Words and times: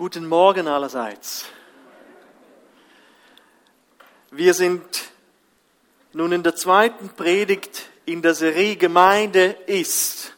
Guten 0.00 0.26
Morgen 0.26 0.66
allerseits. 0.66 1.44
Wir 4.30 4.54
sind 4.54 4.80
nun 6.14 6.32
in 6.32 6.42
der 6.42 6.56
zweiten 6.56 7.10
Predigt 7.10 7.82
in 8.06 8.22
der 8.22 8.32
Serie 8.32 8.76
Gemeinde 8.76 9.58
ist. 9.66 10.32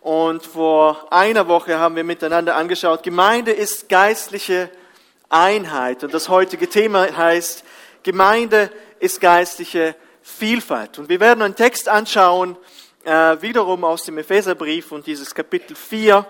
Und 0.00 0.44
vor 0.44 1.12
einer 1.12 1.46
Woche 1.46 1.78
haben 1.78 1.94
wir 1.94 2.02
miteinander 2.02 2.56
angeschaut, 2.56 3.04
Gemeinde 3.04 3.52
ist 3.52 3.88
geistliche 3.88 4.68
Einheit. 5.28 6.02
Und 6.02 6.12
das 6.12 6.28
heutige 6.28 6.68
Thema 6.68 7.16
heißt, 7.16 7.62
Gemeinde 8.02 8.68
ist 8.98 9.20
geistliche 9.20 9.94
Vielfalt. 10.22 10.98
Und 10.98 11.08
wir 11.08 11.20
werden 11.20 11.42
einen 11.42 11.54
Text 11.54 11.88
anschauen, 11.88 12.56
äh, 13.04 13.40
wiederum 13.40 13.84
aus 13.84 14.02
dem 14.02 14.18
Epheserbrief 14.18 14.90
und 14.90 15.06
dieses 15.06 15.32
Kapitel 15.36 15.76
4 15.76 16.26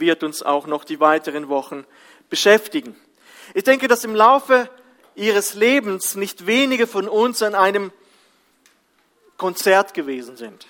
wird 0.00 0.22
uns 0.22 0.42
auch 0.42 0.66
noch 0.66 0.84
die 0.84 1.00
weiteren 1.00 1.48
Wochen 1.48 1.84
beschäftigen. 2.30 2.96
Ich 3.54 3.64
denke, 3.64 3.88
dass 3.88 4.04
im 4.04 4.14
Laufe 4.14 4.68
ihres 5.14 5.54
Lebens 5.54 6.14
nicht 6.14 6.46
wenige 6.46 6.86
von 6.86 7.08
uns 7.08 7.42
an 7.42 7.54
einem 7.54 7.92
Konzert 9.36 9.94
gewesen 9.94 10.36
sind. 10.36 10.66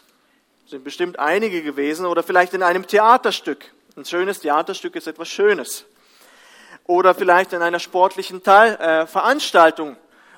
Sind 0.66 0.84
bestimmt 0.84 1.18
einige 1.18 1.62
gewesen 1.62 2.06
oder 2.06 2.22
vielleicht 2.22 2.54
in 2.54 2.62
einem 2.62 2.86
Theaterstück. 2.86 3.70
Ein 3.96 4.04
schönes 4.04 4.40
Theaterstück 4.40 4.96
ist 4.96 5.06
etwas 5.06 5.28
Schönes. 5.28 5.84
Oder 6.84 7.14
vielleicht 7.14 7.52
in 7.52 7.62
einer 7.62 7.78
sportlichen 7.78 8.42
Teil, 8.42 8.74
äh, 8.76 9.06
Veranstaltung 9.06 9.96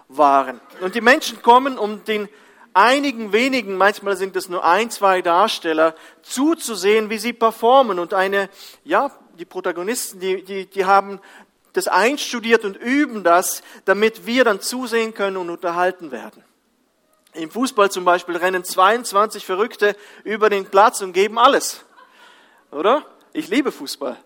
waren. 0.09 0.61
Und 0.81 0.95
die 0.95 1.01
Menschen 1.01 1.41
kommen, 1.43 1.79
um 1.79 2.05
den 2.05 2.29
einigen 2.75 3.33
wenigen, 3.33 3.77
manchmal 3.77 4.17
sind 4.17 4.37
es 4.37 4.49
nur 4.49 4.65
ein, 4.65 4.91
zwei 4.91 5.23
Darsteller, 5.23 5.95
zuzusehen, 6.23 7.09
wie 7.09 7.19
sie 7.19 7.33
performen. 7.33 7.99
Und 7.99 8.13
eine, 8.13 8.51
ja, 8.83 9.11
die 9.39 9.45
Protagonisten, 9.45 10.21
die, 10.21 10.45
die, 10.45 10.67
die 10.67 10.85
haben 10.85 11.21
das 11.73 11.89
einstudiert 11.89 12.65
und 12.65 12.77
üben 12.77 13.25
das, 13.25 13.63
damit 13.85 14.27
wir 14.27 14.45
dann 14.45 14.61
zusehen 14.61 15.15
können 15.15 15.37
und 15.37 15.51
unterhalten 15.51 16.11
werden. 16.11 16.45
Im 17.33 17.51
Fußball 17.51 17.91
zum 17.91 18.05
Beispiel 18.05 18.37
rennen 18.37 18.63
22 18.63 19.45
Verrückte 19.45 19.97
über 20.23 20.51
den 20.51 20.67
Platz 20.67 21.01
und 21.01 21.13
geben 21.13 21.39
alles. 21.39 21.85
Oder? 22.71 23.05
Ich 23.33 23.49
liebe 23.49 23.73
Fußball. 23.73 24.17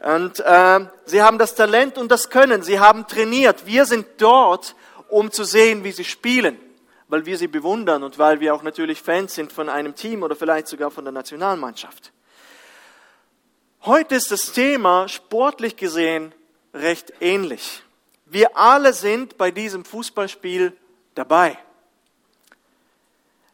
Und 0.00 0.40
äh, 0.40 0.80
sie 1.06 1.22
haben 1.22 1.38
das 1.38 1.54
Talent 1.54 1.96
und 1.96 2.10
das 2.10 2.28
Können. 2.28 2.62
Sie 2.62 2.80
haben 2.80 3.06
trainiert. 3.06 3.64
Wir 3.66 3.86
sind 3.86 4.06
dort, 4.18 4.74
um 5.08 5.30
zu 5.30 5.44
sehen, 5.44 5.84
wie 5.84 5.92
sie 5.92 6.04
spielen 6.04 6.58
weil 7.12 7.26
wir 7.26 7.36
sie 7.36 7.46
bewundern 7.46 8.04
und 8.04 8.18
weil 8.18 8.40
wir 8.40 8.54
auch 8.54 8.62
natürlich 8.62 9.02
Fans 9.02 9.34
sind 9.34 9.52
von 9.52 9.68
einem 9.68 9.94
Team 9.94 10.22
oder 10.22 10.34
vielleicht 10.34 10.66
sogar 10.66 10.90
von 10.90 11.04
der 11.04 11.12
Nationalmannschaft. 11.12 12.10
Heute 13.82 14.14
ist 14.14 14.30
das 14.30 14.52
Thema 14.52 15.08
sportlich 15.08 15.76
gesehen 15.76 16.34
recht 16.72 17.12
ähnlich. 17.20 17.82
Wir 18.24 18.56
alle 18.56 18.94
sind 18.94 19.36
bei 19.36 19.50
diesem 19.50 19.84
Fußballspiel 19.84 20.74
dabei. 21.14 21.58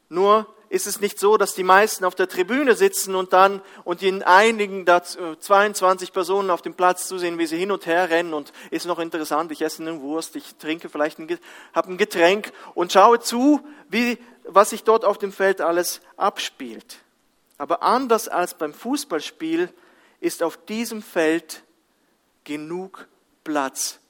Nur 0.09 0.47
ist 0.71 0.87
es 0.87 1.01
nicht 1.01 1.19
so, 1.19 1.37
dass 1.37 1.55
die 1.55 1.65
meisten 1.65 2.05
auf 2.05 2.15
der 2.15 2.29
Tribüne 2.29 2.75
sitzen 2.75 3.15
und 3.15 3.33
dann 3.33 3.63
und 3.85 4.03
in 4.03 4.23
einigen 4.23 4.85
22 4.87 6.13
Personen 6.13 6.51
auf 6.51 6.63
dem 6.63 6.75
Platz 6.75 7.09
zusehen, 7.09 7.39
wie 7.39 7.47
sie 7.47 7.57
hin 7.57 7.73
und 7.73 7.87
her 7.87 8.11
rennen 8.11 8.35
und 8.35 8.53
ist 8.71 8.87
noch 8.87 8.99
interessant, 8.99 9.51
ich 9.53 9.63
esse 9.63 9.83
eine 9.83 10.01
Wurst, 10.01 10.37
ich 10.37 10.57
trinke 10.57 10.89
vielleicht 10.89 11.19
ein, 11.19 11.39
ein 11.73 11.97
Getränk 11.97 12.53
und 12.75 12.93
schaue 12.93 13.21
zu, 13.21 13.61
wie, 13.89 14.19
was 14.45 14.71
sich 14.71 14.85
dort 14.85 15.05
auf 15.05 15.19
dem 15.19 15.33
Feld 15.33 15.61
alles 15.61 16.01
abspielt. 16.17 16.99
Aber 17.57 17.83
anders 17.83 18.29
als 18.29 18.55
beim 18.55 18.75
Fußballspiel 18.75 19.69
ist 20.21 20.43
auf 20.43 20.57
diesem 20.67 21.03
Feld 21.03 21.63
genug 22.45 23.09
Platz 23.43 24.01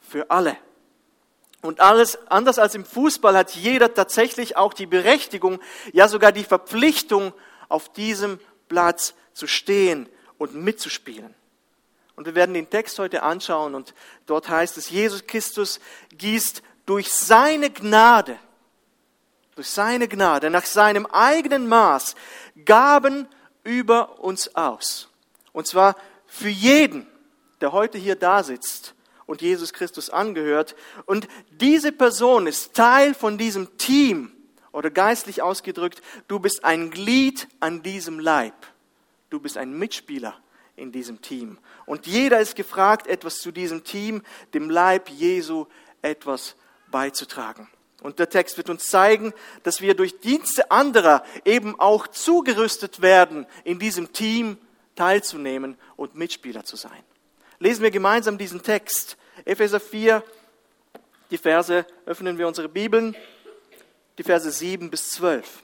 für 0.00 0.30
alle. 0.30 0.56
Und 1.64 1.80
alles, 1.80 2.18
anders 2.28 2.58
als 2.58 2.74
im 2.74 2.84
Fußball 2.84 3.34
hat 3.38 3.52
jeder 3.52 3.94
tatsächlich 3.94 4.58
auch 4.58 4.74
die 4.74 4.84
Berechtigung, 4.84 5.60
ja 5.94 6.08
sogar 6.08 6.30
die 6.30 6.44
Verpflichtung, 6.44 7.32
auf 7.70 7.90
diesem 7.90 8.38
Platz 8.68 9.14
zu 9.32 9.46
stehen 9.46 10.06
und 10.36 10.54
mitzuspielen. 10.54 11.34
Und 12.16 12.26
wir 12.26 12.34
werden 12.34 12.52
den 12.52 12.68
Text 12.68 12.98
heute 12.98 13.22
anschauen 13.22 13.74
und 13.74 13.94
dort 14.26 14.50
heißt 14.50 14.76
es, 14.76 14.90
Jesus 14.90 15.26
Christus 15.26 15.80
gießt 16.10 16.62
durch 16.84 17.10
seine 17.10 17.70
Gnade, 17.70 18.38
durch 19.54 19.70
seine 19.70 20.06
Gnade, 20.06 20.50
nach 20.50 20.66
seinem 20.66 21.06
eigenen 21.06 21.66
Maß 21.66 22.14
Gaben 22.66 23.26
über 23.62 24.20
uns 24.20 24.54
aus. 24.54 25.08
Und 25.54 25.66
zwar 25.66 25.96
für 26.26 26.50
jeden, 26.50 27.06
der 27.62 27.72
heute 27.72 27.96
hier 27.96 28.16
da 28.16 28.42
sitzt 28.42 28.94
und 29.26 29.42
Jesus 29.42 29.72
Christus 29.72 30.10
angehört. 30.10 30.74
Und 31.06 31.28
diese 31.50 31.92
Person 31.92 32.46
ist 32.46 32.74
Teil 32.74 33.14
von 33.14 33.38
diesem 33.38 33.76
Team 33.78 34.32
oder 34.72 34.90
geistlich 34.90 35.42
ausgedrückt, 35.42 36.02
du 36.28 36.38
bist 36.40 36.64
ein 36.64 36.90
Glied 36.90 37.48
an 37.60 37.82
diesem 37.82 38.18
Leib. 38.18 38.54
Du 39.30 39.40
bist 39.40 39.56
ein 39.56 39.76
Mitspieler 39.78 40.36
in 40.76 40.92
diesem 40.92 41.22
Team. 41.22 41.58
Und 41.86 42.06
jeder 42.06 42.40
ist 42.40 42.56
gefragt, 42.56 43.06
etwas 43.06 43.38
zu 43.38 43.52
diesem 43.52 43.84
Team, 43.84 44.22
dem 44.52 44.70
Leib 44.70 45.08
Jesu, 45.08 45.66
etwas 46.02 46.56
beizutragen. 46.90 47.68
Und 48.02 48.18
der 48.18 48.28
Text 48.28 48.56
wird 48.58 48.68
uns 48.68 48.86
zeigen, 48.86 49.32
dass 49.62 49.80
wir 49.80 49.94
durch 49.94 50.20
Dienste 50.20 50.70
anderer 50.70 51.24
eben 51.44 51.78
auch 51.80 52.06
zugerüstet 52.06 53.00
werden, 53.00 53.46
in 53.64 53.78
diesem 53.78 54.12
Team 54.12 54.58
teilzunehmen 54.94 55.76
und 55.96 56.14
Mitspieler 56.14 56.64
zu 56.64 56.76
sein. 56.76 57.02
Lesen 57.64 57.82
wir 57.82 57.90
gemeinsam 57.90 58.36
diesen 58.36 58.60
Text. 58.62 59.16
Epheser 59.46 59.80
4, 59.80 60.22
die 61.30 61.38
Verse, 61.38 61.86
öffnen 62.04 62.36
wir 62.36 62.46
unsere 62.46 62.68
Bibeln, 62.68 63.16
die 64.18 64.22
Verse 64.22 64.50
7 64.50 64.90
bis 64.90 65.12
12. 65.12 65.62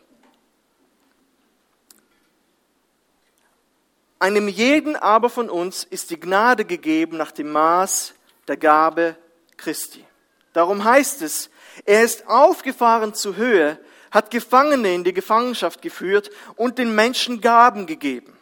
Einem 4.19 4.49
jeden 4.49 4.97
aber 4.97 5.29
von 5.29 5.51
uns 5.51 5.85
ist 5.85 6.09
die 6.09 6.19
Gnade 6.19 6.65
gegeben 6.65 7.19
nach 7.19 7.33
dem 7.33 7.53
Maß 7.53 8.15
der 8.49 8.57
Gabe 8.57 9.15
Christi. 9.59 10.03
Darum 10.55 10.83
heißt 10.83 11.21
es, 11.21 11.51
er 11.85 12.03
ist 12.03 12.27
aufgefahren 12.27 13.13
zur 13.13 13.37
Höhe, 13.37 13.79
hat 14.11 14.31
Gefangene 14.31 14.95
in 14.95 15.05
die 15.05 15.13
Gefangenschaft 15.13 15.83
geführt 15.83 16.31
und 16.57 16.79
den 16.79 16.95
Menschen 16.95 17.43
Gaben 17.43 17.85
gegeben 17.85 18.39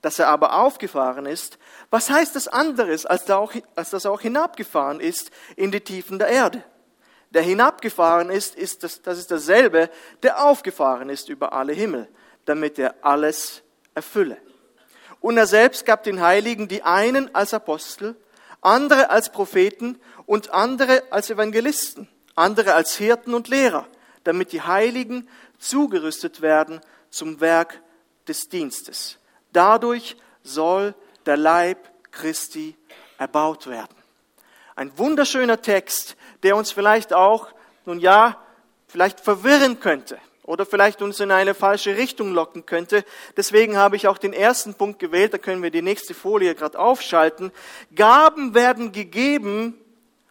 dass 0.00 0.18
er 0.18 0.28
aber 0.28 0.54
aufgefahren 0.54 1.26
ist, 1.26 1.58
was 1.90 2.10
heißt 2.10 2.36
das 2.36 2.48
anderes, 2.48 3.06
als, 3.06 3.24
da 3.24 3.36
auch, 3.36 3.52
als 3.74 3.90
dass 3.90 4.04
er 4.04 4.12
auch 4.12 4.20
hinabgefahren 4.20 5.00
ist 5.00 5.30
in 5.56 5.70
die 5.70 5.80
Tiefen 5.80 6.18
der 6.18 6.28
Erde? 6.28 6.62
Der 7.30 7.42
hinabgefahren 7.42 8.30
ist, 8.30 8.56
ist 8.56 8.82
das, 8.82 9.02
das 9.02 9.18
ist 9.18 9.30
dasselbe, 9.30 9.90
der 10.22 10.44
aufgefahren 10.44 11.10
ist 11.10 11.28
über 11.28 11.52
alle 11.52 11.72
Himmel, 11.72 12.08
damit 12.44 12.78
er 12.78 12.94
alles 13.02 13.62
erfülle. 13.94 14.38
Und 15.20 15.36
er 15.36 15.46
selbst 15.46 15.84
gab 15.84 16.02
den 16.04 16.20
Heiligen 16.20 16.68
die 16.68 16.82
einen 16.82 17.34
als 17.34 17.52
Apostel, 17.52 18.16
andere 18.60 19.10
als 19.10 19.30
Propheten 19.30 19.98
und 20.26 20.50
andere 20.50 21.02
als 21.10 21.30
Evangelisten, 21.30 22.08
andere 22.34 22.74
als 22.74 22.96
Hirten 22.96 23.34
und 23.34 23.48
Lehrer, 23.48 23.86
damit 24.24 24.52
die 24.52 24.62
Heiligen 24.62 25.28
zugerüstet 25.58 26.40
werden 26.40 26.80
zum 27.10 27.40
Werk 27.40 27.80
des 28.26 28.48
Dienstes 28.48 29.18
Dadurch 29.52 30.16
soll 30.42 30.94
der 31.28 31.36
Leib 31.36 31.90
Christi 32.10 32.74
erbaut 33.18 33.66
werden. 33.66 33.94
Ein 34.74 34.96
wunderschöner 34.96 35.60
Text, 35.60 36.16
der 36.42 36.56
uns 36.56 36.72
vielleicht 36.72 37.12
auch, 37.12 37.48
nun 37.84 38.00
ja, 38.00 38.42
vielleicht 38.86 39.20
verwirren 39.20 39.78
könnte 39.78 40.18
oder 40.44 40.64
vielleicht 40.64 41.02
uns 41.02 41.20
in 41.20 41.30
eine 41.30 41.52
falsche 41.52 41.98
Richtung 41.98 42.32
locken 42.32 42.64
könnte. 42.64 43.04
Deswegen 43.36 43.76
habe 43.76 43.96
ich 43.96 44.08
auch 44.08 44.16
den 44.16 44.32
ersten 44.32 44.72
Punkt 44.74 44.98
gewählt, 44.98 45.34
da 45.34 45.38
können 45.38 45.62
wir 45.62 45.70
die 45.70 45.82
nächste 45.82 46.14
Folie 46.14 46.54
gerade 46.54 46.78
aufschalten. 46.78 47.52
Gaben 47.94 48.54
werden 48.54 48.92
gegeben 48.92 49.78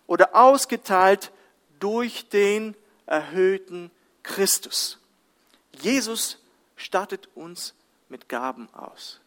oder 0.07 0.35
ausgeteilt 0.35 1.31
durch 1.79 2.27
den 2.29 2.75
erhöhten 3.05 3.91
Christus. 4.23 4.97
Jesus 5.79 6.39
stattet 6.75 7.29
uns 7.35 7.75
mit 8.09 8.27
Gaben 8.29 8.67
aus. 8.73 9.19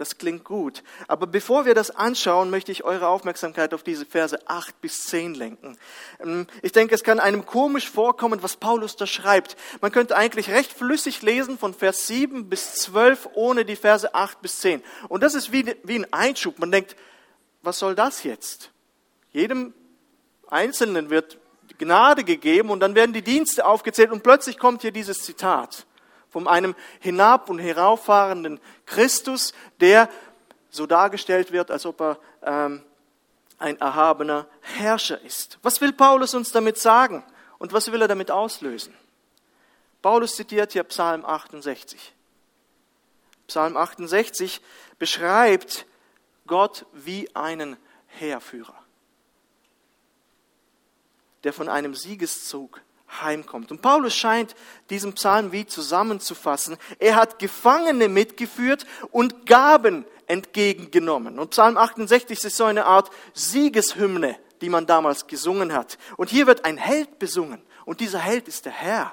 Das 0.00 0.16
klingt 0.16 0.44
gut. 0.44 0.82
Aber 1.08 1.26
bevor 1.26 1.66
wir 1.66 1.74
das 1.74 1.90
anschauen, 1.90 2.48
möchte 2.48 2.72
ich 2.72 2.84
eure 2.84 3.08
Aufmerksamkeit 3.08 3.74
auf 3.74 3.82
diese 3.82 4.06
Verse 4.06 4.38
8 4.48 4.80
bis 4.80 5.04
10 5.04 5.34
lenken. 5.34 5.76
Ähm, 6.20 6.46
ich 6.62 6.72
denke, 6.72 6.94
es 6.94 7.04
kann 7.04 7.20
einem 7.20 7.44
komisch 7.44 7.90
vorkommen, 7.90 8.42
was 8.42 8.56
Paulus 8.56 8.96
da 8.96 9.06
schreibt. 9.06 9.58
Man 9.82 9.92
könnte 9.92 10.16
eigentlich 10.16 10.48
recht 10.48 10.72
flüssig 10.72 11.20
lesen 11.20 11.58
von 11.58 11.74
Vers 11.74 12.06
7 12.06 12.48
bis 12.48 12.76
12 12.76 13.28
ohne 13.34 13.66
die 13.66 13.76
Verse 13.76 14.14
8 14.14 14.40
bis 14.40 14.60
10. 14.60 14.82
Und 15.10 15.22
das 15.22 15.34
ist 15.34 15.52
wie, 15.52 15.76
wie 15.82 15.96
ein 15.96 16.10
Einschub. 16.14 16.58
Man 16.58 16.72
denkt, 16.72 16.96
was 17.60 17.78
soll 17.78 17.94
das 17.94 18.22
jetzt? 18.22 18.70
Jedem 19.32 19.74
Einzelnen 20.48 21.10
wird 21.10 21.36
Gnade 21.76 22.24
gegeben 22.24 22.70
und 22.70 22.80
dann 22.80 22.94
werden 22.94 23.12
die 23.12 23.20
Dienste 23.20 23.66
aufgezählt 23.66 24.12
und 24.12 24.22
plötzlich 24.22 24.56
kommt 24.56 24.80
hier 24.80 24.92
dieses 24.92 25.24
Zitat 25.24 25.84
von 26.30 26.48
einem 26.48 26.74
hinab- 27.00 27.50
und 27.50 27.58
herauffahrenden 27.58 28.60
Christus, 28.86 29.52
der 29.80 30.08
so 30.70 30.86
dargestellt 30.86 31.52
wird, 31.52 31.70
als 31.70 31.84
ob 31.84 32.00
er 32.00 32.18
ähm, 32.42 32.82
ein 33.58 33.78
erhabener 33.80 34.46
Herrscher 34.60 35.20
ist. 35.20 35.58
Was 35.62 35.80
will 35.80 35.92
Paulus 35.92 36.34
uns 36.34 36.52
damit 36.52 36.78
sagen 36.78 37.24
und 37.58 37.72
was 37.72 37.90
will 37.92 38.00
er 38.00 38.08
damit 38.08 38.30
auslösen? 38.30 38.94
Paulus 40.00 40.36
zitiert 40.36 40.72
hier 40.72 40.84
Psalm 40.84 41.24
68. 41.24 42.14
Psalm 43.46 43.76
68 43.76 44.60
beschreibt 44.98 45.86
Gott 46.46 46.86
wie 46.92 47.34
einen 47.34 47.76
Heerführer, 48.06 48.78
der 51.44 51.52
von 51.52 51.68
einem 51.68 51.94
Siegeszug 51.94 52.80
heimkommt. 53.22 53.70
Und 53.70 53.82
Paulus 53.82 54.14
scheint 54.14 54.54
diesen 54.90 55.14
Psalm 55.14 55.52
wie 55.52 55.66
zusammenzufassen. 55.66 56.76
Er 56.98 57.16
hat 57.16 57.38
Gefangene 57.38 58.08
mitgeführt 58.08 58.86
und 59.10 59.46
Gaben 59.46 60.04
entgegengenommen. 60.26 61.38
Und 61.38 61.50
Psalm 61.50 61.76
68 61.76 62.44
ist 62.44 62.56
so 62.56 62.64
eine 62.64 62.86
Art 62.86 63.10
Siegeshymne, 63.34 64.36
die 64.60 64.68
man 64.68 64.86
damals 64.86 65.26
gesungen 65.26 65.72
hat. 65.72 65.98
Und 66.16 66.30
hier 66.30 66.46
wird 66.46 66.64
ein 66.64 66.76
Held 66.76 67.18
besungen. 67.18 67.62
Und 67.84 68.00
dieser 68.00 68.20
Held 68.20 68.46
ist 68.46 68.66
der 68.66 68.72
Herr. 68.72 69.12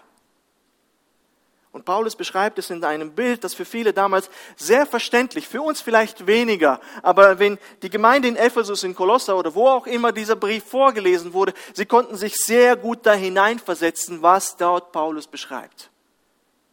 Und 1.77 1.85
Paulus 1.85 2.15
beschreibt 2.15 2.57
es 2.57 2.71
in 2.71 2.83
einem 2.83 3.11
Bild, 3.11 3.43
das 3.43 3.53
für 3.53 3.63
viele 3.63 3.93
damals 3.93 4.31
sehr 4.55 4.87
verständlich, 4.87 5.47
für 5.47 5.61
uns 5.61 5.79
vielleicht 5.79 6.25
weniger, 6.25 6.81
aber 7.03 7.37
wenn 7.37 7.59
die 7.83 7.91
Gemeinde 7.91 8.27
in 8.27 8.35
Ephesus, 8.35 8.83
in 8.83 8.95
Kolosser 8.95 9.37
oder 9.37 9.53
wo 9.53 9.67
auch 9.67 9.85
immer 9.85 10.11
dieser 10.11 10.35
Brief 10.35 10.63
vorgelesen 10.63 11.33
wurde, 11.33 11.53
sie 11.75 11.85
konnten 11.85 12.17
sich 12.17 12.37
sehr 12.37 12.77
gut 12.77 13.05
da 13.05 13.13
hineinversetzen, 13.13 14.23
was 14.23 14.57
dort 14.57 14.91
Paulus 14.91 15.27
beschreibt. 15.27 15.91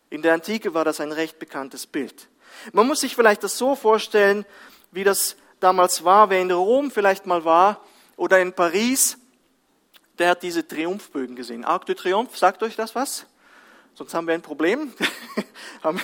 In 0.08 0.22
der 0.22 0.32
Antike 0.32 0.72
war 0.72 0.86
das 0.86 1.00
ein 1.00 1.12
recht 1.12 1.38
bekanntes 1.38 1.86
Bild. 1.86 2.30
Man 2.72 2.86
muss 2.86 3.00
sich 3.00 3.14
vielleicht 3.14 3.44
das 3.44 3.58
so 3.58 3.76
vorstellen, 3.76 4.46
wie 4.90 5.04
das 5.04 5.36
damals 5.60 6.02
war, 6.02 6.30
wer 6.30 6.40
in 6.40 6.50
Rom 6.50 6.90
vielleicht 6.90 7.26
mal 7.26 7.44
war 7.44 7.84
oder 8.16 8.40
in 8.40 8.54
Paris, 8.54 9.18
der 10.18 10.30
hat 10.30 10.42
diese 10.42 10.66
Triumphbögen 10.66 11.36
gesehen. 11.36 11.62
Arc 11.62 11.84
de 11.84 11.94
Triomphe, 11.94 12.38
sagt 12.38 12.62
euch 12.62 12.74
das 12.74 12.94
was? 12.94 13.26
Sonst 13.94 14.14
haben 14.14 14.26
wir 14.26 14.34
ein 14.34 14.42
Problem. 14.42 14.92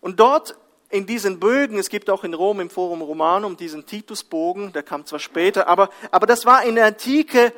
Und 0.00 0.18
dort 0.18 0.56
in 0.88 1.06
diesen 1.06 1.38
Bögen, 1.38 1.78
es 1.78 1.88
gibt 1.88 2.10
auch 2.10 2.24
in 2.24 2.34
Rom 2.34 2.60
im 2.60 2.70
Forum 2.70 3.02
Romanum 3.02 3.56
diesen 3.56 3.86
Titusbogen, 3.86 4.72
der 4.72 4.82
kam 4.82 5.06
zwar 5.06 5.20
später, 5.20 5.68
aber, 5.68 5.88
aber 6.10 6.26
das 6.26 6.46
war 6.46 6.64
in 6.64 6.74
der 6.74 6.86
Antike 6.86 7.52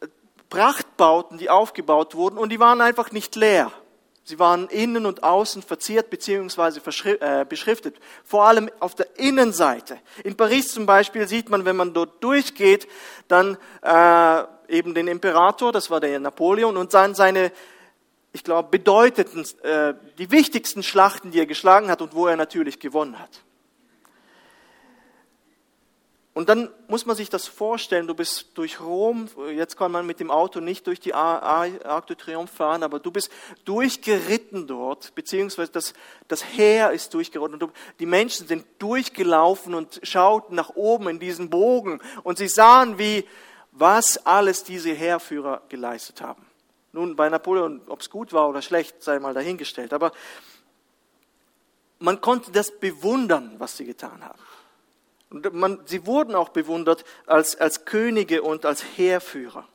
äh, 0.00 0.06
Prachtbauten, 0.48 1.38
die 1.38 1.50
aufgebaut 1.50 2.14
wurden 2.14 2.38
und 2.38 2.50
die 2.50 2.60
waren 2.60 2.80
einfach 2.80 3.10
nicht 3.10 3.34
leer. 3.34 3.72
Sie 4.22 4.40
waren 4.40 4.68
innen 4.68 5.06
und 5.06 5.22
außen 5.22 5.62
verziert 5.62 6.10
bzw. 6.10 6.80
Äh, 7.20 7.44
beschriftet, 7.44 8.00
vor 8.24 8.44
allem 8.44 8.68
auf 8.80 8.96
der 8.96 9.18
Innenseite. 9.18 9.98
In 10.24 10.36
Paris 10.36 10.72
zum 10.72 10.84
Beispiel 10.84 11.28
sieht 11.28 11.48
man, 11.48 11.64
wenn 11.64 11.76
man 11.76 11.94
dort 11.94 12.24
durchgeht, 12.24 12.88
dann 13.28 13.56
äh, 13.82 14.42
eben 14.68 14.94
den 14.94 15.06
Imperator, 15.06 15.70
das 15.70 15.90
war 15.90 16.00
der 16.00 16.18
Napoleon, 16.18 16.76
und 16.76 16.92
dann 16.92 17.14
seine 17.14 17.52
ich 18.36 18.44
glaube, 18.44 18.68
bedeuteten, 18.68 19.46
äh, 19.62 19.94
die 20.18 20.30
wichtigsten 20.30 20.82
Schlachten, 20.82 21.30
die 21.30 21.38
er 21.38 21.46
geschlagen 21.46 21.90
hat 21.90 22.02
und 22.02 22.14
wo 22.14 22.26
er 22.26 22.36
natürlich 22.36 22.78
gewonnen 22.78 23.18
hat. 23.18 23.42
Und 26.34 26.50
dann 26.50 26.68
muss 26.86 27.06
man 27.06 27.16
sich 27.16 27.30
das 27.30 27.46
vorstellen, 27.46 28.06
du 28.06 28.14
bist 28.14 28.50
durch 28.58 28.78
Rom, 28.78 29.26
jetzt 29.54 29.78
kann 29.78 29.90
man 29.90 30.04
mit 30.04 30.20
dem 30.20 30.30
Auto 30.30 30.60
nicht 30.60 30.86
durch 30.86 31.00
die 31.00 31.14
Arc 31.14 32.06
de 32.08 32.16
Triomphe 32.16 32.54
fahren, 32.54 32.82
aber 32.82 32.98
du 32.98 33.10
bist 33.10 33.30
durchgeritten 33.64 34.66
dort, 34.66 35.14
beziehungsweise 35.14 35.72
das, 35.72 35.94
das 36.28 36.44
Heer 36.44 36.90
ist 36.90 37.14
durchgeritten 37.14 37.62
und 37.62 37.72
die 38.00 38.04
Menschen 38.04 38.46
sind 38.46 38.66
durchgelaufen 38.78 39.72
und 39.72 39.98
schauten 40.02 40.56
nach 40.56 40.76
oben 40.76 41.08
in 41.08 41.18
diesen 41.20 41.48
Bogen 41.48 42.02
und 42.22 42.36
sie 42.36 42.48
sahen, 42.48 42.98
wie, 42.98 43.24
was 43.72 44.26
alles 44.26 44.62
diese 44.62 44.92
Heerführer 44.92 45.62
geleistet 45.70 46.20
haben. 46.20 46.44
Nun, 46.96 47.14
bei 47.14 47.28
Napoleon, 47.28 47.82
ob 47.88 48.00
es 48.00 48.08
gut 48.08 48.32
war 48.32 48.48
oder 48.48 48.62
schlecht, 48.62 49.02
sei 49.02 49.18
mal 49.18 49.34
dahingestellt. 49.34 49.92
Aber 49.92 50.12
man 51.98 52.22
konnte 52.22 52.50
das 52.52 52.78
bewundern, 52.80 53.54
was 53.58 53.76
sie 53.76 53.84
getan 53.84 54.24
haben. 54.24 54.38
Und 55.28 55.52
man, 55.52 55.80
sie 55.84 56.06
wurden 56.06 56.34
auch 56.34 56.48
bewundert 56.48 57.04
als, 57.26 57.54
als 57.54 57.84
Könige 57.84 58.42
und 58.42 58.64
als 58.64 58.82
Heerführer. 58.96 59.68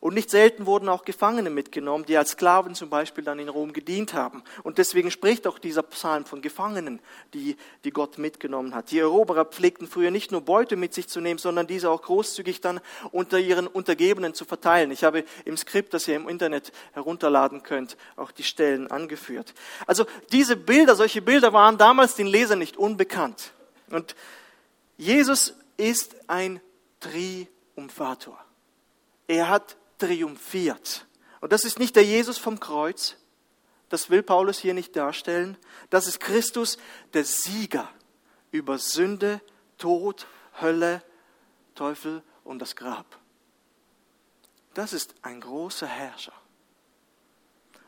Und 0.00 0.14
nicht 0.14 0.30
selten 0.30 0.66
wurden 0.66 0.88
auch 0.88 1.04
Gefangene 1.04 1.50
mitgenommen, 1.50 2.04
die 2.04 2.16
als 2.16 2.30
Sklaven 2.30 2.74
zum 2.74 2.90
Beispiel 2.90 3.24
dann 3.24 3.38
in 3.38 3.48
Rom 3.48 3.72
gedient 3.72 4.14
haben. 4.14 4.42
Und 4.62 4.78
deswegen 4.78 5.10
spricht 5.10 5.46
auch 5.46 5.58
dieser 5.58 5.82
Psalm 5.82 6.24
von 6.24 6.42
Gefangenen, 6.42 7.00
die, 7.34 7.56
die 7.84 7.90
Gott 7.90 8.18
mitgenommen 8.18 8.74
hat. 8.74 8.90
Die 8.90 8.98
Eroberer 8.98 9.46
pflegten 9.46 9.86
früher 9.88 10.10
nicht 10.10 10.32
nur 10.32 10.42
Beute 10.42 10.76
mit 10.76 10.94
sich 10.94 11.08
zu 11.08 11.20
nehmen, 11.20 11.38
sondern 11.38 11.66
diese 11.66 11.90
auch 11.90 12.02
großzügig 12.02 12.60
dann 12.60 12.80
unter 13.10 13.38
ihren 13.38 13.66
Untergebenen 13.66 14.34
zu 14.34 14.44
verteilen. 14.44 14.90
Ich 14.90 15.04
habe 15.04 15.24
im 15.44 15.56
Skript, 15.56 15.94
das 15.94 16.06
ihr 16.08 16.16
im 16.16 16.28
Internet 16.28 16.72
herunterladen 16.92 17.62
könnt, 17.62 17.96
auch 18.16 18.30
die 18.30 18.42
Stellen 18.42 18.90
angeführt. 18.90 19.54
Also 19.86 20.04
diese 20.32 20.56
Bilder, 20.56 20.96
solche 20.96 21.22
Bilder 21.22 21.52
waren 21.52 21.78
damals 21.78 22.14
den 22.14 22.26
Lesern 22.26 22.58
nicht 22.58 22.76
unbekannt. 22.76 23.52
Und 23.90 24.14
Jesus 24.96 25.54
ist 25.76 26.16
ein 26.28 26.60
Triumphator. 27.00 28.38
Er 29.28 29.48
hat 29.48 29.76
triumphiert. 29.98 31.06
Und 31.40 31.52
das 31.52 31.64
ist 31.64 31.78
nicht 31.78 31.96
der 31.96 32.04
Jesus 32.04 32.38
vom 32.38 32.60
Kreuz, 32.60 33.16
das 33.88 34.10
will 34.10 34.22
Paulus 34.22 34.58
hier 34.58 34.74
nicht 34.74 34.96
darstellen. 34.96 35.56
Das 35.90 36.06
ist 36.06 36.18
Christus, 36.18 36.78
der 37.12 37.24
Sieger 37.24 37.88
über 38.50 38.78
Sünde, 38.78 39.40
Tod, 39.78 40.26
Hölle, 40.60 41.02
Teufel 41.74 42.22
und 42.42 42.58
das 42.58 42.74
Grab. 42.74 43.18
Das 44.74 44.92
ist 44.92 45.14
ein 45.22 45.40
großer 45.40 45.86
Herrscher. 45.86 46.32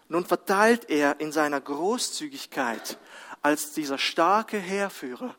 Nun 0.08 0.24
verteilt 0.24 0.88
er 0.88 1.20
in 1.20 1.32
seiner 1.32 1.60
Großzügigkeit 1.60 2.98
als 3.42 3.72
dieser 3.72 3.98
starke 3.98 4.58
Heerführer 4.58 5.34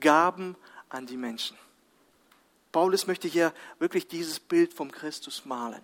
Gaben 0.00 0.56
an 0.88 1.06
die 1.06 1.16
Menschen. 1.16 1.56
Paulus 2.72 3.06
möchte 3.06 3.28
hier 3.28 3.52
wirklich 3.78 4.08
dieses 4.08 4.40
Bild 4.40 4.74
vom 4.74 4.90
Christus 4.90 5.44
malen. 5.44 5.82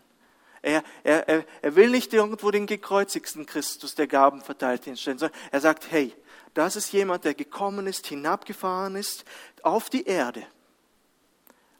Er, 0.65 0.83
er, 1.03 1.45
er 1.61 1.77
will 1.77 1.91
nicht 1.91 2.15
irgendwo 2.15 2.51
den 2.51 2.67
gekreuzigsten 2.67 3.45
Christus, 3.45 3.95
der 3.95 4.07
Gaben 4.07 4.41
verteilt, 4.41 4.85
hinstellen, 4.85 5.19
sondern 5.19 5.39
er 5.51 5.61
sagt, 5.61 5.91
hey, 5.91 6.15
das 6.55 6.75
ist 6.77 6.91
jemand, 6.93 7.25
der 7.25 7.35
gekommen 7.35 7.87
ist, 7.87 8.07
hinabgefahren 8.07 8.97
ist 8.97 9.27
auf 9.63 9.91
die 9.91 10.07
Erde, 10.07 10.47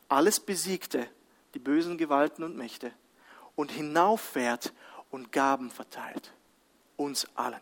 alles 0.09 0.39
besiegte, 0.39 1.07
die 1.55 1.59
bösen 1.59 1.97
Gewalten 1.97 2.45
und 2.45 2.59
Mächte, 2.59 2.93
und 3.55 3.73
hinauffährt 3.73 4.75
und 5.11 5.33
Gaben 5.33 5.71
verteilt. 5.71 6.33
Uns 6.97 7.27
allen. 7.37 7.61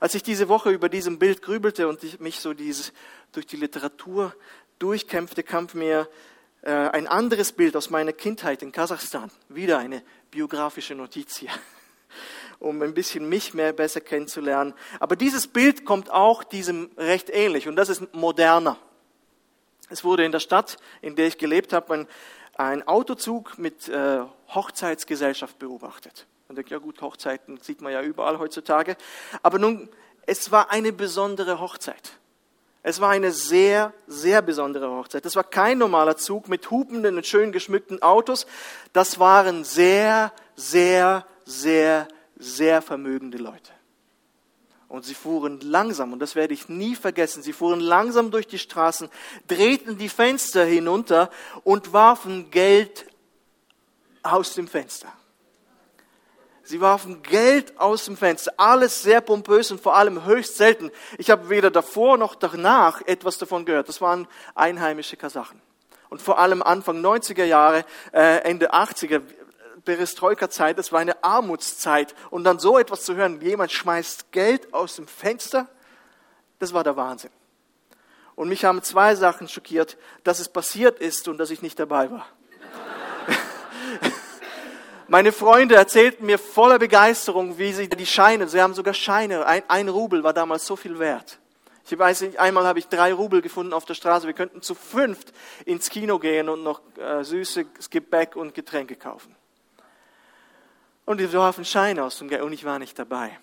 Als 0.00 0.14
ich 0.14 0.22
diese 0.22 0.48
Woche 0.48 0.70
über 0.70 0.88
diesem 0.88 1.18
Bild 1.18 1.42
grübelte 1.42 1.88
und 1.88 2.02
ich 2.04 2.20
mich 2.20 2.40
so 2.40 2.54
dieses, 2.54 2.94
durch 3.32 3.46
die 3.46 3.56
Literatur 3.56 4.34
durchkämpfte, 4.78 5.42
kam 5.42 5.68
mir 5.74 6.08
äh, 6.62 6.70
ein 6.70 7.06
anderes 7.06 7.52
Bild 7.52 7.76
aus 7.76 7.90
meiner 7.90 8.14
Kindheit 8.14 8.62
in 8.62 8.72
Kasachstan. 8.72 9.30
Wieder 9.50 9.78
eine 9.78 10.02
biografische 10.34 10.96
Notiz 10.96 11.36
hier, 11.36 11.52
um 12.58 12.82
ein 12.82 12.92
bisschen 12.92 13.28
mich 13.28 13.54
mehr 13.54 13.72
besser 13.72 14.00
kennenzulernen. 14.00 14.74
Aber 14.98 15.14
dieses 15.14 15.46
Bild 15.46 15.84
kommt 15.84 16.10
auch 16.10 16.42
diesem 16.42 16.90
recht 16.98 17.30
ähnlich 17.30 17.68
und 17.68 17.76
das 17.76 17.88
ist 17.88 18.12
moderner. 18.12 18.76
Es 19.90 20.02
wurde 20.02 20.24
in 20.24 20.32
der 20.32 20.40
Stadt, 20.40 20.78
in 21.02 21.14
der 21.14 21.28
ich 21.28 21.38
gelebt 21.38 21.72
habe, 21.72 21.94
ein, 21.94 22.08
ein 22.56 22.88
Autozug 22.88 23.58
mit 23.58 23.88
äh, 23.88 24.22
Hochzeitsgesellschaft 24.48 25.60
beobachtet. 25.60 26.26
Man 26.48 26.56
denkt, 26.56 26.72
ja 26.72 26.78
gut, 26.78 27.00
Hochzeiten 27.00 27.58
sieht 27.58 27.80
man 27.80 27.92
ja 27.92 28.02
überall 28.02 28.40
heutzutage. 28.40 28.96
Aber 29.42 29.60
nun, 29.60 29.88
es 30.26 30.50
war 30.50 30.68
eine 30.70 30.92
besondere 30.92 31.60
Hochzeit. 31.60 32.18
Es 32.86 33.00
war 33.00 33.08
eine 33.08 33.32
sehr, 33.32 33.94
sehr 34.06 34.42
besondere 34.42 34.90
Hochzeit. 34.90 35.24
Das 35.24 35.36
war 35.36 35.44
kein 35.44 35.78
normaler 35.78 36.18
Zug 36.18 36.50
mit 36.50 36.70
hupenden 36.70 37.16
und 37.16 37.26
schön 37.26 37.50
geschmückten 37.50 38.02
Autos. 38.02 38.46
Das 38.92 39.18
waren 39.18 39.64
sehr, 39.64 40.34
sehr, 40.54 41.26
sehr, 41.46 42.06
sehr 42.36 42.82
vermögende 42.82 43.38
Leute. 43.38 43.72
Und 44.88 45.06
sie 45.06 45.14
fuhren 45.14 45.60
langsam, 45.62 46.12
und 46.12 46.18
das 46.18 46.34
werde 46.34 46.52
ich 46.52 46.68
nie 46.68 46.94
vergessen, 46.94 47.42
sie 47.42 47.54
fuhren 47.54 47.80
langsam 47.80 48.30
durch 48.30 48.46
die 48.46 48.58
Straßen, 48.58 49.08
drehten 49.46 49.96
die 49.96 50.10
Fenster 50.10 50.66
hinunter 50.66 51.30
und 51.64 51.94
warfen 51.94 52.50
Geld 52.50 53.06
aus 54.22 54.52
dem 54.52 54.68
Fenster. 54.68 55.10
Sie 56.66 56.80
warfen 56.80 57.22
Geld 57.22 57.78
aus 57.78 58.06
dem 58.06 58.16
Fenster. 58.16 58.54
Alles 58.56 59.02
sehr 59.02 59.20
pompös 59.20 59.70
und 59.70 59.80
vor 59.82 59.96
allem 59.96 60.24
höchst 60.24 60.56
selten. 60.56 60.90
Ich 61.18 61.30
habe 61.30 61.50
weder 61.50 61.70
davor 61.70 62.16
noch 62.16 62.34
danach 62.34 63.02
etwas 63.06 63.36
davon 63.36 63.66
gehört. 63.66 63.88
Das 63.88 64.00
waren 64.00 64.26
einheimische 64.54 65.18
Kasachen. 65.18 65.60
Und 66.08 66.22
vor 66.22 66.38
allem 66.38 66.62
Anfang 66.62 67.04
90er 67.04 67.44
Jahre, 67.44 67.84
äh, 68.12 68.38
Ende 68.38 68.72
80er, 68.72 69.20
Perestroika-Zeit, 69.84 70.78
das 70.78 70.90
war 70.90 71.00
eine 71.00 71.22
Armutszeit. 71.22 72.14
Und 72.30 72.44
dann 72.44 72.58
so 72.58 72.78
etwas 72.78 73.04
zu 73.04 73.14
hören, 73.14 73.42
jemand 73.42 73.70
schmeißt 73.70 74.32
Geld 74.32 74.72
aus 74.72 74.96
dem 74.96 75.06
Fenster, 75.06 75.68
das 76.60 76.72
war 76.72 76.82
der 76.82 76.96
Wahnsinn. 76.96 77.30
Und 78.36 78.48
mich 78.48 78.64
haben 78.64 78.82
zwei 78.82 79.14
Sachen 79.14 79.48
schockiert, 79.48 79.98
dass 80.24 80.40
es 80.40 80.48
passiert 80.48 80.98
ist 80.98 81.28
und 81.28 81.36
dass 81.36 81.50
ich 81.50 81.60
nicht 81.60 81.78
dabei 81.78 82.10
war. 82.10 82.26
Meine 85.08 85.32
Freunde 85.32 85.74
erzählten 85.74 86.24
mir 86.24 86.38
voller 86.38 86.78
Begeisterung, 86.78 87.58
wie 87.58 87.72
sie 87.72 87.88
die 87.88 88.06
Scheine, 88.06 88.48
sie 88.48 88.62
haben 88.62 88.74
sogar 88.74 88.94
Scheine, 88.94 89.44
ein, 89.46 89.62
ein 89.68 89.88
Rubel 89.88 90.22
war 90.24 90.32
damals 90.32 90.66
so 90.66 90.76
viel 90.76 90.98
wert. 90.98 91.38
Ich 91.86 91.98
weiß 91.98 92.22
nicht, 92.22 92.38
einmal 92.38 92.64
habe 92.64 92.78
ich 92.78 92.88
drei 92.88 93.12
Rubel 93.12 93.42
gefunden 93.42 93.74
auf 93.74 93.84
der 93.84 93.92
Straße. 93.92 94.26
Wir 94.26 94.32
könnten 94.32 94.62
zu 94.62 94.74
fünft 94.74 95.34
ins 95.66 95.90
Kino 95.90 96.18
gehen 96.18 96.48
und 96.48 96.62
noch 96.62 96.80
äh, 96.96 97.22
süßes 97.22 97.90
Gebäck 97.90 98.36
und 98.36 98.54
Getränke 98.54 98.96
kaufen. 98.96 99.36
Und 101.04 101.20
die 101.20 101.30
warfen 101.34 101.66
Scheine 101.66 102.02
aus 102.02 102.16
dem 102.16 102.28
Geld 102.28 102.40
und 102.40 102.54
ich 102.54 102.64
war 102.64 102.78
nicht 102.78 102.98
dabei. 102.98 103.38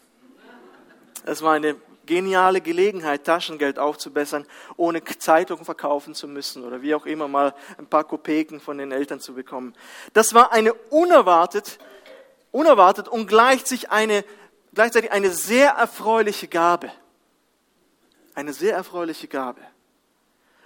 Es 1.23 1.43
war 1.43 1.53
eine 1.53 1.75
geniale 2.05 2.61
Gelegenheit, 2.61 3.23
Taschengeld 3.23 3.79
aufzubessern, 3.79 4.45
ohne 4.77 5.03
Zeitungen 5.03 5.65
verkaufen 5.65 6.15
zu 6.15 6.27
müssen 6.27 6.63
oder 6.63 6.81
wie 6.81 6.95
auch 6.95 7.05
immer 7.05 7.27
mal 7.27 7.53
ein 7.77 7.87
paar 7.87 8.03
Kopeken 8.03 8.59
von 8.59 8.77
den 8.77 8.91
Eltern 8.91 9.19
zu 9.19 9.33
bekommen. 9.33 9.73
Das 10.13 10.33
war 10.33 10.51
eine 10.51 10.73
unerwartet, 10.73 11.79
unerwartet 12.51 13.07
und 13.07 13.27
gleichzeitig 13.27 13.91
eine, 13.91 14.25
gleichzeitig 14.73 15.11
eine 15.11 15.29
sehr 15.31 15.71
erfreuliche 15.71 16.47
Gabe. 16.47 16.91
Eine 18.33 18.53
sehr 18.53 18.75
erfreuliche 18.75 19.27
Gabe. 19.27 19.61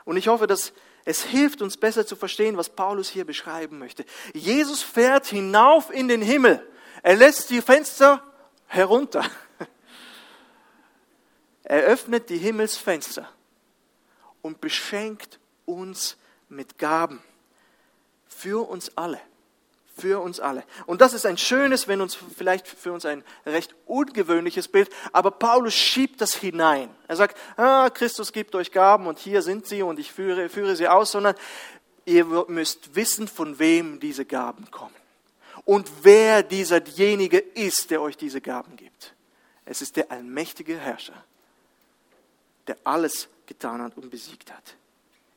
Und 0.04 0.18
ich 0.18 0.27
hoffe, 0.27 0.48
dass 0.48 0.74
es 1.06 1.24
hilft 1.24 1.62
uns 1.62 1.77
besser 1.77 2.06
zu 2.06 2.15
verstehen, 2.15 2.58
was 2.58 2.70
Paulus 2.70 3.10
hier 3.10 3.25
beschreiben 3.25 3.77
möchte. 3.77 4.06
Jesus 4.34 4.82
fährt 4.82 5.27
hinauf 5.27 5.92
in 5.92 6.08
den 6.08 6.22
Himmel. 6.22 6.68
Er 7.04 7.15
lässt 7.15 7.51
die 7.51 7.62
Fenster 7.62 8.24
herunter. 8.65 9.24
Er 11.65 11.81
öffnet 11.81 12.29
die 12.29 12.38
Himmelsfenster 12.38 13.27
und 14.43 14.62
beschenkt 14.62 15.39
uns 15.65 16.15
mit 16.48 16.77
Gaben. 16.77 17.22
Für 18.27 18.69
uns 18.69 18.95
alle. 18.95 19.19
Für 19.98 20.22
uns 20.22 20.39
alle. 20.39 20.63
Und 20.86 21.01
das 21.01 21.13
ist 21.13 21.25
ein 21.25 21.38
schönes, 21.38 21.88
wenn 21.88 22.01
uns 22.01 22.15
vielleicht 22.15 22.67
für 22.67 22.93
uns 22.93 23.05
ein 23.05 23.24
recht 23.45 23.74
ungewöhnliches 23.88 24.67
Bild, 24.67 24.89
aber 25.12 25.31
Paulus 25.31 25.74
schiebt 25.74 26.22
das 26.22 26.36
hinein. 26.36 26.93
Er 27.07 27.15
sagt, 27.15 27.36
ah, 27.57 27.89
Christus 27.89 28.31
gibt 28.31 28.53
euch 28.53 28.72
Gaben 28.72 29.07
und 29.07 29.17
hier 29.17 29.41
sind 29.41 29.65
sie 29.65 29.81
und 29.81 29.98
ich 29.98 30.12
führe, 30.12 30.50
führe 30.50 30.75
sie 30.75 30.88
aus, 30.88 31.13
sondern 31.13 31.36
ihr 32.03 32.25
müsst 32.25 32.93
wissen, 32.93 33.27
von 33.27 33.57
wem 33.57 34.00
diese 34.00 34.25
Gaben 34.25 34.69
kommen. 34.69 34.93
Und 35.63 35.89
wer 36.03 36.43
dieserjenige 36.43 37.39
ist, 37.39 37.89
der 37.89 38.03
euch 38.03 38.17
diese 38.17 38.41
Gaben 38.41 38.75
gibt. 38.75 39.15
Es 39.63 39.81
ist 39.81 39.95
der 39.95 40.12
allmächtige 40.12 40.77
Herrscher 40.77 41.24
der 42.67 42.77
alles 42.84 43.29
getan 43.45 43.81
hat 43.81 43.98
und 43.98 44.10
besiegt 44.10 44.51
hat. 44.51 44.75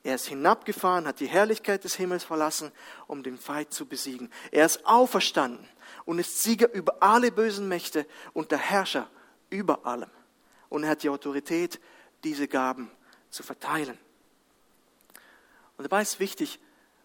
Er 0.04 0.14
ist 0.14 0.26
hinabgefahren, 0.26 1.06
hat 1.06 1.20
die 1.20 1.26
Herrlichkeit 1.26 1.84
des 1.84 1.96
Himmels 1.96 2.24
verlassen, 2.24 2.72
um 3.06 3.22
den 3.22 3.36
Feind 3.36 3.72
zu 3.72 3.86
besiegen. 3.86 4.30
Er 4.50 4.64
ist 4.64 4.86
auferstanden 4.86 5.68
und 6.04 6.18
ist 6.18 6.42
Sieger 6.42 6.72
über 6.72 7.02
alle 7.02 7.30
bösen 7.30 7.68
Mächte 7.68 8.06
und 8.32 8.50
der 8.50 8.58
Herrscher 8.58 9.10
über 9.50 9.84
allem. 9.84 10.10
Und 10.68 10.84
er 10.84 10.90
hat 10.90 11.02
die 11.02 11.08
Autorität, 11.08 11.80
diese 12.24 12.48
Gaben 12.48 12.90
zu 13.30 13.42
verteilen. 13.42 13.98
Und 15.76 15.84
dabei 15.84 16.02
ist 16.02 16.20
wichtig, 16.20 16.58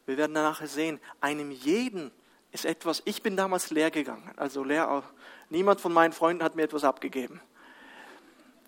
wir 0.05 0.17
werden 0.17 0.33
nachher 0.33 0.67
sehen, 0.67 0.99
einem 1.21 1.51
jeden 1.51 2.11
ist 2.51 2.65
etwas, 2.65 3.01
ich 3.05 3.23
bin 3.23 3.35
damals 3.35 3.71
leer 3.71 3.89
gegangen, 3.89 4.31
also 4.37 4.63
leer, 4.63 5.03
niemand 5.49 5.81
von 5.81 5.91
meinen 5.91 6.13
Freunden 6.13 6.43
hat 6.43 6.55
mir 6.55 6.63
etwas 6.63 6.83
abgegeben. 6.83 7.41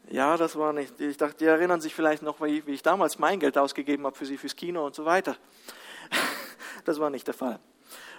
Ja, 0.09 0.37
das 0.37 0.55
war 0.55 0.73
nicht. 0.73 0.99
Ich 0.99 1.17
dachte, 1.17 1.37
die 1.37 1.45
erinnern 1.45 1.81
sich 1.81 1.95
vielleicht 1.95 2.21
noch, 2.21 2.39
wie 2.41 2.61
ich 2.67 2.81
damals 2.83 3.17
mein 3.17 3.39
Geld 3.39 3.57
ausgegeben 3.57 4.05
habe 4.05 4.15
für 4.15 4.25
sie, 4.25 4.37
fürs 4.37 4.55
Kino 4.55 4.85
und 4.85 4.95
so 4.95 5.05
weiter. 5.05 5.35
Das 6.83 6.99
war 6.99 7.09
nicht 7.09 7.25
der 7.25 7.33
Fall. 7.33 7.59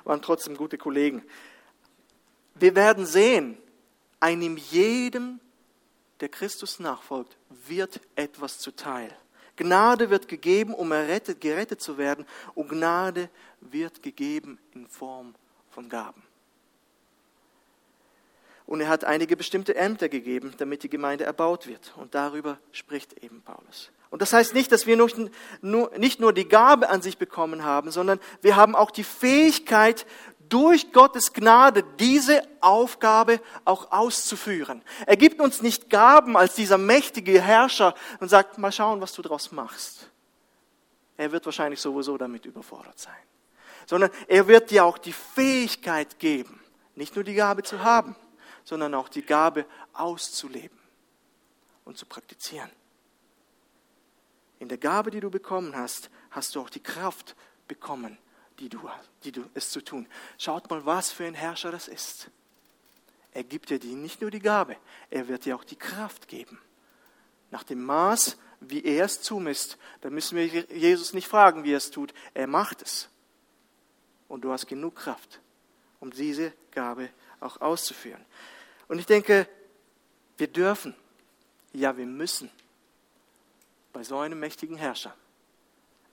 Waren 0.02 0.20
trotzdem 0.20 0.56
gute 0.56 0.76
Kollegen. 0.76 1.22
Wir 2.56 2.74
werden 2.74 3.06
sehen, 3.06 3.56
einem 4.18 4.56
jedem, 4.56 5.38
der 6.18 6.30
Christus 6.30 6.80
nachfolgt, 6.80 7.36
wird 7.48 8.00
etwas 8.16 8.58
zuteil. 8.58 9.16
Gnade 9.54 10.10
wird 10.10 10.26
gegeben, 10.26 10.74
um 10.74 10.90
errettet, 10.90 11.40
gerettet 11.40 11.80
zu 11.80 11.96
werden, 11.96 12.26
und 12.56 12.68
Gnade 12.68 13.30
wird 13.60 14.02
gegeben 14.02 14.58
in 14.74 14.88
Form 14.88 15.36
von 15.70 15.88
Gaben. 15.88 16.25
Und 18.66 18.80
er 18.80 18.88
hat 18.88 19.04
einige 19.04 19.36
bestimmte 19.36 19.76
Ämter 19.76 20.08
gegeben, 20.08 20.52
damit 20.58 20.82
die 20.82 20.90
Gemeinde 20.90 21.24
erbaut 21.24 21.66
wird. 21.66 21.92
Und 21.96 22.14
darüber 22.14 22.58
spricht 22.72 23.22
eben 23.22 23.42
Paulus. 23.42 23.92
Und 24.10 24.22
das 24.22 24.32
heißt 24.32 24.54
nicht, 24.54 24.72
dass 24.72 24.86
wir 24.86 24.96
nicht 25.98 26.20
nur 26.20 26.32
die 26.32 26.48
Gabe 26.48 26.88
an 26.88 27.02
sich 27.02 27.18
bekommen 27.18 27.64
haben, 27.64 27.90
sondern 27.90 28.18
wir 28.42 28.56
haben 28.56 28.74
auch 28.74 28.90
die 28.90 29.04
Fähigkeit, 29.04 30.06
durch 30.48 30.92
Gottes 30.92 31.32
Gnade 31.32 31.84
diese 31.98 32.42
Aufgabe 32.60 33.40
auch 33.64 33.90
auszuführen. 33.90 34.82
Er 35.06 35.16
gibt 35.16 35.40
uns 35.40 35.62
nicht 35.62 35.90
Gaben 35.90 36.36
als 36.36 36.54
dieser 36.54 36.78
mächtige 36.78 37.40
Herrscher 37.40 37.94
und 38.20 38.28
sagt, 38.28 38.58
mal 38.58 38.72
schauen, 38.72 39.00
was 39.00 39.12
du 39.12 39.22
daraus 39.22 39.52
machst. 39.52 40.08
Er 41.16 41.32
wird 41.32 41.44
wahrscheinlich 41.46 41.80
sowieso 41.80 42.18
damit 42.18 42.46
überfordert 42.46 42.98
sein. 42.98 43.14
Sondern 43.86 44.10
er 44.28 44.46
wird 44.48 44.70
dir 44.70 44.84
auch 44.84 44.98
die 44.98 45.12
Fähigkeit 45.12 46.18
geben, 46.18 46.60
nicht 46.94 47.14
nur 47.14 47.24
die 47.24 47.34
Gabe 47.34 47.62
zu 47.62 47.82
haben, 47.82 48.16
sondern 48.66 48.94
auch 48.94 49.08
die 49.08 49.22
Gabe 49.22 49.64
auszuleben 49.92 50.78
und 51.84 51.96
zu 51.96 52.04
praktizieren. 52.04 52.70
In 54.58 54.68
der 54.68 54.76
Gabe, 54.76 55.10
die 55.12 55.20
du 55.20 55.30
bekommen 55.30 55.76
hast, 55.76 56.10
hast 56.30 56.54
du 56.54 56.60
auch 56.60 56.68
die 56.68 56.82
Kraft 56.82 57.36
bekommen, 57.68 58.18
die 58.58 58.68
du, 58.68 58.90
die 59.22 59.30
du 59.30 59.48
es 59.54 59.70
zu 59.70 59.82
tun. 59.82 60.08
Schaut 60.36 60.68
mal, 60.68 60.84
was 60.84 61.12
für 61.12 61.24
ein 61.24 61.34
Herrscher 61.34 61.70
das 61.70 61.86
ist. 61.86 62.28
Er 63.32 63.44
gibt 63.44 63.70
dir 63.70 63.78
nicht 63.78 64.20
nur 64.20 64.32
die 64.32 64.40
Gabe, 64.40 64.76
er 65.10 65.28
wird 65.28 65.44
dir 65.44 65.54
auch 65.54 65.64
die 65.64 65.76
Kraft 65.76 66.26
geben. 66.26 66.58
Nach 67.52 67.62
dem 67.62 67.84
Maß, 67.84 68.36
wie 68.58 68.82
er 68.82 69.04
es 69.04 69.22
zumisst, 69.22 69.78
da 70.00 70.10
müssen 70.10 70.36
wir 70.36 70.46
Jesus 70.46 71.12
nicht 71.12 71.28
fragen, 71.28 71.62
wie 71.62 71.72
er 71.72 71.76
es 71.76 71.92
tut. 71.92 72.12
Er 72.34 72.48
macht 72.48 72.82
es. 72.82 73.08
Und 74.26 74.40
du 74.42 74.50
hast 74.50 74.66
genug 74.66 74.96
Kraft, 74.96 75.40
um 76.00 76.10
diese 76.10 76.52
Gabe 76.72 77.10
auch 77.38 77.60
auszuführen. 77.60 78.24
Und 78.88 78.98
ich 78.98 79.06
denke, 79.06 79.48
wir 80.36 80.48
dürfen, 80.48 80.94
ja 81.72 81.96
wir 81.96 82.06
müssen 82.06 82.50
bei 83.92 84.02
so 84.02 84.18
einem 84.18 84.38
mächtigen 84.38 84.76
Herrscher 84.76 85.14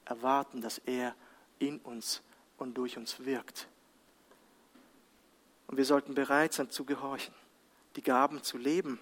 erwarten, 0.06 0.62
dass 0.62 0.80
er 0.80 1.16
in 1.60 1.80
uns 1.80 2.22
und 2.58 2.76
durch 2.78 2.98
uns 2.98 3.26
wirkt. 3.26 3.68
Und 5.68 5.78
wir 5.78 5.86
sollten 5.86 6.14
bereit 6.14 6.54
sein 6.54 6.70
zu 6.70 6.86
gehorchen, 6.86 7.34
die 7.96 8.02
Gaben 8.02 8.44
zu 8.44 8.58
leben. 8.58 9.00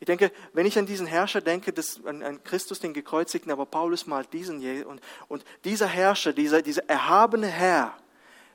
Ich 0.00 0.06
denke, 0.06 0.32
wenn 0.54 0.64
ich 0.64 0.78
an 0.78 0.86
diesen 0.86 1.06
Herrscher 1.06 1.42
denke, 1.42 1.72
das, 1.72 2.04
an, 2.06 2.22
an 2.22 2.42
Christus, 2.42 2.80
den 2.80 2.94
gekreuzigten, 2.94 3.52
aber 3.52 3.66
Paulus 3.66 4.06
malt 4.06 4.32
diesen 4.32 4.84
und, 4.84 5.00
und 5.28 5.44
dieser 5.64 5.86
Herrscher, 5.86 6.32
dieser, 6.32 6.62
dieser 6.62 6.88
erhabene 6.88 7.48
Herr, 7.48 7.96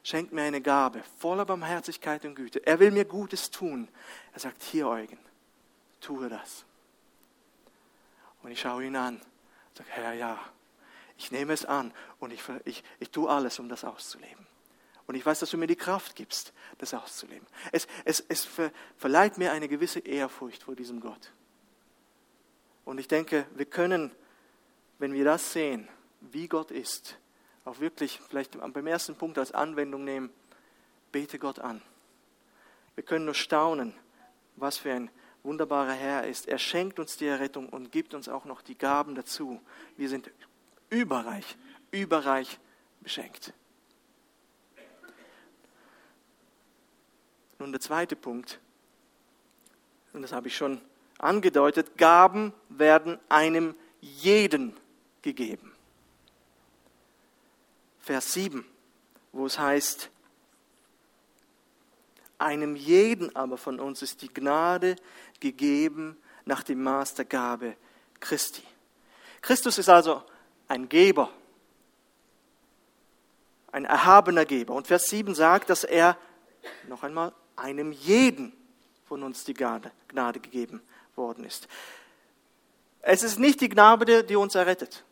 schenkt 0.06 0.32
mir 0.32 0.44
eine 0.44 0.62
Gabe 0.62 1.04
voller 1.18 1.46
Barmherzigkeit 1.46 2.24
und 2.24 2.36
Güte. 2.36 2.66
Er 2.66 2.80
will 2.80 2.92
mir 2.92 3.06
Gutes 3.06 3.52
tun. 3.52 3.90
Er 4.34 4.40
sagt, 4.40 4.62
hier 4.64 4.88
Eugen, 4.88 5.18
tue 6.00 6.30
das. 6.30 6.64
Und 8.44 8.52
ich 8.52 8.62
schaue 8.62 8.86
ihn 8.86 8.96
an 8.96 9.20
sage, 9.78 9.90
Herr, 9.92 10.14
ja, 10.14 10.40
ich 11.18 11.32
nehme 11.32 11.54
es 11.54 11.66
an 11.66 11.94
und 12.20 12.32
ich, 12.32 12.42
ich, 12.66 12.84
ich 13.00 13.12
tue 13.12 13.30
alles, 13.30 13.60
um 13.60 13.70
das 13.70 13.84
auszuleben. 13.84 14.46
Und 15.08 15.16
ich 15.16 15.26
weiß, 15.26 15.40
dass 15.40 15.52
du 15.52 15.58
mir 15.58 15.68
die 15.68 15.76
Kraft 15.76 16.16
gibst, 16.16 16.52
das 16.80 16.94
auszuleben. 16.94 17.46
Es, 17.72 17.88
es, 18.06 18.26
es 18.28 18.48
verleiht 18.98 19.38
mir 19.38 19.52
eine 19.52 19.68
gewisse 19.68 20.00
Ehrfurcht 20.00 20.64
vor 20.64 20.76
diesem 20.76 21.00
Gott. 21.00 21.32
Und 22.86 22.98
ich 22.98 23.08
denke, 23.08 23.46
wir 23.56 23.66
können, 23.66 24.12
wenn 24.98 25.14
wir 25.14 25.24
das 25.24 25.54
sehen, 25.54 25.88
wie 26.22 26.48
Gott 26.48 26.72
ist, 26.72 27.18
auch 27.66 27.80
wirklich 27.80 28.22
vielleicht 28.30 28.58
beim 28.74 28.88
ersten 28.88 29.16
Punkt 29.16 29.38
als 29.38 29.52
Anwendung 29.52 30.04
nehmen, 30.04 30.30
bete 31.12 31.40
Gott 31.40 31.60
an. 31.60 31.82
Wir 32.94 33.04
können 33.04 33.26
nur 33.26 33.34
staunen, 33.34 33.94
was 34.56 34.78
für 34.78 34.94
ein 34.94 35.10
wunderbarer 35.44 35.94
Herr 35.94 36.26
ist. 36.26 36.48
Er 36.48 36.58
schenkt 36.58 37.00
uns 37.00 37.18
die 37.18 37.26
Errettung 37.26 37.70
und 37.70 37.92
gibt 37.92 38.14
uns 38.14 38.30
auch 38.30 38.46
noch 38.46 38.62
die 38.62 38.78
Gaben 38.78 39.16
dazu. 39.16 39.62
Wir 39.98 40.10
sind 40.10 40.32
überreich, 40.90 41.58
überreich 41.92 42.60
beschenkt. 43.02 43.54
Nun 47.60 47.72
der 47.72 47.82
zweite 47.82 48.16
Punkt, 48.16 48.60
und 50.14 50.22
das 50.22 50.32
habe 50.32 50.48
ich 50.48 50.56
schon 50.56 50.82
angedeutet, 51.18 51.98
Gaben 51.98 52.54
werden 52.70 53.20
einem 53.30 53.76
jeden 54.02 54.76
gegeben. 55.22 55.75
Vers 58.06 58.34
7, 58.34 58.64
wo 59.32 59.48
es 59.48 59.58
heißt, 59.58 60.12
einem 62.38 62.76
jeden 62.76 63.36
aber 63.36 63.58
von 63.58 63.80
uns 63.80 64.04
ist 64.04 64.22
die 64.22 64.32
Gnade 64.32 64.96
gegeben 65.40 66.16
nach 66.46 66.62
dem 66.62 66.84
Maß 66.84 67.16
der 67.16 67.26
Gabe 67.26 67.76
Christi. 68.20 68.62
Christus 69.42 69.80
ist 69.80 69.90
also 69.90 70.22
ein 70.68 70.88
Geber, 70.88 71.32
ein 73.72 73.86
erhabener 73.86 74.46
Geber. 74.46 74.76
Und 74.76 74.86
Vers 74.86 75.08
7 75.08 75.34
sagt, 75.34 75.72
dass 75.72 75.84
er 75.84 76.16
noch 76.88 77.02
einmal 77.02 77.34
einem 77.56 77.92
jeden 77.92 78.54
von 79.06 79.24
uns 79.24 79.46
die 79.46 79.56
Gnade, 79.56 79.92
Gnade 80.10 80.40
gegeben 80.40 80.84
worden 81.16 81.44
ist. 81.44 81.68
Es 83.02 83.24
ist 83.24 83.40
nicht 83.40 83.62
die 83.62 83.70
Gnade, 83.70 84.24
die 84.24 84.36
uns 84.36 84.54
errettet. 84.54 85.04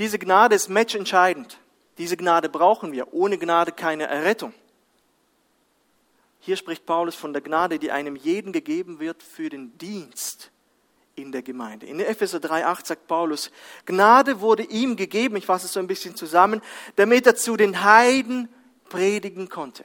Diese 0.00 0.18
Gnade 0.18 0.54
ist 0.56 0.70
matchentscheidend. 0.70 1.58
Diese 1.98 2.16
Gnade 2.16 2.48
brauchen 2.48 2.92
wir. 2.92 3.12
Ohne 3.12 3.36
Gnade 3.36 3.70
keine 3.70 4.06
Errettung. 4.06 4.54
Hier 6.38 6.56
spricht 6.56 6.86
Paulus 6.86 7.14
von 7.14 7.34
der 7.34 7.42
Gnade, 7.42 7.78
die 7.78 7.92
einem 7.92 8.16
jeden 8.16 8.50
gegeben 8.50 8.98
wird 8.98 9.22
für 9.22 9.50
den 9.50 9.76
Dienst 9.76 10.52
in 11.16 11.32
der 11.32 11.42
Gemeinde. 11.42 11.84
In 11.84 12.00
Epheser 12.00 12.38
3,8 12.38 12.86
sagt 12.86 13.06
Paulus, 13.08 13.50
Gnade 13.84 14.40
wurde 14.40 14.62
ihm 14.62 14.96
gegeben, 14.96 15.36
ich 15.36 15.44
fasse 15.44 15.66
es 15.66 15.74
so 15.74 15.80
ein 15.80 15.86
bisschen 15.86 16.16
zusammen, 16.16 16.62
damit 16.96 17.26
er 17.26 17.36
zu 17.36 17.58
den 17.58 17.84
Heiden 17.84 18.48
predigen 18.88 19.50
konnte. 19.50 19.84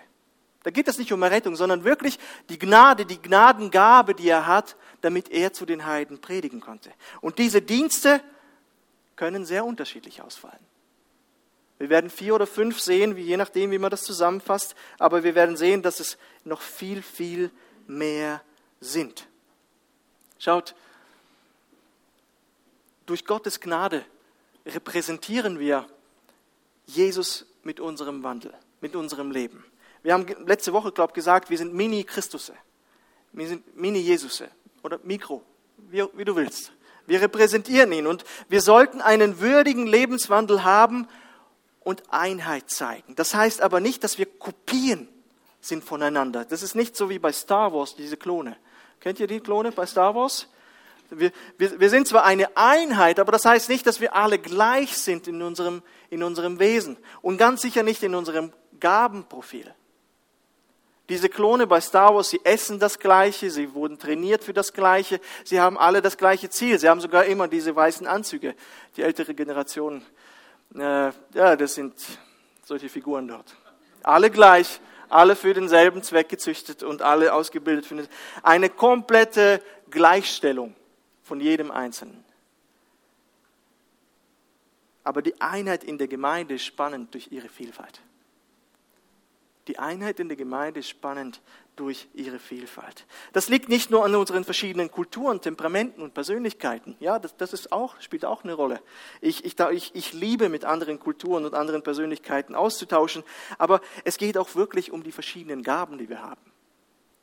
Da 0.64 0.72
geht 0.72 0.88
es 0.88 0.98
nicht 0.98 1.12
um 1.12 1.22
Errettung, 1.24 1.58
sondern 1.58 1.84
wirklich 1.84 2.20
die 2.48 2.58
Gnade, 2.58 3.06
die 3.06 3.22
Gnadengabe, 3.22 4.16
die 4.16 4.30
er 4.30 4.48
hat, 4.48 4.78
damit 5.02 5.30
er 5.30 5.52
zu 5.52 5.66
den 5.66 5.86
Heiden 5.86 6.22
predigen 6.22 6.62
konnte. 6.62 6.90
Und 7.20 7.38
diese 7.38 7.62
Dienste 7.62 8.22
können 9.16 9.46
sehr 9.46 9.66
unterschiedlich 9.66 10.22
ausfallen. 10.22 10.60
Wir 11.78 11.90
werden 11.90 12.10
vier 12.10 12.36
oder 12.36 12.48
fünf 12.48 12.80
sehen, 12.80 13.18
je 13.18 13.38
nachdem, 13.38 13.72
wie 13.72 13.78
man 13.78 13.92
das 13.92 14.04
zusammenfasst, 14.04 14.76
aber 14.98 15.24
wir 15.24 15.36
werden 15.36 15.58
sehen, 15.58 15.82
dass 15.82 16.00
es 16.00 16.18
noch 16.46 16.62
viel, 16.62 17.02
viel 17.02 17.52
mehr 17.88 18.42
sind. 18.80 19.28
Schaut, 20.40 20.76
durch 23.06 23.26
Gottes 23.26 23.60
Gnade 23.60 24.06
repräsentieren 24.66 25.60
wir 25.60 25.86
Jesus 26.86 27.46
mit 27.64 27.80
unserem 27.80 28.24
Wandel, 28.24 28.54
mit 28.80 28.96
unserem 28.96 29.32
Leben. 29.32 29.64
Wir 30.02 30.14
haben 30.14 30.26
letzte 30.46 30.72
Woche, 30.72 30.92
glaube 30.92 31.12
ich, 31.12 31.16
gesagt, 31.16 31.50
wir 31.50 31.58
sind 31.58 31.74
Mini-Christusse. 31.74 32.56
Wir 33.32 33.48
sind 33.48 33.76
Mini-Jesusse 33.76 34.50
oder 34.82 35.00
Mikro, 35.04 35.44
wie, 35.78 36.06
wie 36.14 36.26
du 36.26 36.36
willst. 36.36 36.72
Wir 37.08 37.22
repräsentieren 37.22 37.92
ihn 37.92 38.08
und 38.08 38.26
wir 38.50 38.62
sollten 38.62 39.02
einen 39.02 39.40
würdigen 39.40 39.88
Lebenswandel 39.88 40.64
haben 40.64 41.08
und 41.82 42.04
Einheit 42.10 42.70
zeigen. 42.70 43.16
Das 43.16 43.36
heißt 43.36 43.62
aber 43.62 43.80
nicht, 43.80 44.04
dass 44.04 44.18
wir 44.18 44.26
Kopien 44.26 45.08
sind 45.62 45.84
voneinander. 45.84 46.46
Das 46.46 46.64
ist 46.64 46.76
nicht 46.76 46.96
so 46.96 47.10
wie 47.10 47.20
bei 47.20 47.32
Star 47.32 47.74
Wars, 47.74 47.96
diese 47.96 48.18
Klone. 48.18 48.58
Kennt 49.00 49.20
ihr 49.20 49.28
die 49.28 49.40
Klone 49.40 49.72
bei 49.72 49.86
Star 49.86 50.16
Wars? 50.16 50.48
Wir, 51.10 51.32
wir, 51.58 51.80
wir 51.80 51.90
sind 51.90 52.08
zwar 52.08 52.26
eine 52.26 52.58
Einheit, 52.58 53.20
aber 53.20 53.32
das 53.32 53.46
heißt 53.46 53.70
nicht, 53.70 53.86
dass 53.86 54.02
wir 54.02 54.16
alle 54.16 54.40
gleich 54.40 54.98
sind 54.98 55.28
in 55.28 55.42
unserem, 55.42 55.84
in 56.10 56.24
unserem 56.24 56.60
Wesen 56.60 56.98
und 57.22 57.38
ganz 57.38 57.62
sicher 57.62 57.84
nicht 57.84 58.02
in 58.02 58.16
unserem 58.16 58.52
Gabenprofil. 58.80 59.74
Diese 61.10 61.30
Klone 61.30 61.68
bei 61.68 61.80
Star 61.82 62.16
Wars, 62.16 62.30
sie 62.30 62.42
essen 62.44 62.80
das 62.80 62.98
Gleiche, 62.98 63.52
sie 63.52 63.74
wurden 63.74 64.00
trainiert 64.00 64.44
für 64.44 64.54
das 64.54 64.74
Gleiche, 64.74 65.20
sie 65.44 65.60
haben 65.60 65.78
alle 65.78 66.02
das 66.02 66.18
gleiche 66.18 66.50
Ziel, 66.50 66.80
sie 66.80 66.90
haben 66.90 67.00
sogar 67.00 67.26
immer 67.26 67.48
diese 67.48 67.76
weißen 67.76 68.08
Anzüge. 68.08 68.56
Die 68.98 69.04
ältere 69.04 69.36
Generation, 69.36 70.04
äh, 70.74 71.12
ja, 71.34 71.56
das 71.56 71.76
sind 71.76 71.94
solche 72.64 72.90
Figuren 72.90 73.28
dort. 73.28 73.56
Alle 74.02 74.32
gleich, 74.32 74.80
alle 75.10 75.36
für 75.36 75.54
denselben 75.54 76.02
Zweck 76.02 76.30
gezüchtet 76.30 76.82
und 76.82 77.04
alle 77.04 77.34
ausgebildet 77.34 77.86
für 77.86 78.08
eine 78.42 78.70
komplette 78.70 79.62
Gleichstellung 79.92 80.76
von 81.22 81.40
jedem 81.40 81.70
Einzelnen. 81.70 82.24
Aber 85.04 85.22
die 85.22 85.40
Einheit 85.40 85.84
in 85.84 86.00
der 86.00 86.08
Gemeinde 86.08 86.56
ist 86.56 86.66
spannend 86.66 87.14
durch 87.14 87.32
ihre 87.32 87.48
Vielfalt. 87.48 88.02
Die 89.68 89.80
Einheit 89.80 90.20
in 90.20 90.30
der 90.30 90.38
Gemeinde 90.38 90.82
ist 90.82 90.90
spannend 90.90 91.42
durch 91.76 92.08
ihre 92.14 92.40
Vielfalt. 92.40 93.06
Das 93.34 93.50
liegt 93.50 93.68
nicht 93.68 93.90
nur 93.90 94.06
an 94.06 94.14
unseren 94.16 94.44
verschiedenen 94.44 94.92
Kulturen, 94.92 95.42
Temperamenten 95.42 96.02
und 96.02 96.14
Persönlichkeiten. 96.14 96.96
Ja, 97.00 97.18
das, 97.18 97.36
das 97.36 97.52
ist 97.52 97.72
auch, 97.72 98.00
spielt 98.00 98.26
auch 98.26 98.44
eine 98.44 98.54
Rolle. 98.54 98.80
Ich, 99.22 99.44
ich, 99.44 99.60
ich, 99.60 99.96
ich 99.96 100.14
liebe, 100.14 100.50
mit 100.50 100.66
anderen 100.66 101.00
Kulturen 101.00 101.46
und 101.46 101.56
anderen 101.56 101.82
Persönlichkeiten 101.82 102.54
auszutauschen, 102.54 103.24
aber 103.58 103.82
es 104.04 104.18
geht 104.18 104.38
auch 104.38 104.56
wirklich 104.56 104.92
um 104.92 105.04
die 105.04 105.12
verschiedenen 105.12 105.64
Gaben, 105.64 105.98
die 105.98 106.10
wir 106.10 106.22
haben. 106.22 106.52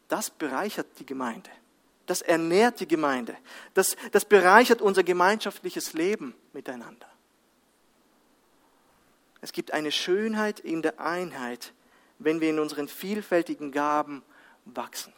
Das 0.08 0.30
bereichert 0.30 0.86
die 0.98 1.06
Gemeinde. 1.06 1.50
Das 2.06 2.20
ernährt 2.20 2.80
die 2.80 2.88
Gemeinde. 2.88 3.36
Das, 3.74 3.96
das 4.10 4.24
bereichert 4.24 4.82
unser 4.82 5.04
gemeinschaftliches 5.04 5.92
Leben 5.92 6.34
miteinander. 6.52 7.06
Es 9.40 9.52
gibt 9.52 9.72
eine 9.72 9.92
Schönheit 9.92 10.60
in 10.60 10.82
der 10.82 11.00
Einheit, 11.00 11.72
wenn 12.24 12.40
wir 12.40 12.50
in 12.50 12.58
unseren 12.58 12.88
vielfältigen 12.88 13.72
Gaben 13.72 14.22
wachsen. 14.64 15.12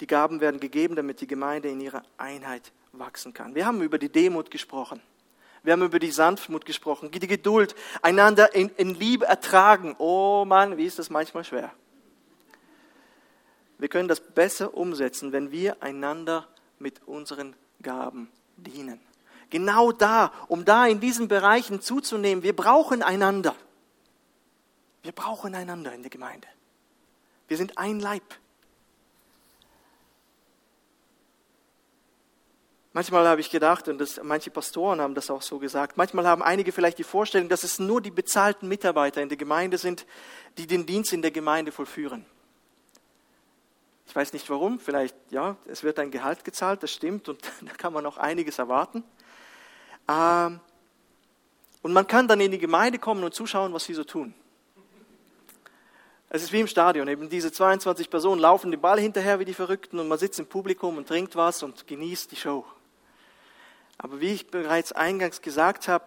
Die 0.00 0.06
Gaben 0.06 0.40
werden 0.40 0.60
gegeben, 0.60 0.96
damit 0.96 1.20
die 1.20 1.26
Gemeinde 1.26 1.68
in 1.68 1.80
ihrer 1.80 2.02
Einheit 2.16 2.72
wachsen 2.92 3.32
kann. 3.32 3.54
Wir 3.54 3.66
haben 3.66 3.82
über 3.82 3.98
die 3.98 4.08
Demut 4.08 4.50
gesprochen. 4.50 5.00
Wir 5.62 5.74
haben 5.74 5.82
über 5.82 6.00
die 6.00 6.10
Sanftmut 6.10 6.64
gesprochen, 6.64 7.10
die 7.12 7.26
Geduld, 7.26 7.76
einander 8.02 8.52
in, 8.54 8.68
in 8.70 8.94
Liebe 8.94 9.26
ertragen. 9.26 9.94
Oh 9.98 10.44
Mann, 10.44 10.76
wie 10.76 10.86
ist 10.86 10.98
das 10.98 11.08
manchmal 11.08 11.44
schwer. 11.44 11.72
Wir 13.78 13.88
können 13.88 14.08
das 14.08 14.20
besser 14.20 14.74
umsetzen, 14.74 15.32
wenn 15.32 15.52
wir 15.52 15.82
einander 15.82 16.48
mit 16.78 17.00
unseren 17.06 17.54
Gaben 17.80 18.28
dienen. 18.56 19.00
Genau 19.50 19.92
da, 19.92 20.32
um 20.48 20.64
da 20.64 20.86
in 20.86 20.98
diesen 20.98 21.28
Bereichen 21.28 21.80
zuzunehmen, 21.80 22.42
wir 22.42 22.56
brauchen 22.56 23.02
einander. 23.02 23.54
Wir 25.02 25.12
brauchen 25.12 25.54
einander 25.54 25.92
in 25.92 26.02
der 26.02 26.10
Gemeinde. 26.10 26.46
Wir 27.48 27.56
sind 27.56 27.76
ein 27.76 28.00
Leib. 28.00 28.22
Manchmal 32.94 33.26
habe 33.26 33.40
ich 33.40 33.50
gedacht, 33.50 33.88
und 33.88 33.98
das, 33.98 34.20
manche 34.22 34.50
Pastoren 34.50 35.00
haben 35.00 35.14
das 35.14 35.30
auch 35.30 35.40
so 35.40 35.58
gesagt, 35.58 35.96
manchmal 35.96 36.26
haben 36.26 36.42
einige 36.42 36.72
vielleicht 36.72 36.98
die 36.98 37.04
Vorstellung, 37.04 37.48
dass 37.48 37.62
es 37.62 37.78
nur 37.78 38.02
die 38.02 38.10
bezahlten 38.10 38.68
Mitarbeiter 38.68 39.22
in 39.22 39.30
der 39.30 39.38
Gemeinde 39.38 39.78
sind, 39.78 40.06
die 40.58 40.66
den 40.66 40.84
Dienst 40.84 41.12
in 41.12 41.22
der 41.22 41.30
Gemeinde 41.30 41.72
vollführen. 41.72 42.26
Ich 44.06 44.14
weiß 44.14 44.34
nicht 44.34 44.50
warum, 44.50 44.78
vielleicht, 44.78 45.16
ja, 45.30 45.56
es 45.66 45.82
wird 45.82 45.98
ein 45.98 46.10
Gehalt 46.10 46.44
gezahlt, 46.44 46.82
das 46.82 46.92
stimmt, 46.92 47.30
und 47.30 47.40
da 47.62 47.72
kann 47.72 47.94
man 47.94 48.04
auch 48.04 48.18
einiges 48.18 48.58
erwarten. 48.58 49.04
Ähm, 50.06 50.60
und 51.80 51.94
man 51.94 52.06
kann 52.06 52.28
dann 52.28 52.40
in 52.40 52.50
die 52.50 52.58
Gemeinde 52.58 52.98
kommen 52.98 53.24
und 53.24 53.32
zuschauen, 53.32 53.72
was 53.72 53.84
sie 53.84 53.94
so 53.94 54.04
tun. 54.04 54.34
Es 56.34 56.42
ist 56.42 56.50
wie 56.50 56.60
im 56.60 56.66
Stadion, 56.66 57.08
eben 57.08 57.28
diese 57.28 57.52
22 57.52 58.08
Personen 58.08 58.40
laufen 58.40 58.70
den 58.70 58.80
Ball 58.80 58.98
hinterher 58.98 59.38
wie 59.38 59.44
die 59.44 59.52
Verrückten 59.52 59.98
und 59.98 60.08
man 60.08 60.16
sitzt 60.16 60.38
im 60.38 60.46
Publikum 60.46 60.96
und 60.96 61.06
trinkt 61.06 61.36
was 61.36 61.62
und 61.62 61.86
genießt 61.86 62.32
die 62.32 62.36
Show. 62.36 62.64
Aber 63.98 64.18
wie 64.18 64.32
ich 64.32 64.46
bereits 64.46 64.92
eingangs 64.92 65.42
gesagt 65.42 65.88
habe, 65.88 66.06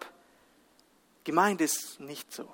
Gemeinde 1.22 1.62
ist 1.62 2.00
nicht 2.00 2.32
so. 2.32 2.52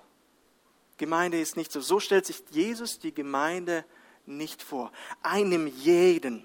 Gemeinde 0.99 1.41
ist 1.41 1.57
nicht 1.57 1.73
so. 1.73 1.81
So 1.81 1.99
stellt 1.99 2.27
sich 2.27 2.43
Jesus 2.51 2.99
die 2.99 3.15
Gemeinde 3.15 3.87
nicht 4.27 4.63
vor. 4.63 4.93
Einem 5.23 5.67
jeden, 5.67 6.45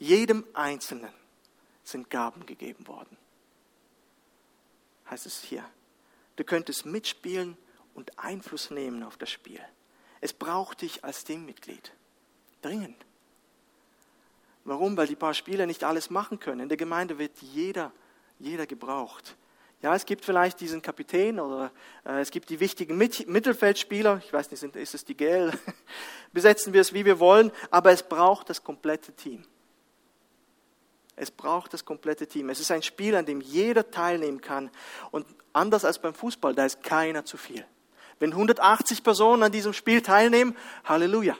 jedem 0.00 0.44
Einzelnen 0.54 1.12
sind 1.84 2.10
Gaben 2.10 2.46
gegeben 2.46 2.88
worden. 2.88 3.16
Heißt 5.08 5.24
es 5.24 5.40
hier. 5.40 5.64
Du 6.34 6.42
könntest 6.42 6.84
mitspielen 6.84 7.56
und 7.94 8.18
Einfluss 8.18 8.72
nehmen 8.72 9.04
auf 9.04 9.16
das 9.16 9.30
Spiel. 9.30 9.62
Es 10.20 10.32
braucht 10.32 10.82
dich 10.82 11.04
als 11.04 11.24
Teammitglied. 11.24 11.92
Dringend. 12.62 12.96
Warum? 14.64 14.96
Weil 14.96 15.06
die 15.06 15.16
paar 15.16 15.34
Spieler 15.34 15.66
nicht 15.66 15.84
alles 15.84 16.10
machen 16.10 16.40
können. 16.40 16.60
In 16.60 16.68
der 16.68 16.76
Gemeinde 16.76 17.18
wird 17.18 17.38
jeder, 17.40 17.92
jeder 18.38 18.66
gebraucht. 18.66 19.36
Ja, 19.80 19.94
es 19.94 20.06
gibt 20.06 20.24
vielleicht 20.24 20.60
diesen 20.60 20.82
Kapitän 20.82 21.38
oder 21.38 21.70
äh, 22.04 22.20
es 22.20 22.32
gibt 22.32 22.50
die 22.50 22.58
wichtigen 22.58 22.98
Mit 22.98 23.28
Mittelfeldspieler. 23.28 24.20
Ich 24.24 24.32
weiß 24.32 24.50
nicht, 24.50 24.58
sind, 24.60 24.74
ist 24.74 24.94
es 24.94 25.04
die 25.04 25.16
GL? 25.16 25.52
Besetzen 26.32 26.72
wir 26.72 26.80
es, 26.80 26.92
wie 26.92 27.04
wir 27.04 27.20
wollen. 27.20 27.52
Aber 27.70 27.92
es 27.92 28.02
braucht 28.02 28.50
das 28.50 28.64
komplette 28.64 29.12
Team. 29.12 29.44
Es 31.14 31.30
braucht 31.30 31.72
das 31.72 31.84
komplette 31.84 32.26
Team. 32.26 32.48
Es 32.48 32.60
ist 32.60 32.70
ein 32.70 32.82
Spiel, 32.82 33.14
an 33.14 33.24
dem 33.24 33.40
jeder 33.40 33.90
teilnehmen 33.90 34.40
kann. 34.40 34.70
Und 35.12 35.26
anders 35.52 35.84
als 35.84 36.00
beim 36.00 36.14
Fußball, 36.14 36.54
da 36.54 36.64
ist 36.64 36.82
keiner 36.82 37.24
zu 37.24 37.36
viel. 37.36 37.64
Wenn 38.18 38.32
180 38.32 39.02
Personen 39.02 39.42
an 39.42 39.52
diesem 39.52 39.72
Spiel 39.72 40.02
teilnehmen, 40.02 40.56
Halleluja. 40.84 41.36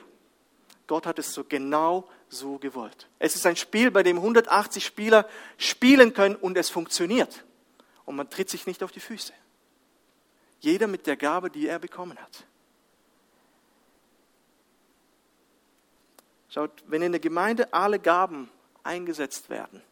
Gott 0.87 1.05
hat 1.05 1.19
es 1.19 1.33
so 1.33 1.43
genau 1.43 2.09
so 2.29 2.57
gewollt. 2.57 3.07
Es 3.19 3.35
ist 3.35 3.45
ein 3.45 3.55
Spiel, 3.55 3.91
bei 3.91 4.03
dem 4.03 4.17
180 4.17 4.85
Spieler 4.85 5.27
spielen 5.57 6.13
können 6.13 6.35
und 6.35 6.57
es 6.57 6.69
funktioniert. 6.69 7.43
Und 8.05 8.15
man 8.15 8.29
tritt 8.29 8.49
sich 8.49 8.65
nicht 8.65 8.81
auf 8.81 8.91
die 8.91 8.99
Füße. 8.99 9.33
Jeder 10.61 10.87
mit 10.87 11.05
der 11.05 11.15
Gabe, 11.15 11.49
die 11.49 11.67
er 11.67 11.79
bekommen 11.79 12.17
hat. 12.17 12.45
Schaut, 16.49 16.71
wenn 16.87 17.01
in 17.01 17.11
der 17.11 17.21
Gemeinde 17.21 17.71
alle 17.73 17.99
Gaben 17.99 18.49
eingesetzt 18.83 19.49
werden, 19.49 19.83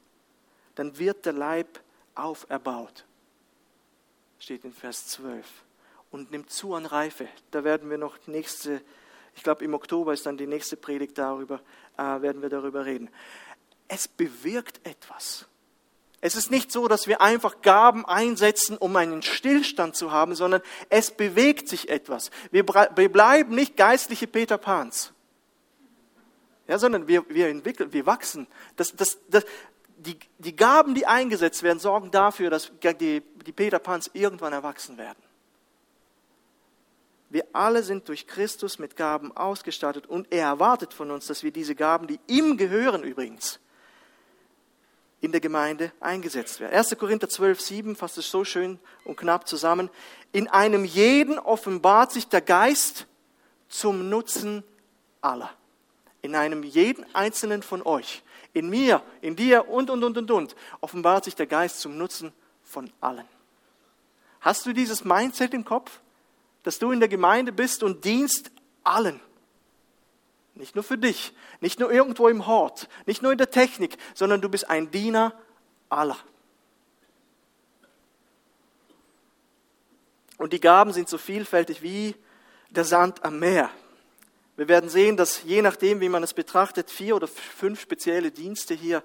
dann 0.76 0.97
wird 0.97 1.26
der 1.26 1.34
Leib 1.34 1.80
auferbaut. 2.15 3.06
Steht 4.39 4.65
in 4.65 4.73
Vers 4.73 5.08
12. 5.08 5.45
Und 6.09 6.31
nimmt 6.31 6.49
zu 6.49 6.73
an 6.73 6.85
Reife. 6.85 7.27
Da 7.51 7.63
werden 7.63 7.89
wir 7.89 7.97
noch 7.97 8.17
nächste, 8.27 8.81
ich 9.35 9.43
glaube 9.43 9.63
im 9.63 9.73
Oktober 9.73 10.13
ist 10.13 10.25
dann 10.25 10.37
die 10.37 10.47
nächste 10.47 10.77
Predigt 10.77 11.17
darüber, 11.17 11.59
äh, 11.97 12.21
werden 12.21 12.41
wir 12.41 12.49
darüber 12.49 12.85
reden. 12.85 13.09
Es 13.87 14.07
bewirkt 14.07 14.85
etwas. 14.85 15.47
Es 16.19 16.35
ist 16.35 16.49
nicht 16.49 16.71
so, 16.71 16.87
dass 16.87 17.07
wir 17.07 17.21
einfach 17.21 17.61
Gaben 17.61 18.05
einsetzen, 18.05 18.77
um 18.77 18.95
einen 18.95 19.21
Stillstand 19.21 19.95
zu 19.95 20.11
haben, 20.11 20.33
sondern 20.33 20.61
es 20.89 21.11
bewegt 21.11 21.69
sich 21.69 21.89
etwas. 21.89 22.31
Wir, 22.51 22.65
wir 22.67 23.11
bleiben 23.11 23.53
nicht 23.53 23.77
geistliche 23.77 24.25
Peter 24.25 24.57
Pans. 24.57 25.13
Ja, 26.67 26.79
sondern 26.79 27.07
wir, 27.07 27.23
wir 27.29 27.47
entwickeln, 27.47 27.93
wir 27.93 28.05
wachsen. 28.05 28.47
Das, 28.75 28.95
das, 28.95 29.19
das, 29.29 29.45
die, 29.97 30.17
die 30.39 30.55
Gaben, 30.55 30.95
die 30.95 31.05
eingesetzt 31.05 31.63
werden, 31.63 31.79
sorgen 31.79 32.11
dafür, 32.11 32.49
dass 32.49 32.71
die, 32.99 33.21
die 33.21 33.51
Peter 33.51 33.79
Pans 33.79 34.09
irgendwann 34.13 34.53
erwachsen 34.53 34.97
werden. 34.97 35.21
Wir 37.29 37.45
alle 37.51 37.83
sind 37.83 38.07
durch 38.07 38.25
Christus 38.25 38.79
mit 38.79 38.95
Gaben 38.95 39.35
ausgestattet 39.35 40.07
und 40.07 40.31
er 40.31 40.45
erwartet 40.45 40.93
von 40.93 41.11
uns, 41.11 41.27
dass 41.27 41.43
wir 41.43 41.51
diese 41.51 41.75
Gaben, 41.75 42.07
die 42.07 42.19
ihm 42.27 42.55
gehören 42.55 43.03
übrigens, 43.03 43.59
in 45.19 45.31
der 45.31 45.41
Gemeinde 45.41 45.91
eingesetzt 45.99 46.59
werden. 46.59 46.73
1. 46.73 46.97
Korinther 46.97 47.27
12, 47.27 47.59
7 47.59 47.95
fasst 47.95 48.17
es 48.17 48.29
so 48.29 48.45
schön 48.45 48.79
und 49.03 49.17
knapp 49.17 49.47
zusammen. 49.47 49.89
In 50.31 50.47
einem 50.47 50.85
jeden 50.85 51.37
offenbart 51.39 52.11
sich 52.11 52.27
der 52.27 52.41
Geist 52.41 53.07
zum 53.67 54.09
Nutzen 54.09 54.63
aller. 55.21 55.49
In 56.21 56.35
einem 56.35 56.63
jeden 56.63 57.05
einzelnen 57.13 57.61
von 57.61 57.81
euch. 57.81 58.23
In 58.53 58.69
mir, 58.69 59.01
in 59.21 59.35
dir 59.35 59.67
und, 59.67 59.89
und, 59.89 60.03
und, 60.03 60.17
und, 60.17 60.31
und. 60.31 60.55
Offenbart 60.81 61.25
sich 61.25 61.35
der 61.35 61.47
Geist 61.47 61.81
zum 61.81 61.97
Nutzen 61.97 62.31
von 62.63 62.89
allen. 63.01 63.27
Hast 64.39 64.65
du 64.65 64.73
dieses 64.73 65.03
Mindset 65.03 65.53
im 65.53 65.65
Kopf, 65.65 65.99
dass 66.67 66.80
du 66.80 66.91
in 66.91 66.99
der 66.99 67.08
Gemeinde 67.08 67.53
bist 67.53 67.82
und 67.82 68.03
dienst 68.03 68.51
allen? 68.84 69.21
Nicht 70.53 70.75
nur 70.75 70.84
für 70.84 70.97
dich, 70.97 71.34
nicht 71.62 71.80
nur 71.80 71.89
irgendwo 71.89 72.27
im 72.27 72.45
Hort, 72.45 72.89
nicht 73.06 73.21
nur 73.21 73.32
in 73.32 73.38
der 73.38 73.51
Technik, 73.51 73.97
sondern 74.13 74.41
du 74.41 74.49
bist 74.49 74.69
ein 74.69 74.91
Diener 74.91 75.34
aller. 75.88 76.17
Und 80.38 80.51
die 80.51 80.60
Gaben 80.60 80.91
sind 80.91 81.08
so 81.08 81.17
vielfältig 81.17 81.82
wie 81.82 82.15
der 82.69 82.84
Sand 82.84 83.23
am 83.23 83.39
Meer. 83.39 83.69
Wir 84.58 84.67
werden 84.67 84.89
sehen, 84.89 85.15
dass 85.15 85.43
je 85.43 85.62
nachdem, 85.62 86.01
wie 86.01 86.10
man 86.10 86.21
es 86.21 86.34
betrachtet, 86.34 86.91
vier 86.91 87.15
oder 87.15 87.27
fünf 87.27 87.80
spezielle 87.80 88.32
Dienste 88.32 88.73
hier 88.73 89.03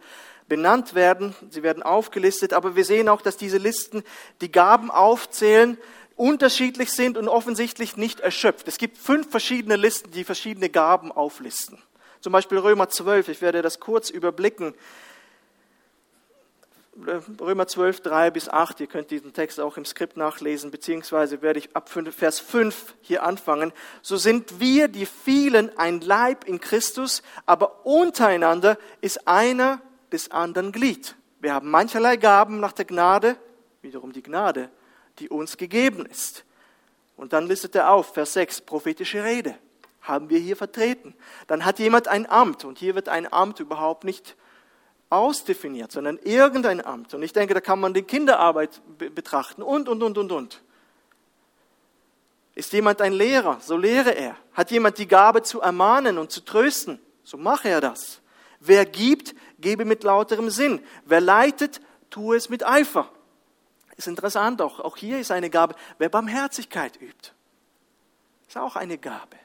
benannt 0.48 0.94
werden. 0.94 1.36
Sie 1.50 1.62
werden 1.62 1.84
aufgelistet, 1.84 2.54
aber 2.54 2.74
wir 2.74 2.84
sehen 2.84 3.08
auch, 3.08 3.22
dass 3.22 3.36
diese 3.36 3.58
Listen 3.58 4.02
die 4.40 4.50
Gaben 4.50 4.90
aufzählen, 4.90 5.78
unterschiedlich 6.22 6.92
sind 6.92 7.18
und 7.18 7.26
offensichtlich 7.26 7.96
nicht 7.96 8.20
erschöpft. 8.20 8.68
Es 8.68 8.78
gibt 8.78 8.96
fünf 8.96 9.28
verschiedene 9.28 9.74
Listen, 9.74 10.12
die 10.12 10.22
verschiedene 10.22 10.68
Gaben 10.68 11.10
auflisten. 11.10 11.82
Zum 12.20 12.32
Beispiel 12.32 12.58
Römer 12.58 12.88
12, 12.88 13.26
ich 13.26 13.42
werde 13.42 13.60
das 13.60 13.80
kurz 13.80 14.08
überblicken. 14.08 14.72
Römer 17.40 17.66
12, 17.66 18.02
3 18.02 18.30
bis 18.30 18.48
8, 18.48 18.78
ihr 18.78 18.86
könnt 18.86 19.10
diesen 19.10 19.32
Text 19.32 19.58
auch 19.58 19.76
im 19.76 19.84
Skript 19.84 20.16
nachlesen, 20.16 20.70
beziehungsweise 20.70 21.42
werde 21.42 21.58
ich 21.58 21.74
ab 21.74 21.88
Vers 21.88 22.38
5 22.38 22.94
hier 23.00 23.24
anfangen. 23.24 23.72
So 24.00 24.16
sind 24.16 24.60
wir, 24.60 24.86
die 24.86 25.06
vielen, 25.06 25.76
ein 25.76 26.00
Leib 26.02 26.44
in 26.44 26.60
Christus, 26.60 27.24
aber 27.46 27.84
untereinander 27.84 28.78
ist 29.00 29.26
einer 29.26 29.80
des 30.12 30.30
anderen 30.30 30.70
Glied. 30.70 31.16
Wir 31.40 31.52
haben 31.52 31.68
mancherlei 31.68 32.16
Gaben 32.16 32.60
nach 32.60 32.72
der 32.72 32.84
Gnade, 32.84 33.34
wiederum 33.80 34.12
die 34.12 34.22
Gnade 34.22 34.70
die 35.18 35.28
uns 35.28 35.56
gegeben 35.56 36.06
ist. 36.06 36.44
Und 37.16 37.32
dann 37.32 37.46
listet 37.46 37.74
er 37.74 37.90
auf, 37.90 38.14
Vers 38.14 38.32
6, 38.34 38.62
prophetische 38.62 39.22
Rede 39.22 39.56
haben 40.02 40.28
wir 40.30 40.38
hier 40.38 40.56
vertreten. 40.56 41.14
Dann 41.46 41.64
hat 41.64 41.78
jemand 41.78 42.08
ein 42.08 42.28
Amt 42.28 42.64
und 42.64 42.78
hier 42.78 42.94
wird 42.94 43.08
ein 43.08 43.32
Amt 43.32 43.60
überhaupt 43.60 44.04
nicht 44.04 44.36
ausdefiniert, 45.10 45.92
sondern 45.92 46.18
irgendein 46.18 46.84
Amt. 46.84 47.14
Und 47.14 47.22
ich 47.22 47.32
denke, 47.32 47.54
da 47.54 47.60
kann 47.60 47.80
man 47.80 47.94
die 47.94 48.02
Kinderarbeit 48.02 48.80
betrachten 49.14 49.62
und, 49.62 49.88
und, 49.88 50.02
und, 50.02 50.18
und, 50.18 50.32
und. 50.32 50.62
Ist 52.54 52.72
jemand 52.72 53.00
ein 53.00 53.12
Lehrer, 53.12 53.58
so 53.60 53.76
lehre 53.76 54.10
er. 54.10 54.36
Hat 54.52 54.70
jemand 54.70 54.98
die 54.98 55.08
Gabe 55.08 55.42
zu 55.42 55.60
ermahnen 55.60 56.18
und 56.18 56.30
zu 56.30 56.44
trösten, 56.44 56.98
so 57.22 57.36
mache 57.36 57.68
er 57.68 57.80
das. 57.80 58.20
Wer 58.60 58.84
gibt, 58.84 59.34
gebe 59.58 59.84
mit 59.84 60.02
lauterem 60.02 60.50
Sinn. 60.50 60.80
Wer 61.04 61.20
leitet, 61.20 61.80
tue 62.10 62.36
es 62.36 62.48
mit 62.48 62.66
Eifer. 62.66 63.10
Ist 63.96 64.08
interessant, 64.08 64.62
auch, 64.62 64.80
auch 64.80 64.96
hier 64.96 65.18
ist 65.18 65.30
eine 65.30 65.50
Gabe. 65.50 65.74
Wer 65.98 66.08
Barmherzigkeit 66.08 67.00
übt, 67.00 67.32
ist 68.48 68.56
auch 68.56 68.76
eine 68.76 68.98
Gabe. 68.98 69.36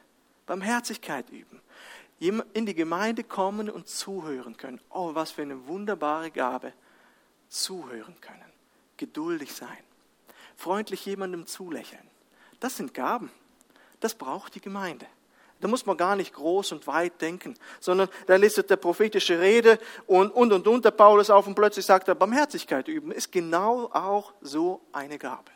Barmherzigkeit 0.46 1.30
üben. 1.30 1.62
In 2.20 2.66
die 2.66 2.74
Gemeinde 2.74 3.24
kommen 3.24 3.70
und 3.70 3.88
zuhören 3.88 4.58
können. 4.58 4.82
Oh, 4.90 5.14
was 5.14 5.32
für 5.32 5.44
eine 5.44 5.68
wunderbare 5.68 6.32
Gabe. 6.32 6.74
Zuhören 7.50 8.20
können. 8.22 8.52
Geduldig 8.96 9.54
sein. 9.54 9.78
Freundlich 10.56 11.06
jemandem 11.06 11.46
zulächeln. 11.46 12.10
Das 12.60 12.78
sind 12.78 12.94
Gaben. 12.94 13.32
Das 14.00 14.16
braucht 14.16 14.56
die 14.56 14.62
Gemeinde. 14.62 15.06
Da 15.60 15.68
muss 15.68 15.86
man 15.86 15.98
gar 15.98 16.16
nicht 16.16 16.34
groß 16.34 16.72
und 16.74 16.86
weit 16.86 17.20
denken, 17.20 17.56
sondern 17.80 18.10
da 18.28 18.36
listet 18.36 18.70
der 18.70 18.76
prophetische 18.76 19.40
Rede 19.40 19.80
und, 20.06 20.32
und, 20.32 20.54
und, 20.54 20.68
und, 20.68 20.86
der 20.86 20.92
Paulus 20.92 21.30
auf 21.30 21.48
und 21.48 21.56
plötzlich 21.56 21.86
sagt 21.86 22.08
er, 22.08 22.16
Barmherzigkeit 22.16 22.88
üben 22.88 23.12
ist 23.12 23.32
genau 23.32 23.90
auch 23.92 24.34
so 24.42 24.82
eine 24.92 25.18
Gabe. 25.18 25.52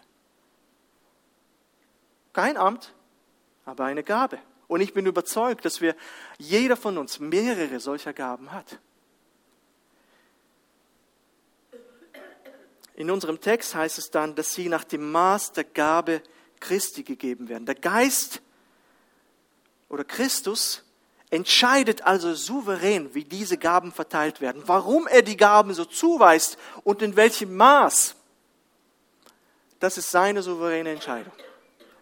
Kein 2.34 2.58
Amt, 2.58 2.94
aber 3.66 3.86
eine 3.86 4.04
Gabe. 4.04 4.40
Und 4.68 4.82
ich 4.82 4.94
bin 4.94 5.06
überzeugt, 5.06 5.66
dass 5.66 5.82
wir, 5.82 5.96
jeder 6.38 6.78
von 6.78 6.98
uns 6.98 7.20
mehrere 7.20 7.80
solcher 7.80 8.14
Gaben 8.14 8.52
hat. 8.52 8.80
In 12.96 13.12
unserem 13.12 13.42
Text 13.42 13.76
heißt 13.76 13.98
es 13.98 14.12
dann, 14.12 14.36
dass 14.36 14.54
sie 14.54 14.70
nach 14.70 14.84
dem 14.84 15.12
Maß 15.12 15.52
der 15.54 15.64
Gabe 15.64 16.22
Christi 16.60 17.04
gegeben 17.04 17.50
werden. 17.50 17.66
Der 17.66 17.76
Geist 17.76 18.42
oder 19.92 20.06
Christus 20.06 20.84
entscheidet 21.30 22.02
also 22.04 22.34
souverän, 22.34 23.14
wie 23.14 23.26
diese 23.26 23.58
Gaben 23.58 23.92
verteilt 23.92 24.40
werden, 24.40 24.64
warum 24.66 25.06
er 25.08 25.22
die 25.22 25.38
Gaben 25.38 25.74
so 25.74 25.86
zuweist 25.86 26.58
und 26.84 27.02
in 27.02 27.16
welchem 27.16 27.56
Maß. 27.56 28.16
Das 29.80 29.98
ist 29.98 30.10
seine 30.10 30.42
souveräne 30.44 30.92
Entscheidung. 30.92 31.34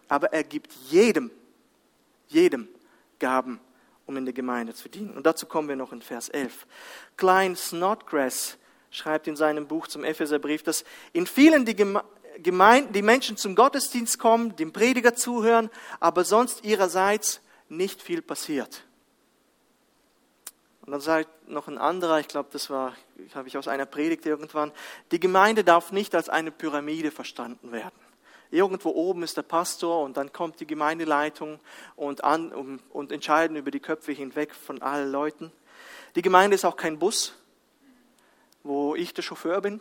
Aber 0.08 0.32
er 0.32 0.44
gibt 0.44 0.72
jedem, 0.88 1.30
jedem 2.28 2.68
Gaben, 3.18 3.60
um 4.06 4.16
in 4.16 4.24
der 4.24 4.34
Gemeinde 4.34 4.72
zu 4.74 4.88
dienen. 4.88 5.16
Und 5.16 5.26
dazu 5.26 5.46
kommen 5.46 5.68
wir 5.68 5.76
noch 5.76 5.92
in 5.92 6.02
Vers 6.02 6.28
11. 6.28 6.66
Klein 7.16 7.56
Snodgrass 7.56 8.56
schreibt 8.90 9.26
in 9.26 9.36
seinem 9.36 9.66
Buch 9.66 9.88
zum 9.88 10.04
Epheserbrief, 10.04 10.62
dass 10.62 10.84
in 11.12 11.26
vielen 11.26 11.64
die 11.64 11.76
Gemeinden, 12.38 12.92
die 12.92 13.02
Menschen 13.02 13.36
zum 13.36 13.56
Gottesdienst 13.56 14.18
kommen, 14.18 14.54
dem 14.56 14.72
Prediger 14.72 15.14
zuhören, 15.14 15.70
aber 15.98 16.24
sonst 16.24 16.64
ihrerseits 16.64 17.40
nicht 17.70 18.02
viel 18.02 18.20
passiert. 18.20 18.84
Und 20.82 20.92
dann 20.92 21.00
sagt 21.00 21.48
noch 21.48 21.68
ein 21.68 21.78
anderer, 21.78 22.18
ich 22.20 22.28
glaube, 22.28 22.48
das 22.52 22.68
war, 22.68 22.94
habe 23.34 23.48
ich 23.48 23.56
aus 23.56 23.68
einer 23.68 23.86
Predigt 23.86 24.26
irgendwann, 24.26 24.72
die 25.12 25.20
Gemeinde 25.20 25.62
darf 25.62 25.92
nicht 25.92 26.14
als 26.14 26.28
eine 26.28 26.50
Pyramide 26.50 27.10
verstanden 27.10 27.70
werden. 27.72 27.98
Irgendwo 28.50 28.90
oben 28.90 29.22
ist 29.22 29.36
der 29.36 29.42
Pastor 29.42 30.02
und 30.02 30.16
dann 30.16 30.32
kommt 30.32 30.58
die 30.58 30.66
Gemeindeleitung 30.66 31.60
und, 31.94 32.24
an, 32.24 32.52
und, 32.52 32.80
und 32.90 33.12
entscheiden 33.12 33.56
über 33.56 33.70
die 33.70 33.78
Köpfe 33.78 34.10
hinweg 34.10 34.54
von 34.54 34.82
allen 34.82 35.12
Leuten. 35.12 35.52
Die 36.16 36.22
Gemeinde 36.22 36.56
ist 36.56 36.64
auch 36.64 36.76
kein 36.76 36.98
Bus, 36.98 37.34
wo 38.64 38.96
ich 38.96 39.14
der 39.14 39.22
Chauffeur 39.22 39.60
bin 39.60 39.80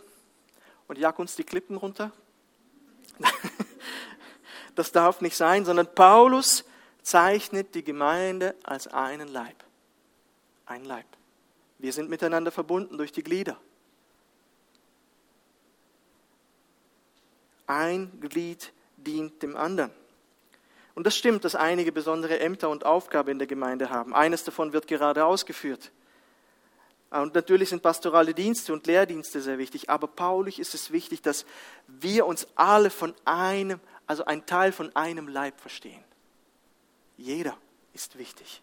und 0.87 0.99
jag 0.99 1.17
uns 1.17 1.35
die 1.35 1.43
Klippen 1.43 1.77
runter. 1.77 2.11
Das 4.75 4.93
darf 4.93 5.19
nicht 5.19 5.35
sein, 5.35 5.65
sondern 5.65 5.93
Paulus 5.93 6.63
zeichnet 7.01 7.75
die 7.75 7.83
Gemeinde 7.83 8.55
als 8.63 8.87
einen 8.87 9.27
Leib. 9.27 9.63
Ein 10.65 10.85
Leib. 10.85 11.05
Wir 11.77 11.93
sind 11.93 12.09
miteinander 12.09 12.51
verbunden 12.51 12.97
durch 12.97 13.11
die 13.11 13.23
Glieder. 13.23 13.57
Ein 17.67 18.19
Glied 18.19 18.73
dient 18.97 19.41
dem 19.41 19.55
anderen. 19.55 19.91
Und 20.95 21.05
das 21.05 21.15
stimmt, 21.15 21.45
dass 21.45 21.55
einige 21.55 21.91
besondere 21.91 22.39
Ämter 22.39 22.69
und 22.69 22.85
Aufgaben 22.85 23.29
in 23.29 23.39
der 23.39 23.47
Gemeinde 23.47 23.89
haben. 23.89 24.13
Eines 24.13 24.43
davon 24.43 24.73
wird 24.73 24.87
gerade 24.87 25.23
ausgeführt. 25.23 25.91
Und 27.09 27.33
natürlich 27.33 27.69
sind 27.69 27.81
pastorale 27.81 28.33
Dienste 28.33 28.73
und 28.73 28.85
Lehrdienste 28.85 29.41
sehr 29.41 29.57
wichtig. 29.57 29.89
Aber 29.89 30.07
Paulus 30.07 30.59
ist 30.59 30.75
es 30.75 30.91
wichtig, 30.91 31.21
dass 31.21 31.45
wir 31.87 32.25
uns 32.25 32.47
alle 32.55 32.89
von 32.89 33.15
einem, 33.25 33.79
also 34.05 34.25
ein 34.25 34.45
Teil 34.45 34.71
von 34.71 34.95
einem 34.95 35.27
Leib 35.27 35.59
verstehen. 35.59 36.03
Jeder 37.19 37.57
ist 37.93 38.17
wichtig. 38.17 38.61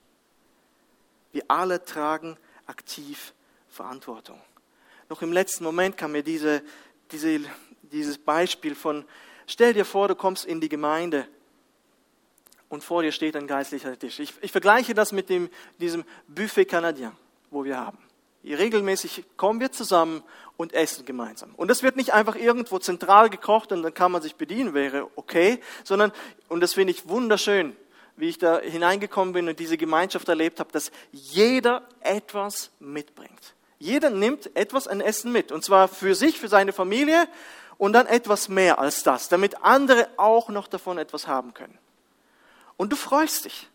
Wir 1.33 1.45
alle 1.49 1.85
tragen 1.85 2.39
aktiv 2.67 3.35
Verantwortung. 3.69 4.41
noch 5.11 5.21
im 5.21 5.31
letzten 5.31 5.63
Moment 5.63 5.99
kam 5.99 6.13
mir 6.13 6.23
diese, 6.23 6.63
diese, 7.13 7.41
dieses 7.83 8.17
Beispiel 8.17 8.75
von, 8.75 9.05
stell 9.47 9.75
dir 9.75 9.85
vor, 9.85 10.09
du 10.09 10.15
kommst 10.15 10.47
in 10.47 10.63
die 10.63 10.71
Gemeinde 10.71 11.29
und 12.71 12.83
vor 12.83 13.03
dir 13.03 13.13
steht 13.13 13.37
ein 13.37 13.47
geistlicher 13.47 13.99
Tisch. 13.99 14.19
Ich, 14.21 14.33
ich 14.41 14.53
vergleiche 14.53 14.95
das 14.95 15.13
mit 15.13 15.29
dem, 15.29 15.51
diesem 15.79 16.05
Buffet 16.27 16.65
Canadien, 16.65 17.13
wo 17.51 17.63
wir 17.63 17.77
haben. 17.77 17.99
Regelmäßig 18.43 19.25
kommen 19.37 19.61
wir 19.61 19.71
zusammen 19.71 20.23
und 20.57 20.73
essen 20.73 21.05
gemeinsam. 21.05 21.55
Und 21.57 21.69
das 21.69 21.83
wird 21.83 21.97
nicht 21.97 22.15
einfach 22.15 22.37
irgendwo 22.37 22.79
zentral 22.79 23.29
gekocht 23.29 23.71
und 23.73 23.83
dann 23.83 23.93
kann 23.93 24.13
man 24.13 24.23
sich 24.23 24.37
bedienen, 24.37 24.73
wäre 24.73 25.11
okay, 25.17 25.61
sondern, 25.85 26.11
und 26.49 26.61
das 26.61 26.73
finde 26.73 26.93
ich 26.93 27.07
wunderschön, 27.07 27.77
wie 28.17 28.29
ich 28.29 28.39
da 28.39 28.61
hineingekommen 28.61 29.35
bin 29.35 29.49
und 29.49 29.59
diese 29.59 29.77
Gemeinschaft 29.77 30.29
erlebt 30.29 30.61
habe, 30.61 30.73
dass 30.73 30.91
jeder 31.13 31.83
etwas 32.01 32.71
mitbringt. 32.81 33.55
Jeder 33.79 34.11
nimmt 34.11 34.55
etwas 34.57 34.89
an 34.89 35.01
Essen 35.01 35.33
mit. 35.33 35.53
Und 35.53 35.63
zwar 35.65 35.89
für 35.89 36.15
sich, 36.15 36.39
für 36.39 36.49
seine 36.49 36.73
Familie 36.73 37.29
und 37.79 37.93
dann 37.93 38.07
etwas 38.07 38.49
mehr 38.49 38.79
als 38.79 39.03
das, 39.03 39.29
damit 39.29 39.63
andere 39.63 40.09
auch 40.17 40.49
noch 40.49 40.67
davon 40.67 40.99
etwas 40.99 41.27
haben 41.27 41.53
können. 41.53 41.77
Und 42.77 42.93
du 42.93 42.97
freust 42.97 43.45
dich. 43.45 43.69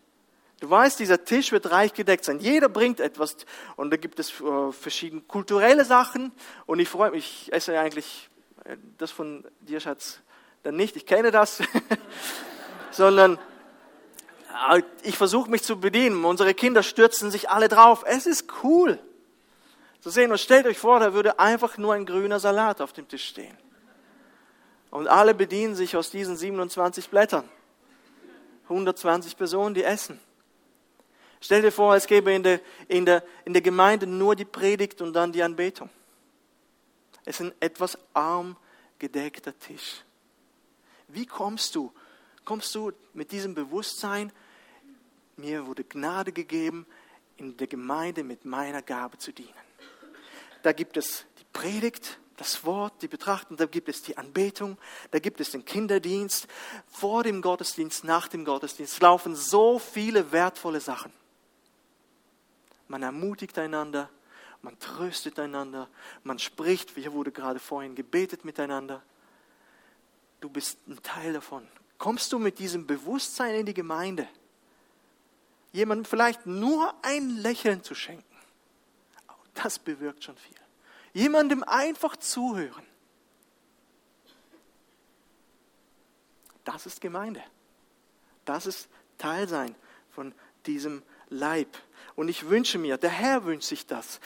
Du 0.60 0.70
weißt, 0.70 1.00
dieser 1.00 1.24
Tisch 1.24 1.50
wird 1.50 1.72
reich 1.72 1.92
gedeckt 1.92 2.24
sein. 2.24 2.38
Jeder 2.38 2.68
bringt 2.68 3.00
etwas. 3.00 3.36
Und 3.74 3.90
da 3.90 3.96
gibt 3.96 4.20
es 4.20 4.40
äh, 4.40 4.72
verschiedene 4.72 5.22
kulturelle 5.22 5.84
Sachen. 5.84 6.30
Und 6.66 6.78
ich 6.78 6.88
freue 6.88 7.10
mich, 7.10 7.48
ich 7.48 7.52
esse 7.52 7.78
eigentlich 7.78 8.28
äh, 8.64 8.76
das 8.96 9.10
von 9.10 9.44
dir, 9.60 9.80
Schatz, 9.80 10.20
dann 10.62 10.76
nicht. 10.76 10.94
Ich 10.94 11.04
kenne 11.04 11.32
das. 11.32 11.60
Sondern 12.92 13.40
ich 15.02 15.16
versuche 15.16 15.50
mich 15.50 15.62
zu 15.62 15.80
bedienen. 15.80 16.24
Unsere 16.24 16.54
Kinder 16.54 16.82
stürzen 16.82 17.30
sich 17.30 17.50
alle 17.50 17.68
drauf. 17.68 18.04
Es 18.06 18.26
ist 18.26 18.46
cool 18.62 18.98
zu 20.00 20.10
sehen. 20.10 20.30
Und 20.30 20.38
stellt 20.38 20.66
euch 20.66 20.78
vor, 20.78 21.00
da 21.00 21.14
würde 21.14 21.38
einfach 21.38 21.78
nur 21.78 21.94
ein 21.94 22.06
grüner 22.06 22.40
Salat 22.40 22.80
auf 22.80 22.92
dem 22.92 23.08
Tisch 23.08 23.26
stehen. 23.26 23.56
Und 24.90 25.08
alle 25.08 25.34
bedienen 25.34 25.74
sich 25.74 25.96
aus 25.96 26.10
diesen 26.10 26.36
27 26.36 27.08
Blättern. 27.08 27.48
120 28.64 29.36
Personen, 29.36 29.74
die 29.74 29.84
essen. 29.84 30.20
Stell 31.40 31.62
dir 31.62 31.72
vor, 31.72 31.96
es 31.96 32.06
gäbe 32.06 32.32
in 32.32 32.42
der, 32.42 32.60
in, 32.88 33.04
der, 33.04 33.24
in 33.44 33.52
der 33.52 33.62
Gemeinde 33.62 34.06
nur 34.06 34.36
die 34.36 34.44
Predigt 34.44 35.00
und 35.02 35.12
dann 35.12 35.32
die 35.32 35.42
Anbetung. 35.42 35.90
Es 37.24 37.40
ist 37.40 37.46
ein 37.46 37.52
etwas 37.60 37.98
arm 38.14 38.56
gedeckter 38.98 39.58
Tisch. 39.58 40.04
Wie 41.08 41.26
kommst 41.26 41.74
du? 41.74 41.92
Kommst 42.44 42.74
du 42.74 42.92
mit 43.12 43.32
diesem 43.32 43.54
Bewusstsein, 43.54 44.32
mir 45.36 45.66
wurde 45.66 45.84
Gnade 45.84 46.32
gegeben, 46.32 46.86
in 47.36 47.56
der 47.56 47.66
Gemeinde 47.66 48.24
mit 48.24 48.44
meiner 48.44 48.82
Gabe 48.82 49.18
zu 49.18 49.32
dienen? 49.32 49.52
Da 50.62 50.72
gibt 50.72 50.96
es 50.96 51.26
die 51.38 51.44
Predigt, 51.52 52.18
das 52.36 52.64
Wort, 52.64 53.02
die 53.02 53.08
Betrachtung, 53.08 53.56
da 53.56 53.66
gibt 53.66 53.88
es 53.88 54.02
die 54.02 54.16
Anbetung, 54.16 54.78
da 55.10 55.18
gibt 55.18 55.40
es 55.40 55.50
den 55.50 55.64
Kinderdienst. 55.64 56.48
Vor 56.88 57.22
dem 57.22 57.42
Gottesdienst, 57.42 58.04
nach 58.04 58.28
dem 58.28 58.44
Gottesdienst 58.44 59.00
laufen 59.00 59.36
so 59.36 59.78
viele 59.78 60.32
wertvolle 60.32 60.80
Sachen. 60.80 61.12
Man 62.88 63.02
ermutigt 63.02 63.58
einander, 63.58 64.10
man 64.60 64.78
tröstet 64.78 65.38
einander, 65.38 65.88
man 66.24 66.38
spricht, 66.38 66.90
hier 66.90 67.12
wurde 67.12 67.32
gerade 67.32 67.58
vorhin 67.58 67.94
gebetet 67.94 68.44
miteinander. 68.44 69.02
Du 70.40 70.48
bist 70.48 70.78
ein 70.88 71.00
Teil 71.02 71.32
davon. 71.32 71.66
Kommst 71.98 72.32
du 72.32 72.38
mit 72.38 72.58
diesem 72.58 72.86
Bewusstsein 72.86 73.54
in 73.54 73.66
die 73.66 73.74
Gemeinde, 73.74 74.28
jemandem 75.72 76.04
vielleicht 76.04 76.46
nur 76.46 76.94
ein 77.02 77.30
Lächeln 77.30 77.82
zu 77.82 77.94
schenken, 77.94 78.24
das 79.54 79.78
bewirkt 79.78 80.24
schon 80.24 80.36
viel. 80.36 80.56
Jemandem 81.12 81.62
einfach 81.62 82.16
zuhören. 82.16 82.86
Das 86.64 86.86
ist 86.86 87.00
Gemeinde. 87.00 87.42
Das 88.44 88.66
ist 88.66 88.88
Teil 89.18 89.48
sein 89.48 89.74
von 90.10 90.34
diesem 90.66 91.02
Leib. 91.28 91.76
Und 92.14 92.28
ich 92.28 92.48
wünsche 92.48 92.78
mir, 92.78 92.98
der 92.98 93.10
Herr 93.10 93.44
wünscht 93.44 93.68
sich 93.68 93.86
das. 93.86 94.20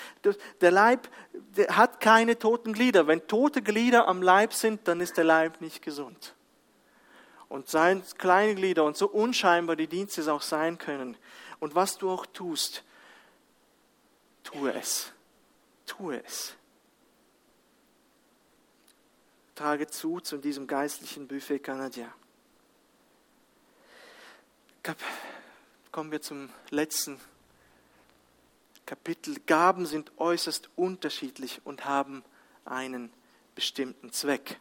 Der 0.61 0.71
Leib 0.71 1.09
der 1.57 1.77
hat 1.77 2.01
keine 2.01 2.39
toten 2.39 2.73
Glieder. 2.73 3.07
Wenn 3.07 3.27
tote 3.27 3.63
Glieder 3.63 4.09
am 4.09 4.23
Leib 4.23 4.53
sind, 4.53 4.87
dann 4.89 5.01
ist 5.01 5.17
der 5.17 5.25
Leib 5.25 5.61
nicht 5.61 5.83
gesund. 5.83 6.35
Und 7.49 7.69
seien 7.69 8.03
kleine 8.19 8.55
Glieder 8.55 8.85
und 8.85 8.97
so 8.97 9.09
unscheinbar 9.09 9.77
die 9.77 9.87
Dienste 9.87 10.33
auch 10.33 10.43
sein 10.43 10.79
können. 10.79 11.17
Und 11.61 11.75
was 11.75 11.97
du 11.99 12.11
auch 12.11 12.27
tust, 12.27 12.83
tue 14.43 14.73
es. 14.73 15.13
Tue 15.87 16.23
es. 16.25 16.55
Trage 19.55 19.87
zu 19.87 20.21
zu 20.21 20.37
diesem 20.37 20.67
geistlichen 20.67 21.27
Buffet 21.27 21.61
Canadien. 21.61 22.13
Kommen 25.91 26.13
wir 26.13 26.21
zum 26.21 26.51
letzten 26.71 27.19
Kapitel. 28.85 29.37
Gaben 29.47 29.87
sind 29.87 30.13
äußerst 30.19 30.69
unterschiedlich 30.77 31.61
und 31.65 31.87
haben 31.87 32.23
einen 32.65 33.13
bestimmten 33.55 34.13
Zweck. 34.13 34.61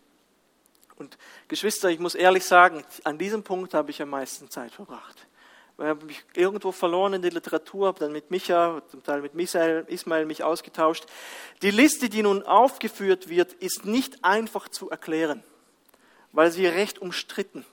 Und 0.98 1.18
Geschwister, 1.48 1.90
ich 1.90 2.00
muss 2.00 2.16
ehrlich 2.16 2.46
sagen, 2.46 2.84
an 3.04 3.18
diesem 3.18 3.44
Punkt 3.44 3.74
habe 3.74 3.92
ich 3.92 4.02
am 4.02 4.10
meisten 4.10 4.50
Zeit 4.50 4.72
verbracht. 4.72 5.28
Ich 5.78 5.84
habe 5.84 6.06
mich 6.06 6.24
irgendwo 6.36 6.72
verloren 6.72 7.14
in 7.14 7.22
der 7.22 7.32
Literatur, 7.32 7.88
habe 7.88 8.00
dann 8.00 8.14
mit 8.14 8.32
Micha, 8.32 8.82
zum 8.88 9.04
Teil 9.04 9.22
mit 9.22 9.34
Michael, 9.34 9.86
Ismail 9.90 10.26
mich 10.26 10.42
ausgetauscht. 10.42 11.06
Die 11.62 11.72
Liste, 11.72 12.08
die 12.08 12.24
nun 12.24 12.44
aufgeführt 12.44 13.28
wird, 13.28 13.52
ist 13.54 13.84
nicht 13.84 14.24
einfach 14.24 14.70
zu 14.70 14.90
erklären, 14.90 15.44
weil 16.32 16.50
sie 16.52 16.66
recht 16.66 17.00
umstritten 17.00 17.66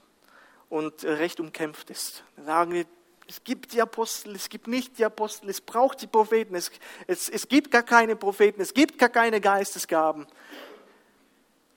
und 0.68 1.04
recht 1.04 1.38
umkämpft 1.38 1.90
ist. 1.90 2.24
Da 2.36 2.44
sagen 2.44 2.72
wir, 2.72 2.86
es 3.28 3.44
gibt 3.44 3.72
die 3.72 3.80
Apostel, 3.80 4.34
es 4.34 4.48
gibt 4.48 4.66
nicht 4.66 4.98
die 4.98 5.04
Apostel, 5.04 5.48
es 5.48 5.60
braucht 5.60 6.02
die 6.02 6.08
Propheten, 6.08 6.56
es, 6.56 6.72
es, 7.06 7.28
es 7.28 7.46
gibt 7.46 7.70
gar 7.70 7.84
keine 7.84 8.16
Propheten, 8.16 8.60
es 8.60 8.74
gibt 8.74 8.98
gar 8.98 9.10
keine 9.10 9.40
Geistesgaben. 9.40 10.26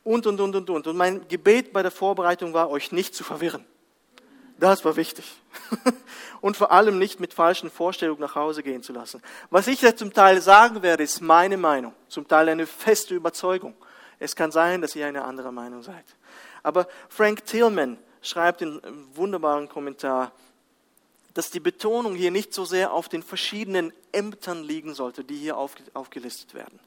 Und, 0.06 0.26
und, 0.28 0.40
und, 0.40 0.56
und, 0.56 0.70
und. 0.70 0.88
Und 0.88 0.96
mein 0.96 1.28
Gebet 1.28 1.74
bei 1.74 1.82
der 1.82 1.92
Vorbereitung 1.92 2.54
war, 2.54 2.70
euch 2.70 2.94
nicht 2.94 3.14
zu 3.14 3.26
verwirren. 3.26 3.66
Das 4.58 4.86
war 4.86 4.96
wichtig. 4.96 5.26
Und 6.42 6.56
vor 6.56 6.72
allem 6.72 6.98
nicht 6.98 7.20
mit 7.20 7.34
falschen 7.34 7.70
Vorstellungen 7.70 8.22
nach 8.22 8.36
Hause 8.36 8.64
gehen 8.64 8.84
zu 8.84 8.94
lassen. 8.94 9.22
Was 9.50 9.68
ich 9.68 9.82
jetzt 9.82 10.00
zum 10.00 10.14
Teil 10.14 10.42
sagen 10.42 10.82
werde, 10.82 11.04
ist 11.04 11.20
meine 11.22 11.58
Meinung, 11.58 11.94
zum 12.08 12.26
Teil 12.28 12.48
eine 12.48 12.66
feste 12.66 13.16
Überzeugung. 13.16 13.76
Es 14.18 14.36
kann 14.36 14.52
sein, 14.52 14.82
dass 14.82 14.96
ihr 14.96 15.08
eine 15.08 15.26
andere 15.26 15.52
Meinung 15.52 15.84
seid. 15.84 16.06
Aber 16.64 16.88
Frank 17.10 17.46
Tillman 17.46 17.98
schreibt 18.22 18.62
in 18.62 18.82
einem 18.84 19.08
wunderbaren 19.16 19.68
Kommentar, 19.68 20.32
dass 21.34 21.52
die 21.52 21.60
Betonung 21.60 22.16
hier 22.16 22.32
nicht 22.32 22.54
so 22.54 22.64
sehr 22.64 22.94
auf 22.94 23.10
den 23.10 23.24
verschiedenen 23.24 23.92
Ämtern 24.14 24.64
liegen 24.64 24.94
sollte, 24.94 25.26
die 25.26 25.36
hier 25.36 25.58
aufgelistet 25.58 26.54
werden, 26.54 26.80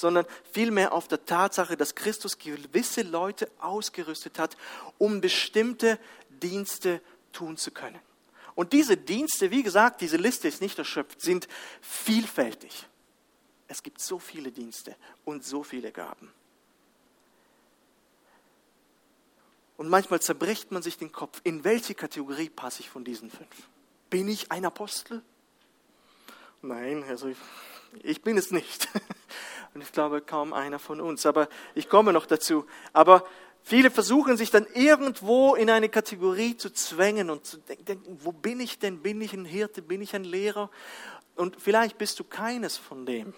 sondern 0.00 0.26
vielmehr 0.52 0.92
auf 0.92 1.08
der 1.08 1.24
Tatsache, 1.24 1.76
dass 1.76 1.94
Christus 1.94 2.38
gewisse 2.38 3.02
Leute 3.02 3.50
ausgerüstet 3.58 4.38
hat, 4.38 4.56
um 4.98 5.20
bestimmte 5.20 5.98
Dienste 6.28 7.00
tun 7.32 7.56
zu 7.56 7.70
können. 7.70 8.00
Und 8.54 8.72
diese 8.72 8.96
Dienste, 8.96 9.50
wie 9.50 9.62
gesagt, 9.62 10.00
diese 10.00 10.16
Liste 10.16 10.48
ist 10.48 10.60
nicht 10.60 10.78
erschöpft, 10.78 11.20
sind 11.20 11.48
vielfältig. 11.80 12.86
Es 13.68 13.82
gibt 13.82 14.00
so 14.00 14.18
viele 14.18 14.50
Dienste 14.50 14.96
und 15.24 15.44
so 15.44 15.62
viele 15.62 15.92
Gaben. 15.92 16.32
Und 19.76 19.88
manchmal 19.88 20.20
zerbricht 20.20 20.72
man 20.72 20.82
sich 20.82 20.98
den 20.98 21.12
Kopf, 21.12 21.40
in 21.44 21.64
welche 21.64 21.94
Kategorie 21.94 22.50
passe 22.50 22.80
ich 22.80 22.90
von 22.90 23.04
diesen 23.04 23.30
fünf? 23.30 23.48
Bin 24.10 24.28
ich 24.28 24.50
ein 24.50 24.66
Apostel? 24.66 25.22
Nein, 26.60 27.02
also 27.04 27.28
ich, 27.28 27.38
ich 28.02 28.20
bin 28.20 28.36
es 28.36 28.50
nicht. 28.50 28.88
Und 29.74 29.82
ich 29.82 29.92
glaube 29.92 30.20
kaum 30.20 30.52
einer 30.52 30.78
von 30.78 31.00
uns. 31.00 31.26
Aber 31.26 31.48
ich 31.74 31.88
komme 31.88 32.12
noch 32.12 32.26
dazu. 32.26 32.66
Aber 32.92 33.24
viele 33.62 33.90
versuchen 33.90 34.36
sich 34.36 34.50
dann 34.50 34.66
irgendwo 34.74 35.54
in 35.54 35.70
eine 35.70 35.88
Kategorie 35.88 36.56
zu 36.56 36.72
zwängen 36.72 37.30
und 37.30 37.44
zu 37.44 37.58
denken, 37.58 38.18
wo 38.22 38.32
bin 38.32 38.60
ich 38.60 38.78
denn? 38.78 39.02
Bin 39.02 39.20
ich 39.20 39.32
ein 39.32 39.44
Hirte? 39.44 39.82
Bin 39.82 40.02
ich 40.02 40.14
ein 40.14 40.24
Lehrer? 40.24 40.70
Und 41.36 41.60
vielleicht 41.60 41.98
bist 41.98 42.18
du 42.18 42.24
keines 42.24 42.76
von 42.76 43.06
dem. 43.06 43.32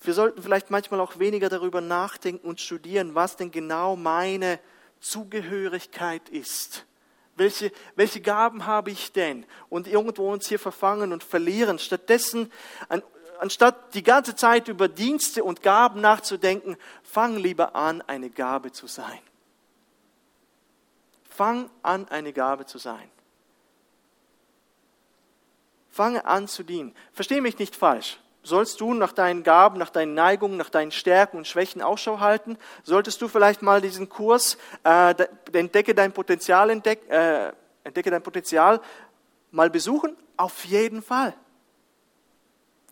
Wir 0.00 0.14
sollten 0.14 0.42
vielleicht 0.42 0.70
manchmal 0.70 1.00
auch 1.00 1.18
weniger 1.18 1.48
darüber 1.48 1.80
nachdenken 1.80 2.48
und 2.48 2.60
studieren, 2.60 3.16
was 3.16 3.36
denn 3.36 3.50
genau 3.50 3.96
meine 3.96 4.60
Zugehörigkeit 5.00 6.28
ist 6.28 6.86
welche, 7.38 7.72
welche 7.94 8.20
Gaben 8.20 8.66
habe 8.66 8.90
ich 8.90 9.12
denn? 9.12 9.46
Und 9.68 9.86
irgendwo 9.86 10.30
uns 10.30 10.48
hier 10.48 10.58
verfangen 10.58 11.12
und 11.12 11.24
verlieren. 11.24 11.78
Stattdessen, 11.78 12.52
an, 12.88 13.02
anstatt 13.38 13.94
die 13.94 14.02
ganze 14.02 14.36
Zeit 14.36 14.68
über 14.68 14.88
Dienste 14.88 15.44
und 15.44 15.62
Gaben 15.62 16.00
nachzudenken, 16.00 16.76
fang 17.02 17.36
lieber 17.36 17.74
an, 17.74 18.02
eine 18.02 18.30
Gabe 18.30 18.72
zu 18.72 18.86
sein. 18.86 19.20
Fang 21.28 21.70
an, 21.82 22.08
eine 22.08 22.32
Gabe 22.32 22.66
zu 22.66 22.78
sein. 22.78 23.10
Fange 25.98 26.24
an 26.26 26.46
zu 26.46 26.62
dienen. 26.62 26.94
Verstehe 27.12 27.40
mich 27.40 27.58
nicht 27.58 27.74
falsch. 27.74 28.18
sollst 28.44 28.80
du 28.80 28.94
nach 28.94 29.12
deinen 29.12 29.42
Gaben, 29.42 29.78
nach 29.78 29.90
deinen 29.90 30.14
Neigungen, 30.14 30.56
nach 30.56 30.70
deinen 30.70 30.92
Stärken 30.92 31.36
und 31.38 31.46
Schwächen 31.46 31.82
Ausschau 31.82 32.20
halten? 32.20 32.56
Solltest 32.82 33.20
du 33.20 33.28
vielleicht 33.28 33.62
mal 33.62 33.80
diesen 33.80 34.08
Kurs 34.08 34.58
äh, 34.84 35.14
entdecke 35.52 35.94
dein 35.94 36.12
Potenzial 36.12 36.70
entdeck, 36.70 37.08
äh, 37.10 37.52
entdecke 37.84 38.10
dein 38.10 38.22
Potenzial 38.22 38.80
mal 39.50 39.70
besuchen? 39.70 40.16
Auf 40.36 40.64
jeden 40.64 41.02
Fall. 41.02 41.34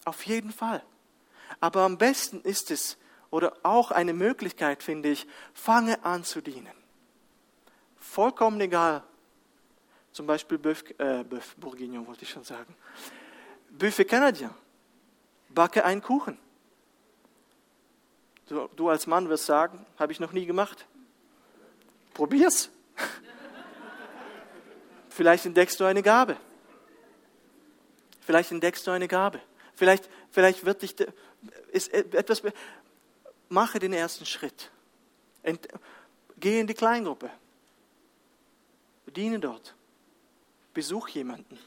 Auf 0.06 0.24
jeden 0.24 0.52
Fall. 0.52 0.82
Aber 1.58 1.82
am 1.82 1.98
besten 1.98 2.40
ist 2.40 2.70
es, 2.70 2.96
oder 3.30 3.54
auch 3.64 3.90
eine 3.90 4.14
Möglichkeit, 4.14 4.84
finde 4.84 5.10
ich, 5.10 5.26
fange 5.52 6.04
an 6.04 6.22
zu 6.22 6.40
dienen. 6.40 6.72
Vollkommen 7.98 8.60
egal. 8.60 9.02
Zum 10.12 10.28
Beispiel 10.28 10.58
Bœuf, 10.58 10.84
äh, 10.98 11.24
Bourguignon 11.56 12.06
wollte 12.06 12.22
ich 12.22 12.30
schon 12.30 12.44
sagen. 12.44 12.74
Buffet 13.68 14.04
Canadien. 14.04 14.50
Backe 15.48 15.84
einen 15.84 16.00
Kuchen. 16.00 16.38
Du, 18.46 18.68
du 18.76 18.88
als 18.88 19.08
Mann 19.08 19.28
wirst 19.28 19.46
sagen, 19.46 19.84
habe 19.98 20.12
ich 20.12 20.20
noch 20.20 20.32
nie 20.32 20.46
gemacht. 20.46 20.86
Probier's. 22.14 22.70
Vielleicht 25.08 25.46
entdeckst 25.46 25.80
du 25.80 25.84
eine 25.84 26.04
Gabe. 26.04 26.36
Vielleicht 28.20 28.52
entdeckst 28.52 28.86
du 28.86 28.92
eine 28.92 29.08
Gabe. 29.08 29.40
Vielleicht, 29.76 30.08
vielleicht 30.30 30.64
wird 30.64 30.82
dich 30.82 30.96
ist 31.70 31.92
etwas. 31.92 32.42
Mache 33.48 33.78
den 33.78 33.92
ersten 33.92 34.26
Schritt. 34.26 34.72
Geh 36.40 36.58
in 36.60 36.66
die 36.66 36.74
Kleingruppe. 36.74 37.30
Diene 39.06 39.38
dort. 39.38 39.74
Besuch 40.74 41.08
jemanden. 41.08 41.58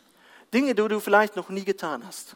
Dinge, 0.54 0.76
die 0.76 0.88
du 0.88 1.00
vielleicht 1.00 1.36
noch 1.36 1.50
nie 1.50 1.63
getan 1.63 2.06
hast. 2.06 2.36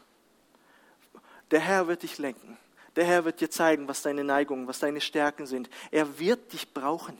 Der 1.50 1.60
Herr 1.60 1.86
wird 1.88 2.02
dich 2.02 2.18
lenken. 2.18 2.56
Der 2.96 3.04
Herr 3.04 3.24
wird 3.24 3.40
dir 3.40 3.50
zeigen, 3.50 3.86
was 3.88 4.02
deine 4.02 4.24
Neigungen, 4.24 4.66
was 4.66 4.78
deine 4.78 5.00
Stärken 5.00 5.46
sind. 5.46 5.68
Er 5.90 6.18
wird 6.18 6.52
dich 6.52 6.72
brauchen. 6.72 7.18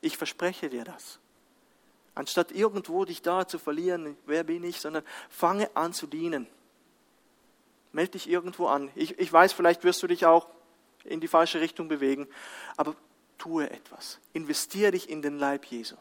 Ich 0.00 0.16
verspreche 0.16 0.68
dir 0.68 0.84
das. 0.84 1.18
Anstatt 2.14 2.52
irgendwo 2.52 3.04
dich 3.04 3.22
da 3.22 3.48
zu 3.48 3.58
verlieren, 3.58 4.16
wer 4.26 4.44
bin 4.44 4.64
ich, 4.64 4.80
sondern 4.80 5.02
fange 5.30 5.74
an 5.74 5.94
zu 5.94 6.06
dienen. 6.06 6.46
Meld 7.92 8.14
dich 8.14 8.28
irgendwo 8.28 8.66
an. 8.66 8.90
Ich, 8.94 9.18
ich 9.18 9.32
weiß, 9.32 9.52
vielleicht 9.52 9.84
wirst 9.84 10.02
du 10.02 10.06
dich 10.06 10.26
auch 10.26 10.48
in 11.04 11.20
die 11.20 11.28
falsche 11.28 11.60
Richtung 11.60 11.88
bewegen, 11.88 12.26
aber 12.76 12.94
tue 13.38 13.68
etwas. 13.70 14.18
Investiere 14.32 14.92
dich 14.92 15.08
in 15.08 15.22
den 15.22 15.38
Leib 15.38 15.66
Jesu. 15.66 15.96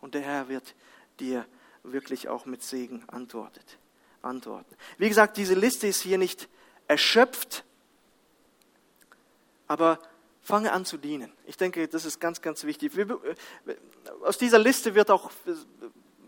Und 0.00 0.14
der 0.14 0.22
Herr 0.22 0.48
wird 0.48 0.74
dir 1.18 1.46
wirklich 1.82 2.28
auch 2.28 2.46
mit 2.46 2.62
Segen 2.62 3.04
antwortet, 3.08 3.78
antworten. 4.22 4.76
Wie 4.98 5.08
gesagt, 5.08 5.36
diese 5.36 5.54
Liste 5.54 5.86
ist 5.86 6.02
hier 6.02 6.18
nicht 6.18 6.48
erschöpft, 6.88 7.64
aber 9.66 9.98
fange 10.42 10.72
an 10.72 10.84
zu 10.84 10.96
dienen. 10.96 11.32
Ich 11.46 11.56
denke, 11.56 11.88
das 11.88 12.04
ist 12.04 12.20
ganz, 12.20 12.40
ganz 12.40 12.64
wichtig. 12.64 12.92
Aus 14.22 14.38
dieser 14.38 14.58
Liste 14.58 14.94
wird 14.94 15.10
auch 15.10 15.30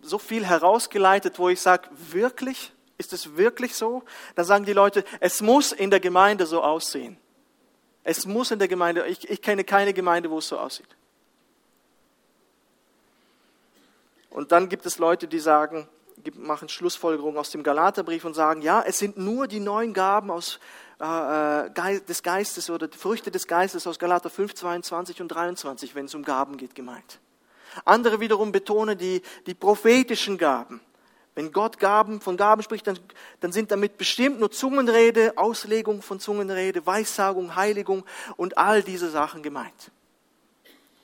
so 0.02 0.18
viel 0.18 0.44
herausgeleitet, 0.44 1.38
wo 1.38 1.48
ich 1.48 1.60
sage, 1.60 1.88
wirklich? 1.92 2.72
Ist 2.98 3.12
es 3.12 3.36
wirklich 3.36 3.74
so? 3.74 4.02
Dann 4.34 4.44
sagen 4.44 4.64
die 4.64 4.72
Leute, 4.72 5.04
es 5.20 5.40
muss 5.40 5.72
in 5.72 5.90
der 5.90 6.00
Gemeinde 6.00 6.46
so 6.46 6.62
aussehen. 6.62 7.16
Es 8.02 8.26
muss 8.26 8.50
in 8.50 8.58
der 8.58 8.68
Gemeinde, 8.68 9.06
ich, 9.06 9.28
ich 9.30 9.40
kenne 9.40 9.64
keine 9.64 9.94
Gemeinde, 9.94 10.30
wo 10.30 10.38
es 10.38 10.48
so 10.48 10.58
aussieht. 10.58 10.88
Und 14.30 14.52
dann 14.52 14.68
gibt 14.68 14.84
es 14.84 14.98
Leute, 14.98 15.28
die 15.28 15.38
sagen, 15.38 15.88
machen 16.34 16.68
Schlussfolgerungen 16.68 17.38
aus 17.38 17.50
dem 17.50 17.62
Galaterbrief 17.62 18.24
und 18.24 18.34
sagen, 18.34 18.62
ja, 18.62 18.82
es 18.82 18.98
sind 18.98 19.16
nur 19.16 19.46
die 19.46 19.60
neuen 19.60 19.94
Gaben 19.94 20.30
aus, 20.30 20.58
äh, 21.00 21.66
äh 21.66 22.00
des 22.00 22.22
Geistes 22.22 22.68
oder 22.70 22.88
die 22.88 22.98
Früchte 22.98 23.30
des 23.30 23.46
Geistes 23.46 23.86
aus 23.86 23.98
Galater 23.98 24.30
5, 24.30 24.54
22 24.54 25.20
und 25.22 25.28
23, 25.28 25.94
wenn 25.94 26.06
es 26.06 26.14
um 26.14 26.24
Gaben 26.24 26.56
geht, 26.56 26.74
gemeint. 26.74 27.20
Andere 27.84 28.20
wiederum 28.20 28.52
betonen 28.52 28.98
die, 28.98 29.22
die 29.46 29.54
prophetischen 29.54 30.38
Gaben. 30.38 30.80
Wenn 31.38 31.52
Gott 31.52 31.78
Gaben, 31.78 32.20
von 32.20 32.36
Gaben 32.36 32.64
spricht, 32.64 32.88
dann, 32.88 32.98
dann 33.38 33.52
sind 33.52 33.70
damit 33.70 33.96
bestimmt 33.96 34.40
nur 34.40 34.50
Zungenrede, 34.50 35.38
Auslegung 35.38 36.02
von 36.02 36.18
Zungenrede, 36.18 36.84
Weissagung, 36.84 37.54
Heiligung 37.54 38.04
und 38.36 38.58
all 38.58 38.82
diese 38.82 39.08
Sachen 39.08 39.44
gemeint. 39.44 39.92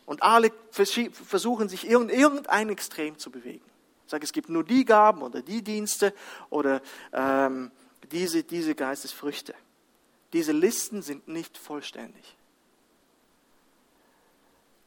Und 0.07 0.25
alle 0.25 0.51
versuchen 0.73 1.69
sich 1.69 1.87
in 1.87 2.09
irgendein 2.09 2.69
Extrem 2.69 3.17
zu 3.17 3.31
bewegen. 3.31 3.65
Ich 4.07 4.11
sage, 4.11 4.25
es 4.25 4.33
gibt 4.33 4.49
nur 4.49 4.65
die 4.65 4.85
Gaben 4.85 5.23
oder 5.23 5.41
die 5.41 5.63
Dienste 5.63 6.13
oder 6.51 6.83
ähm, 7.13 7.71
diese, 8.11 8.43
diese 8.43 8.75
Geistesfrüchte. 8.75 9.55
Diese 10.33 10.51
Listen 10.51 11.03
sind 11.03 11.29
nicht 11.29 11.57
vollständig. 11.57 12.37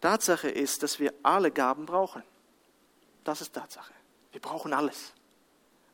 Tatsache 0.02 0.50
ist, 0.50 0.84
dass 0.84 1.00
wir 1.00 1.14
alle 1.24 1.52
Gaben 1.52 1.86
brauchen. 1.86 2.22
Das 3.24 3.40
ist 3.40 3.54
Tatsache. 3.54 3.94
Wir 4.34 4.42
brauchen 4.42 4.74
alles. 4.74 5.14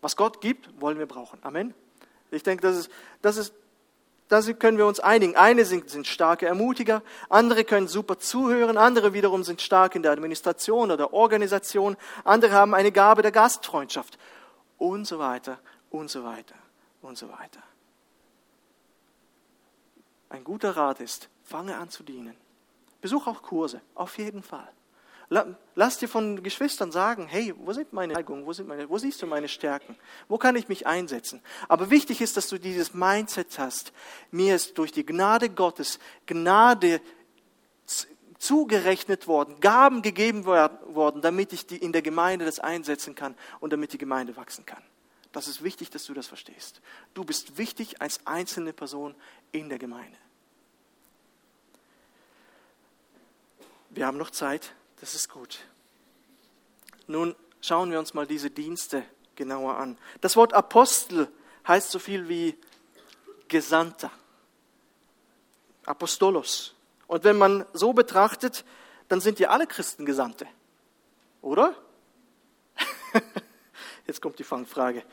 Was 0.03 0.17
Gott 0.17 0.41
gibt, 0.41 0.69
wollen 0.81 0.99
wir 0.99 1.05
brauchen. 1.05 1.39
Amen. 1.43 1.73
Ich 2.29 2.43
denke, 2.43 2.61
das 2.61 2.75
ist, 2.75 2.91
das 3.21 3.37
ist, 3.37 3.53
das 4.27 4.51
können 4.59 4.77
wir 4.77 4.85
uns 4.85 4.99
einigen. 4.99 5.37
Eine 5.37 5.63
sind, 5.63 5.89
sind 5.89 6.07
starke 6.07 6.45
Ermutiger, 6.45 7.01
andere 7.29 7.63
können 7.63 7.87
super 7.87 8.19
zuhören, 8.19 8.77
andere 8.77 9.13
wiederum 9.13 9.45
sind 9.45 9.61
stark 9.61 9.95
in 9.95 10.03
der 10.03 10.11
Administration 10.11 10.91
oder 10.91 11.13
Organisation, 11.13 11.95
andere 12.25 12.51
haben 12.51 12.73
eine 12.73 12.91
Gabe 12.91 13.21
der 13.21 13.31
Gastfreundschaft 13.31 14.17
und 14.77 15.05
so 15.05 15.19
weiter 15.19 15.57
und 15.89 16.09
so 16.09 16.25
weiter 16.25 16.55
und 17.01 17.17
so 17.17 17.29
weiter. 17.29 17.63
Ein 20.27 20.43
guter 20.43 20.75
Rat 20.75 20.99
ist, 20.99 21.29
fange 21.43 21.77
an 21.77 21.89
zu 21.89 22.03
dienen. 22.03 22.35
Besuch 22.99 23.25
auch 23.25 23.41
Kurse, 23.41 23.79
auf 23.95 24.17
jeden 24.17 24.43
Fall. 24.43 24.67
Lass 25.29 25.97
dir 25.97 26.07
von 26.07 26.43
Geschwistern 26.43 26.91
sagen, 26.91 27.27
hey, 27.27 27.53
wo 27.57 27.73
sind 27.73 27.93
meine 27.93 28.13
Neigungen, 28.13 28.45
wo, 28.45 28.53
sind 28.53 28.67
meine, 28.67 28.89
wo 28.89 28.97
siehst 28.97 29.21
du 29.21 29.27
meine 29.27 29.47
Stärken, 29.47 29.95
wo 30.27 30.37
kann 30.37 30.55
ich 30.55 30.67
mich 30.67 30.85
einsetzen? 30.85 31.41
Aber 31.67 31.89
wichtig 31.89 32.21
ist, 32.21 32.37
dass 32.37 32.49
du 32.49 32.59
dieses 32.59 32.93
Mindset 32.93 33.57
hast. 33.57 33.93
Mir 34.31 34.55
ist 34.55 34.77
durch 34.77 34.91
die 34.91 35.05
Gnade 35.05 35.49
Gottes 35.49 35.99
Gnade 36.25 37.01
zugerechnet 38.37 39.27
worden, 39.27 39.59
Gaben 39.61 40.01
gegeben 40.01 40.45
worden, 40.45 41.21
damit 41.21 41.53
ich 41.53 41.81
in 41.81 41.93
der 41.93 42.01
Gemeinde 42.01 42.45
das 42.45 42.59
einsetzen 42.59 43.15
kann 43.15 43.35
und 43.61 43.71
damit 43.71 43.93
die 43.93 43.97
Gemeinde 43.97 44.35
wachsen 44.35 44.65
kann. 44.65 44.83
Das 45.31 45.47
ist 45.47 45.63
wichtig, 45.63 45.89
dass 45.89 46.05
du 46.05 46.13
das 46.13 46.27
verstehst. 46.27 46.81
Du 47.13 47.23
bist 47.23 47.57
wichtig 47.57 48.01
als 48.01 48.27
einzelne 48.27 48.73
Person 48.73 49.15
in 49.51 49.69
der 49.69 49.79
Gemeinde. 49.79 50.17
Wir 53.89 54.05
haben 54.05 54.17
noch 54.17 54.29
Zeit. 54.29 54.73
Das 55.03 55.15
ist 55.15 55.27
gut. 55.27 55.59
Nun 57.07 57.35
schauen 57.59 57.91
wir 57.91 57.99
uns 57.99 58.13
mal 58.13 58.25
diese 58.25 58.49
Dienste 58.49 59.03
genauer 59.35 59.75
an. 59.75 59.97
Das 60.21 60.37
Wort 60.37 60.53
Apostel 60.53 61.27
heißt 61.67 61.91
so 61.91 61.99
viel 61.99 62.29
wie 62.29 62.57
Gesandter. 63.49 64.09
Apostolos. 65.85 66.73
Und 67.07 67.25
wenn 67.25 67.37
man 67.37 67.65
so 67.73 67.91
betrachtet, 67.91 68.63
dann 69.09 69.19
sind 69.19 69.39
ja 69.39 69.49
alle 69.49 69.67
Christen 69.67 70.05
Gesandte. 70.05 70.47
Oder? 71.41 71.75
Jetzt 74.07 74.21
kommt 74.21 74.39
die 74.39 74.45
Fangfrage. 74.45 75.03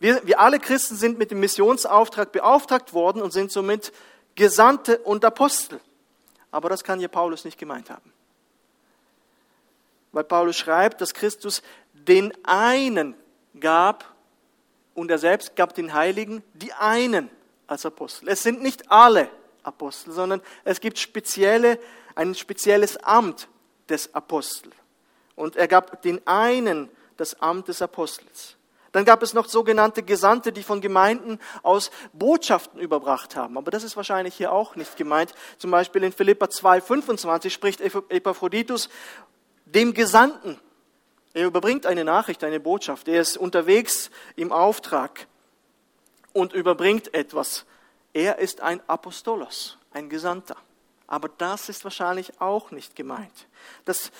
Wir, 0.00 0.20
wir 0.26 0.38
alle 0.38 0.60
Christen 0.60 0.96
sind 0.96 1.16
mit 1.16 1.30
dem 1.30 1.40
Missionsauftrag 1.40 2.30
beauftragt 2.30 2.92
worden 2.92 3.22
und 3.22 3.32
sind 3.32 3.50
somit 3.50 3.90
Gesandte 4.34 4.98
und 4.98 5.24
Apostel. 5.24 5.80
Aber 6.50 6.68
das 6.68 6.84
kann 6.84 6.98
hier 6.98 7.08
Paulus 7.08 7.46
nicht 7.46 7.56
gemeint 7.56 7.88
haben 7.88 8.13
weil 10.14 10.24
Paulus 10.24 10.56
schreibt, 10.56 11.00
dass 11.00 11.12
Christus 11.12 11.62
den 11.92 12.32
einen 12.44 13.14
gab 13.58 14.14
und 14.94 15.10
er 15.10 15.18
selbst 15.18 15.56
gab 15.56 15.74
den 15.74 15.92
Heiligen 15.92 16.42
die 16.54 16.72
einen 16.72 17.28
als 17.66 17.84
Apostel. 17.84 18.28
Es 18.28 18.42
sind 18.42 18.62
nicht 18.62 18.90
alle 18.90 19.28
Apostel, 19.62 20.12
sondern 20.12 20.40
es 20.64 20.80
gibt 20.80 20.98
spezielle, 20.98 21.78
ein 22.14 22.34
spezielles 22.34 22.96
Amt 22.98 23.48
des 23.88 24.14
Apostels. 24.14 24.74
Und 25.34 25.56
er 25.56 25.66
gab 25.66 26.02
den 26.02 26.24
einen 26.26 26.88
das 27.16 27.40
Amt 27.40 27.68
des 27.68 27.82
Apostels. 27.82 28.56
Dann 28.92 29.04
gab 29.04 29.24
es 29.24 29.34
noch 29.34 29.48
sogenannte 29.48 30.04
Gesandte, 30.04 30.52
die 30.52 30.62
von 30.62 30.80
Gemeinden 30.80 31.40
aus 31.64 31.90
Botschaften 32.12 32.78
überbracht 32.78 33.34
haben. 33.34 33.58
Aber 33.58 33.72
das 33.72 33.82
ist 33.82 33.96
wahrscheinlich 33.96 34.36
hier 34.36 34.52
auch 34.52 34.76
nicht 34.76 34.96
gemeint. 34.96 35.34
Zum 35.58 35.72
Beispiel 35.72 36.04
in 36.04 36.12
Philippa 36.12 36.46
2,25 36.46 37.50
spricht 37.50 37.80
Epaphroditus 37.80 38.88
dem 39.64 39.94
Gesandten. 39.94 40.58
Er 41.32 41.46
überbringt 41.46 41.86
eine 41.86 42.04
Nachricht, 42.04 42.44
eine 42.44 42.60
Botschaft. 42.60 43.08
Er 43.08 43.20
ist 43.20 43.36
unterwegs 43.36 44.10
im 44.36 44.52
Auftrag 44.52 45.26
und 46.32 46.52
überbringt 46.52 47.12
etwas. 47.14 47.64
Er 48.12 48.38
ist 48.38 48.60
ein 48.60 48.80
Apostolos, 48.88 49.78
ein 49.92 50.08
Gesandter. 50.08 50.56
Aber 51.06 51.28
das 51.28 51.68
ist 51.68 51.84
wahrscheinlich 51.84 52.40
auch 52.40 52.70
nicht 52.70 52.96
gemeint. 52.96 53.48
Das, 53.84 54.12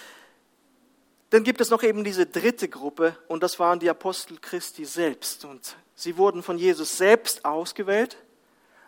dann 1.30 1.44
gibt 1.44 1.60
es 1.60 1.70
noch 1.70 1.82
eben 1.82 2.04
diese 2.04 2.26
dritte 2.26 2.68
Gruppe 2.68 3.16
und 3.28 3.42
das 3.42 3.58
waren 3.58 3.78
die 3.78 3.88
Apostel 3.88 4.38
Christi 4.38 4.84
selbst. 4.84 5.44
Und 5.44 5.76
sie 5.94 6.16
wurden 6.16 6.42
von 6.42 6.58
Jesus 6.58 6.98
selbst 6.98 7.44
ausgewählt 7.44 8.16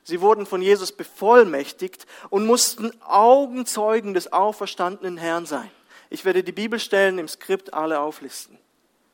Sie 0.07 0.21
wurden 0.21 0.47
von 0.47 0.63
Jesus 0.63 0.93
bevollmächtigt 0.93 2.07
und 2.31 2.47
mussten 2.47 2.93
Augenzeugen 3.03 4.15
des 4.15 4.33
auferstandenen 4.33 5.17
Herrn 5.17 5.47
sein. 5.47 5.69
Ich 6.11 6.25
werde 6.25 6.43
die 6.43 6.53
Bibelstellen 6.53 7.19
im 7.19 7.29
Skript 7.29 7.75
alle 7.75 8.01
auflisten. 8.01 8.59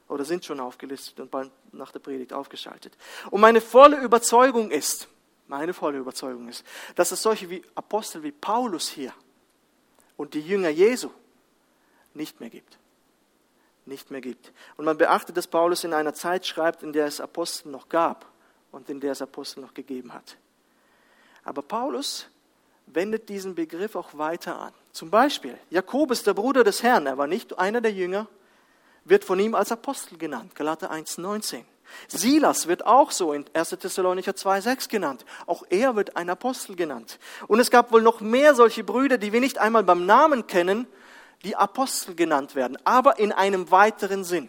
Oder 0.09 0.25
sind 0.25 0.45
schon 0.45 0.61
aufgelistet 0.61 1.19
und 1.21 1.31
bald 1.31 1.51
nach 1.73 1.91
der 1.91 2.01
Predigt 2.01 2.33
aufgeschaltet. 2.33 2.93
Und 3.31 3.41
meine 3.41 3.61
volle 3.61 3.97
Überzeugung 3.99 4.71
ist, 4.71 5.09
meine 5.49 5.73
volle 5.73 5.99
Überzeugung 5.99 6.49
ist, 6.49 6.65
dass 6.95 7.13
es 7.13 7.23
solche 7.23 7.49
wie 7.49 7.63
Apostel 7.75 8.23
wie 8.23 8.33
Paulus 8.33 8.89
hier 8.89 9.13
und 10.17 10.35
die 10.35 10.41
Jünger 10.41 10.69
Jesu 10.69 11.11
nicht 12.15 12.41
mehr 12.41 12.51
gibt. 12.51 12.79
Nicht 13.87 14.11
mehr 14.11 14.21
gibt. 14.21 14.53
Und 14.77 14.85
man 14.85 14.99
beachtet, 14.99 15.37
dass 15.37 15.47
Paulus 15.47 15.83
in 15.83 15.95
einer 15.95 16.15
Zeit 16.15 16.47
schreibt, 16.47 16.83
in 16.83 16.93
der 16.93 17.07
es 17.07 17.21
Apostel 17.21 17.71
noch 17.71 17.89
gab 17.89 18.27
und 18.71 18.89
in 18.91 19.01
der 19.01 19.13
es 19.13 19.23
Apostel 19.23 19.61
noch 19.61 19.75
gegeben 19.75 20.13
hat. 20.13 20.37
Aber 21.43 21.63
Paulus 21.63 22.29
wendet 22.87 23.29
diesen 23.29 23.55
Begriff 23.55 23.97
auch 23.97 24.17
weiter 24.17 24.59
an. 24.59 24.75
Zum 24.93 25.11
Beispiel 25.11 25.59
Jakobus, 25.71 26.23
der 26.23 26.35
Bruder 26.35 26.65
des 26.65 26.83
Herrn, 26.83 27.07
er 27.07 27.19
war 27.19 27.27
nicht 27.27 27.59
einer 27.59 27.81
der 27.81 27.93
Jünger, 27.93 28.29
wird 29.05 29.25
von 29.25 29.41
ihm 29.41 29.55
als 29.55 29.73
Apostel 29.73 30.19
genannt, 30.19 30.55
Galater 30.55 30.93
1,19. 30.93 31.65
Silas 32.09 32.69
wird 32.69 32.87
auch 32.87 33.11
so 33.11 33.33
in 33.33 33.45
1. 33.53 33.71
Thessalonicher 33.71 34.33
2,6 34.33 34.89
genannt. 34.89 35.25
Auch 35.47 35.63
er 35.69 35.95
wird 35.95 36.17
ein 36.17 36.31
Apostel 36.31 36.75
genannt. 36.75 37.19
Und 37.49 37.61
es 37.61 37.71
gab 37.71 37.93
wohl 37.93 38.01
noch 38.01 38.21
mehr 38.21 38.55
solche 38.55 38.83
Brüder, 38.85 39.19
die 39.19 39.33
wir 39.33 39.41
nicht 39.41 39.59
einmal 39.59 39.83
beim 39.83 40.07
Namen 40.07 40.47
kennen, 40.47 40.87
die 41.45 41.57
Apostel 41.57 42.15
genannt 42.15 42.55
werden, 42.55 42.79
aber 42.85 43.19
in 43.19 43.33
einem 43.33 43.71
weiteren 43.71 44.25
Sinn. 44.25 44.49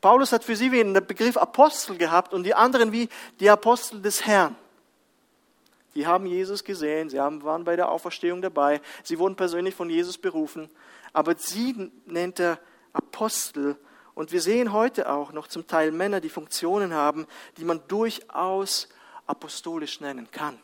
Paulus 0.00 0.32
hat 0.32 0.44
für 0.44 0.54
sie 0.54 0.70
wie 0.70 0.76
den 0.76 0.92
Begriff 0.92 1.36
Apostel 1.36 1.96
gehabt 1.96 2.34
und 2.34 2.44
die 2.44 2.54
anderen 2.54 2.92
wie 2.92 3.08
die 3.40 3.48
Apostel 3.48 4.02
des 4.02 4.26
Herrn. 4.26 4.54
Die 5.94 6.06
haben 6.06 6.26
Jesus 6.26 6.64
gesehen, 6.64 7.08
sie 7.08 7.20
haben, 7.20 7.42
waren 7.42 7.64
bei 7.64 7.76
der 7.76 7.90
Auferstehung 7.90 8.42
dabei, 8.42 8.80
sie 9.02 9.18
wurden 9.18 9.36
persönlich 9.36 9.74
von 9.74 9.90
Jesus 9.90 10.18
berufen, 10.18 10.68
aber 11.12 11.36
sie 11.36 11.90
nennt 12.06 12.40
er 12.40 12.58
Apostel. 12.92 13.76
Und 14.14 14.32
wir 14.32 14.40
sehen 14.40 14.72
heute 14.72 15.10
auch 15.10 15.32
noch 15.32 15.48
zum 15.48 15.66
Teil 15.66 15.90
Männer, 15.90 16.20
die 16.20 16.28
Funktionen 16.28 16.94
haben, 16.94 17.26
die 17.56 17.64
man 17.64 17.80
durchaus 17.88 18.88
apostolisch 19.26 20.00
nennen 20.00 20.28
kann 20.30 20.58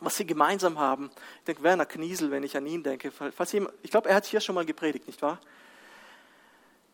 was 0.00 0.16
sie 0.16 0.26
gemeinsam 0.26 0.78
haben. 0.78 1.10
Ich 1.38 1.44
denke, 1.44 1.62
Werner 1.62 1.86
Kniesel, 1.86 2.30
wenn 2.30 2.42
ich 2.42 2.56
an 2.56 2.66
ihn 2.66 2.82
denke, 2.82 3.10
falls 3.10 3.52
jemand, 3.52 3.74
ich 3.82 3.90
glaube, 3.90 4.08
er 4.08 4.16
hat 4.16 4.24
hier 4.24 4.40
schon 4.40 4.54
mal 4.54 4.64
gepredigt, 4.64 5.06
nicht 5.06 5.22
wahr? 5.22 5.38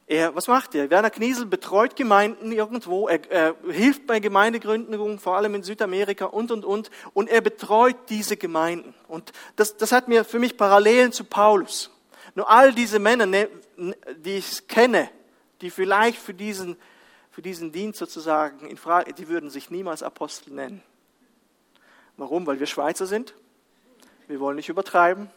Er, 0.08 0.36
was 0.36 0.46
macht 0.46 0.74
er? 0.76 0.88
Werner 0.88 1.10
Kniesel 1.10 1.46
betreut 1.46 1.96
Gemeinden 1.96 2.52
irgendwo, 2.52 3.08
er, 3.08 3.28
er 3.28 3.56
hilft 3.68 4.06
bei 4.06 4.20
Gemeindegründungen, 4.20 5.18
vor 5.18 5.36
allem 5.36 5.56
in 5.56 5.64
Südamerika 5.64 6.26
und, 6.26 6.52
und, 6.52 6.64
und, 6.64 6.90
und 7.12 7.28
er 7.28 7.40
betreut 7.40 7.96
diese 8.08 8.36
Gemeinden. 8.36 8.94
Und 9.08 9.32
das, 9.56 9.76
das 9.76 9.90
hat 9.90 10.06
mir 10.06 10.24
für 10.24 10.38
mich 10.38 10.56
Parallelen 10.56 11.10
zu 11.10 11.24
Paulus. 11.24 11.90
Nur 12.36 12.48
all 12.48 12.72
diese 12.72 13.00
Männer, 13.00 13.26
ne, 13.26 13.48
die 14.18 14.36
ich 14.36 14.68
kenne, 14.68 15.10
die 15.60 15.70
vielleicht 15.70 16.18
für 16.18 16.34
diesen, 16.34 16.76
für 17.32 17.42
diesen 17.42 17.72
Dienst 17.72 17.98
sozusagen 17.98 18.68
in 18.68 18.76
Frage, 18.76 19.12
die 19.12 19.26
würden 19.26 19.50
sich 19.50 19.70
niemals 19.70 20.04
Apostel 20.04 20.52
nennen. 20.52 20.82
Warum? 22.16 22.46
Weil 22.46 22.60
wir 22.60 22.66
Schweizer 22.66 23.06
sind. 23.06 23.34
Wir 24.28 24.38
wollen 24.38 24.56
nicht 24.56 24.68
übertreiben. 24.68 25.30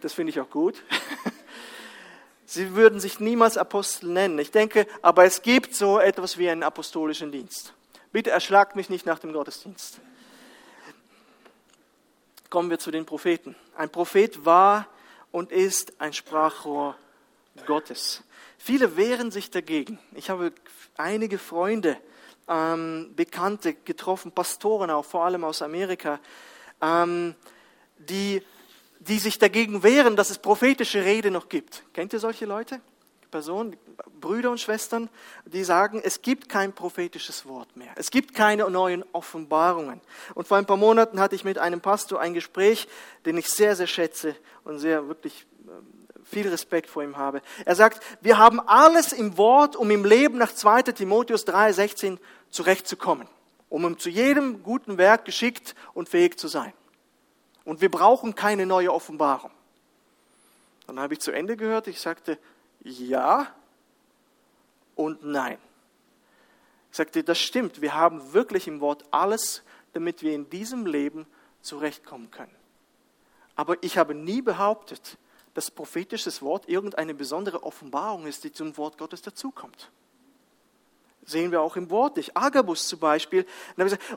Das 0.00 0.14
finde 0.14 0.30
ich 0.30 0.40
auch 0.40 0.50
gut. 0.50 0.82
Sie 2.52 2.74
würden 2.74 3.00
sich 3.00 3.18
niemals 3.18 3.56
Apostel 3.56 4.10
nennen. 4.10 4.38
Ich 4.38 4.50
denke, 4.50 4.86
aber 5.00 5.24
es 5.24 5.40
gibt 5.40 5.74
so 5.74 5.98
etwas 5.98 6.36
wie 6.36 6.50
einen 6.50 6.62
apostolischen 6.62 7.32
Dienst. 7.32 7.72
Bitte 8.12 8.28
erschlagt 8.28 8.76
mich 8.76 8.90
nicht 8.90 9.06
nach 9.06 9.18
dem 9.18 9.32
Gottesdienst. 9.32 10.00
Kommen 12.50 12.68
wir 12.68 12.78
zu 12.78 12.90
den 12.90 13.06
Propheten. 13.06 13.56
Ein 13.74 13.88
Prophet 13.88 14.44
war 14.44 14.86
und 15.30 15.50
ist 15.50 15.98
ein 15.98 16.12
Sprachrohr 16.12 16.94
Gottes. 17.64 18.22
Viele 18.58 18.98
wehren 18.98 19.30
sich 19.30 19.50
dagegen. 19.50 19.98
Ich 20.14 20.28
habe 20.28 20.52
einige 20.98 21.38
Freunde, 21.38 21.96
ähm, 22.48 23.14
Bekannte 23.16 23.72
getroffen, 23.72 24.30
Pastoren 24.30 24.90
auch, 24.90 25.06
vor 25.06 25.24
allem 25.24 25.44
aus 25.44 25.62
Amerika, 25.62 26.20
ähm, 26.82 27.34
die, 27.96 28.42
die 29.08 29.18
sich 29.18 29.38
dagegen 29.38 29.82
wehren, 29.82 30.16
dass 30.16 30.30
es 30.30 30.38
prophetische 30.38 31.04
Rede 31.04 31.30
noch 31.30 31.48
gibt. 31.48 31.82
Kennt 31.92 32.12
ihr 32.12 32.20
solche 32.20 32.46
Leute? 32.46 32.80
Personen, 33.30 33.76
Brüder 34.20 34.50
und 34.50 34.60
Schwestern, 34.60 35.08
die 35.46 35.64
sagen, 35.64 36.00
es 36.04 36.20
gibt 36.20 36.50
kein 36.50 36.74
prophetisches 36.74 37.46
Wort 37.46 37.76
mehr. 37.76 37.90
Es 37.96 38.10
gibt 38.10 38.34
keine 38.34 38.68
neuen 38.68 39.04
Offenbarungen. 39.12 40.00
Und 40.34 40.46
vor 40.46 40.58
ein 40.58 40.66
paar 40.66 40.76
Monaten 40.76 41.18
hatte 41.18 41.34
ich 41.34 41.42
mit 41.42 41.58
einem 41.58 41.80
Pastor 41.80 42.20
ein 42.20 42.34
Gespräch, 42.34 42.88
den 43.24 43.38
ich 43.38 43.48
sehr, 43.48 43.74
sehr 43.74 43.86
schätze 43.86 44.36
und 44.64 44.78
sehr 44.78 45.08
wirklich 45.08 45.46
ähm, 45.66 46.02
viel 46.24 46.46
Respekt 46.48 46.90
vor 46.90 47.02
ihm 47.02 47.16
habe. 47.16 47.40
Er 47.64 47.74
sagt, 47.74 48.04
wir 48.20 48.38
haben 48.38 48.60
alles 48.60 49.12
im 49.12 49.38
Wort, 49.38 49.76
um 49.76 49.90
im 49.90 50.04
Leben 50.04 50.36
nach 50.36 50.52
2 50.52 50.82
Timotheus 50.82 51.46
3,16 51.46 52.18
zurechtzukommen, 52.50 53.26
um 53.70 53.98
zu 53.98 54.10
jedem 54.10 54.62
guten 54.62 54.98
Werk 54.98 55.24
geschickt 55.24 55.74
und 55.94 56.10
fähig 56.10 56.38
zu 56.38 56.48
sein. 56.48 56.74
Und 57.64 57.80
wir 57.80 57.90
brauchen 57.90 58.34
keine 58.34 58.66
neue 58.66 58.92
Offenbarung. 58.92 59.50
Dann 60.86 60.98
habe 60.98 61.14
ich 61.14 61.20
zu 61.20 61.30
Ende 61.30 61.56
gehört, 61.56 61.86
ich 61.86 62.00
sagte, 62.00 62.38
ja 62.80 63.46
und 64.94 65.24
nein. 65.24 65.58
Ich 66.90 66.96
sagte, 66.96 67.24
das 67.24 67.38
stimmt, 67.38 67.80
wir 67.80 67.94
haben 67.94 68.32
wirklich 68.32 68.68
im 68.68 68.80
Wort 68.80 69.04
alles, 69.10 69.62
damit 69.92 70.22
wir 70.22 70.34
in 70.34 70.50
diesem 70.50 70.86
Leben 70.86 71.26
zurechtkommen 71.62 72.30
können. 72.30 72.54
Aber 73.54 73.76
ich 73.82 73.96
habe 73.96 74.14
nie 74.14 74.42
behauptet, 74.42 75.18
dass 75.54 75.70
prophetisches 75.70 76.42
Wort 76.42 76.68
irgendeine 76.68 77.14
besondere 77.14 77.62
Offenbarung 77.62 78.26
ist, 78.26 78.44
die 78.44 78.52
zum 78.52 78.76
Wort 78.76 78.98
Gottes 78.98 79.22
dazukommt. 79.22 79.90
Sehen 81.24 81.52
wir 81.52 81.60
auch 81.60 81.76
im 81.76 81.90
Wort 81.90 82.16
nicht. 82.16 82.36
Agabus 82.36 82.88
zum 82.88 82.98
Beispiel. 82.98 83.46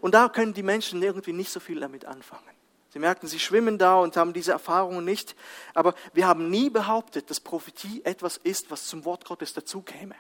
Und 0.01 0.15
da 0.15 0.27
können 0.29 0.53
die 0.53 0.63
Menschen 0.63 1.03
irgendwie 1.03 1.33
nicht 1.33 1.51
so 1.51 1.59
viel 1.59 1.79
damit 1.79 2.05
anfangen. 2.05 2.54
Sie 2.95 2.99
merken, 2.99 3.27
sie 3.27 3.39
schwimmen 3.39 3.77
da 3.77 3.97
und 3.97 4.15
haben 4.15 4.31
diese 4.31 4.53
Erfahrungen 4.53 5.03
nicht. 5.03 5.35
Aber 5.73 5.95
wir 6.13 6.27
haben 6.27 6.49
nie 6.49 6.69
behauptet, 6.69 7.29
dass 7.29 7.41
Prophetie 7.41 8.01
etwas 8.05 8.37
ist, 8.37 8.71
was 8.71 8.87
zum 8.87 9.03
Wort 9.03 9.25
Gottes 9.25 9.53
dazukäme. 9.53 10.15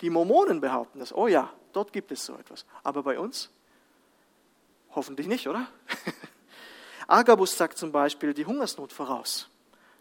Die 0.00 0.10
Mormonen 0.10 0.60
behaupten 0.60 0.98
das. 0.98 1.14
Oh 1.14 1.28
ja, 1.28 1.52
dort 1.72 1.92
gibt 1.92 2.10
es 2.10 2.26
so 2.26 2.34
etwas. 2.34 2.66
Aber 2.82 3.04
bei 3.04 3.20
uns? 3.20 3.50
Hoffentlich 4.96 5.28
nicht, 5.28 5.46
oder? 5.46 5.68
Agabus 7.06 7.56
sagt 7.56 7.78
zum 7.78 7.92
Beispiel 7.92 8.34
die 8.34 8.46
Hungersnot 8.46 8.92
voraus. 8.92 9.48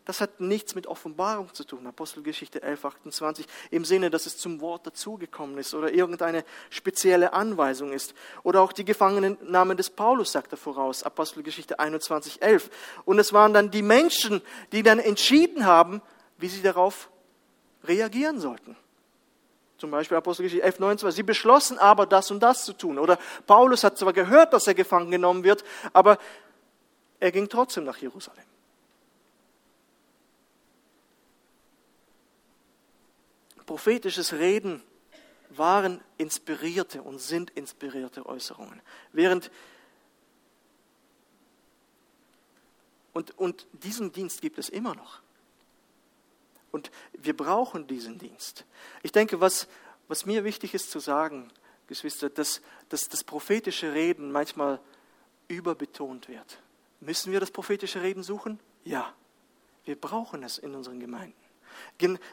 Das 0.07 0.21
hat 0.21 0.39
nichts 0.39 0.73
mit 0.73 0.87
Offenbarung 0.87 1.53
zu 1.53 1.65
tun. 1.65 1.85
Apostelgeschichte 1.85 2.63
11, 2.63 2.85
28. 2.85 3.45
Im 3.71 3.83
Sinne, 3.83 4.09
dass 4.09 4.25
es 4.25 4.37
zum 4.37 4.61
Wort 4.61 4.87
dazugekommen 4.87 5.57
ist 5.57 5.73
oder 5.73 5.91
irgendeine 5.91 6.45
spezielle 6.69 7.33
Anweisung 7.33 7.91
ist. 7.91 8.13
Oder 8.43 8.61
auch 8.61 8.71
die 8.71 8.85
Gefangennahme 8.85 9.75
des 9.75 9.89
Paulus 9.89 10.31
sagt 10.31 10.53
er 10.53 10.57
voraus. 10.57 11.03
Apostelgeschichte 11.03 11.79
21, 11.79 12.41
11. 12.41 12.69
Und 13.03 13.19
es 13.19 13.33
waren 13.33 13.53
dann 13.53 13.69
die 13.69 13.81
Menschen, 13.81 14.41
die 14.71 14.81
dann 14.81 14.99
entschieden 14.99 15.65
haben, 15.65 16.01
wie 16.37 16.47
sie 16.47 16.61
darauf 16.61 17.09
reagieren 17.83 18.39
sollten. 18.39 18.77
Zum 19.77 19.91
Beispiel 19.91 20.15
Apostelgeschichte 20.15 20.63
11, 20.63 20.79
29. 20.79 21.17
Sie 21.17 21.23
beschlossen 21.23 21.79
aber, 21.79 22.05
das 22.05 22.31
und 22.31 22.39
das 22.39 22.63
zu 22.63 22.71
tun. 22.71 22.97
Oder 22.97 23.19
Paulus 23.45 23.83
hat 23.83 23.97
zwar 23.97 24.13
gehört, 24.13 24.53
dass 24.53 24.67
er 24.67 24.73
gefangen 24.73 25.11
genommen 25.11 25.43
wird, 25.43 25.65
aber 25.91 26.17
er 27.19 27.33
ging 27.33 27.49
trotzdem 27.49 27.83
nach 27.83 27.97
Jerusalem. 27.97 28.45
Prophetisches 33.67 34.33
Reden 34.33 34.81
waren 35.49 36.01
inspirierte 36.17 37.03
und 37.03 37.19
sind 37.19 37.51
inspirierte 37.51 38.25
Äußerungen. 38.25 38.81
Während 39.13 39.51
und, 43.13 43.37
und 43.37 43.67
diesen 43.71 44.11
Dienst 44.11 44.41
gibt 44.41 44.57
es 44.57 44.69
immer 44.69 44.95
noch. 44.95 45.21
Und 46.71 46.91
wir 47.13 47.35
brauchen 47.35 47.87
diesen 47.87 48.19
Dienst. 48.19 48.65
Ich 49.03 49.11
denke, 49.11 49.39
was, 49.39 49.67
was 50.07 50.25
mir 50.25 50.43
wichtig 50.43 50.73
ist 50.73 50.91
zu 50.91 50.99
sagen, 50.99 51.51
Geschwister, 51.87 52.29
dass, 52.29 52.61
dass 52.89 53.07
das 53.07 53.23
prophetische 53.23 53.93
Reden 53.93 54.31
manchmal 54.31 54.79
überbetont 55.47 56.27
wird. 56.27 56.61
Müssen 56.99 57.31
wir 57.31 57.39
das 57.39 57.51
prophetische 57.51 58.01
Reden 58.01 58.23
suchen? 58.23 58.59
Ja. 58.83 59.13
Wir 59.85 59.99
brauchen 59.99 60.43
es 60.43 60.57
in 60.57 60.75
unseren 60.75 60.99
Gemeinden 60.99 61.46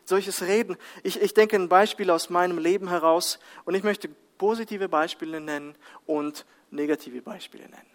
solches 0.04 0.42
Reden. 0.42 0.76
Ich, 1.02 1.20
ich 1.20 1.34
denke 1.34 1.56
ein 1.56 1.68
Beispiel 1.68 2.10
aus 2.10 2.30
meinem 2.30 2.58
Leben 2.58 2.88
heraus 2.88 3.38
und 3.64 3.74
ich 3.74 3.82
möchte 3.82 4.08
positive 4.38 4.88
Beispiele 4.88 5.40
nennen 5.40 5.74
und 6.06 6.44
negative 6.70 7.22
Beispiele 7.22 7.64
nennen. 7.64 7.94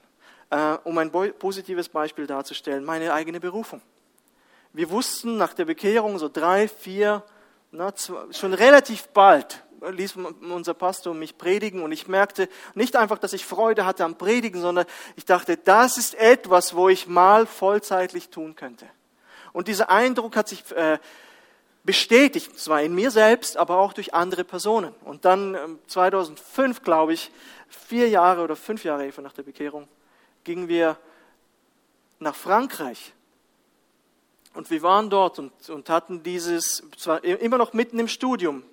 Äh, 0.50 0.78
um 0.84 0.98
ein 0.98 1.12
positives 1.12 1.90
Beispiel 1.90 2.26
darzustellen, 2.26 2.84
meine 2.84 3.14
eigene 3.14 3.40
Berufung. 3.40 3.82
Wir 4.74 4.90
wussten 4.90 5.38
nach 5.38 5.54
der 5.54 5.66
Bekehrung 5.66 6.20
so 6.20 6.30
drei, 6.30 6.68
vier, 6.68 7.24
na, 7.72 7.94
schon 8.32 8.54
relativ 8.54 9.08
bald, 9.10 9.64
ließ 9.82 10.16
unser 10.16 10.74
Pastor 10.74 11.14
mich 11.14 11.38
predigen 11.38 11.82
und 11.84 11.92
ich 11.92 12.08
merkte 12.08 12.50
nicht 12.76 12.96
einfach, 12.96 13.18
dass 13.18 13.34
ich 13.34 13.46
Freude 13.46 13.86
hatte 13.86 14.06
am 14.06 14.18
Predigen, 14.18 14.62
sondern 14.62 14.86
ich 15.16 15.26
dachte, 15.26 15.58
das 15.58 15.98
ist 15.98 16.16
etwas, 16.16 16.76
wo 16.76 16.90
ich 16.90 17.08
mal 17.08 17.46
vollzeitlich 17.46 18.30
tun 18.30 18.56
könnte. 18.56 18.86
Und 19.54 19.68
dieser 19.68 19.90
Eindruck 19.90 20.36
hat 20.36 20.48
sich 20.48 20.70
äh, 20.72 21.00
bestätigt, 21.84 22.60
zwar 22.60 22.82
in 22.82 22.94
mir 22.94 23.12
selbst, 23.12 23.58
aber 23.58 23.78
auch 23.78 23.94
durch 23.94 24.14
andere 24.14 24.44
Personen. 24.44 24.94
Und 25.04 25.26
dann 25.26 25.80
2005, 25.88 26.78
ähm, 26.78 26.84
glaube 26.84 27.14
ich, 27.14 27.32
vier 27.68 28.10
Jahre 28.10 28.44
oder 28.44 28.56
fünf 28.56 28.84
Jahre 28.84 29.08
Eva 29.08 29.22
nach 29.22 29.34
der 29.34 29.44
Bekehrung, 29.44 29.88
gingen 30.44 30.68
wir 30.68 30.98
nach 32.20 32.36
Frankreich. 32.36 33.14
Und 34.54 34.70
wir 34.72 34.82
waren 34.82 35.10
dort 35.10 35.40
und, 35.40 35.70
und 35.70 35.90
hatten 35.90 36.24
dieses, 36.24 36.84
zwar 36.98 37.24
immer 37.24 37.58
noch 37.58 37.74
mitten 37.74 38.00
im 38.00 38.08
Studium. 38.08 38.64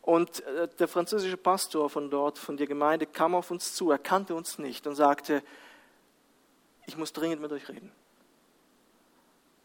Und 0.00 0.44
äh, 0.46 0.68
der 0.78 0.86
französische 0.86 1.36
Pastor 1.36 1.90
von 1.90 2.10
dort, 2.10 2.38
von 2.38 2.56
der 2.56 2.68
Gemeinde, 2.68 3.06
kam 3.06 3.34
auf 3.34 3.50
uns 3.50 3.74
zu, 3.74 3.90
er 3.90 3.98
kannte 3.98 4.34
uns 4.34 4.58
nicht 4.58 4.86
und 4.86 4.94
sagte, 4.94 5.42
ich 6.86 6.96
muss 6.96 7.12
dringend 7.12 7.42
mit 7.42 7.50
euch 7.50 7.68
reden. 7.68 7.90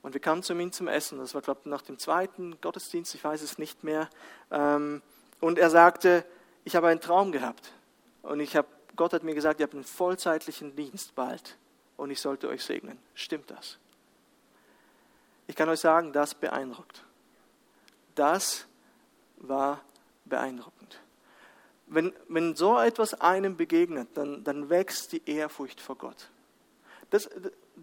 Und 0.01 0.13
wir 0.13 0.21
kamen 0.21 0.41
zu 0.43 0.53
ihm 0.53 0.71
zum 0.71 0.87
Essen. 0.87 1.19
Das 1.19 1.33
war, 1.33 1.41
glaube 1.41 1.61
ich, 1.63 1.65
nach 1.67 1.81
dem 1.81 1.99
zweiten 1.99 2.59
Gottesdienst, 2.61 3.13
ich 3.13 3.23
weiß 3.23 3.41
es 3.41 3.57
nicht 3.57 3.83
mehr. 3.83 4.09
Ähm, 4.49 5.01
und 5.39 5.59
er 5.59 5.69
sagte, 5.69 6.25
ich 6.63 6.75
habe 6.75 6.87
einen 6.87 7.01
Traum 7.01 7.31
gehabt. 7.31 7.73
Und 8.23 8.39
ich 8.39 8.55
habe, 8.55 8.67
Gott 8.95 9.13
hat 9.13 9.23
mir 9.23 9.35
gesagt, 9.35 9.59
ihr 9.59 9.65
habt 9.65 9.75
einen 9.75 9.83
vollzeitlichen 9.83 10.75
Dienst 10.75 11.15
bald. 11.15 11.57
Und 11.97 12.09
ich 12.09 12.19
sollte 12.19 12.47
euch 12.47 12.63
segnen. 12.63 12.97
Stimmt 13.13 13.51
das? 13.51 13.77
Ich 15.47 15.55
kann 15.55 15.69
euch 15.69 15.79
sagen, 15.79 16.13
das 16.13 16.33
beeindruckt. 16.33 17.03
Das 18.15 18.65
war 19.37 19.81
beeindruckend. 20.25 20.99
Wenn, 21.87 22.13
wenn 22.29 22.55
so 22.55 22.79
etwas 22.79 23.19
einem 23.19 23.57
begegnet, 23.57 24.09
dann, 24.13 24.43
dann 24.43 24.69
wächst 24.69 25.11
die 25.11 25.21
Ehrfurcht 25.29 25.81
vor 25.81 25.97
Gott. 25.97 26.29
Das, 27.09 27.29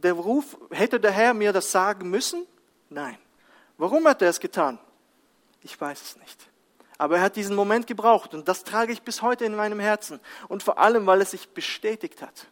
der 0.02 0.12
Ruf, 0.12 0.56
hätte 0.70 1.00
der 1.00 1.10
Herr 1.10 1.34
mir 1.34 1.52
das 1.52 1.70
sagen 1.72 2.10
müssen? 2.10 2.46
Nein. 2.88 3.18
Warum 3.76 4.06
hat 4.06 4.22
er 4.22 4.28
es 4.28 4.40
getan? 4.40 4.78
Ich 5.62 5.80
weiß 5.80 6.00
es 6.00 6.16
nicht. 6.16 6.48
Aber 6.96 7.16
er 7.16 7.22
hat 7.22 7.36
diesen 7.36 7.54
Moment 7.54 7.86
gebraucht 7.86 8.34
und 8.34 8.48
das 8.48 8.64
trage 8.64 8.92
ich 8.92 9.02
bis 9.02 9.22
heute 9.22 9.44
in 9.44 9.54
meinem 9.54 9.78
Herzen. 9.78 10.20
Und 10.48 10.62
vor 10.62 10.78
allem, 10.78 11.06
weil 11.06 11.20
es 11.20 11.30
sich 11.30 11.48
bestätigt 11.50 12.22
hat. 12.22 12.48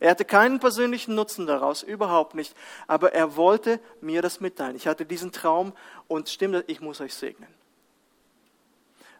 Er 0.00 0.10
hatte 0.10 0.24
keinen 0.24 0.58
persönlichen 0.58 1.14
Nutzen 1.14 1.46
daraus, 1.46 1.82
überhaupt 1.82 2.34
nicht. 2.34 2.56
Aber 2.88 3.12
er 3.14 3.36
wollte 3.36 3.80
mir 4.00 4.20
das 4.20 4.40
mitteilen. 4.40 4.76
Ich 4.76 4.88
hatte 4.88 5.06
diesen 5.06 5.30
Traum 5.30 5.72
und 6.08 6.28
stimmte, 6.28 6.64
ich 6.66 6.80
muss 6.80 7.00
euch 7.00 7.14
segnen. 7.14 7.48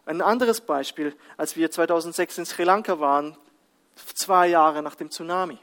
Ein 0.05 0.21
anderes 0.21 0.61
Beispiel, 0.61 1.15
als 1.37 1.55
wir 1.55 1.71
2006 1.71 2.37
in 2.37 2.45
Sri 2.45 2.63
Lanka 2.63 2.99
waren, 2.99 3.37
zwei 3.95 4.47
Jahre 4.47 4.83
nach 4.83 4.95
dem 4.95 5.09
Tsunami. 5.09 5.57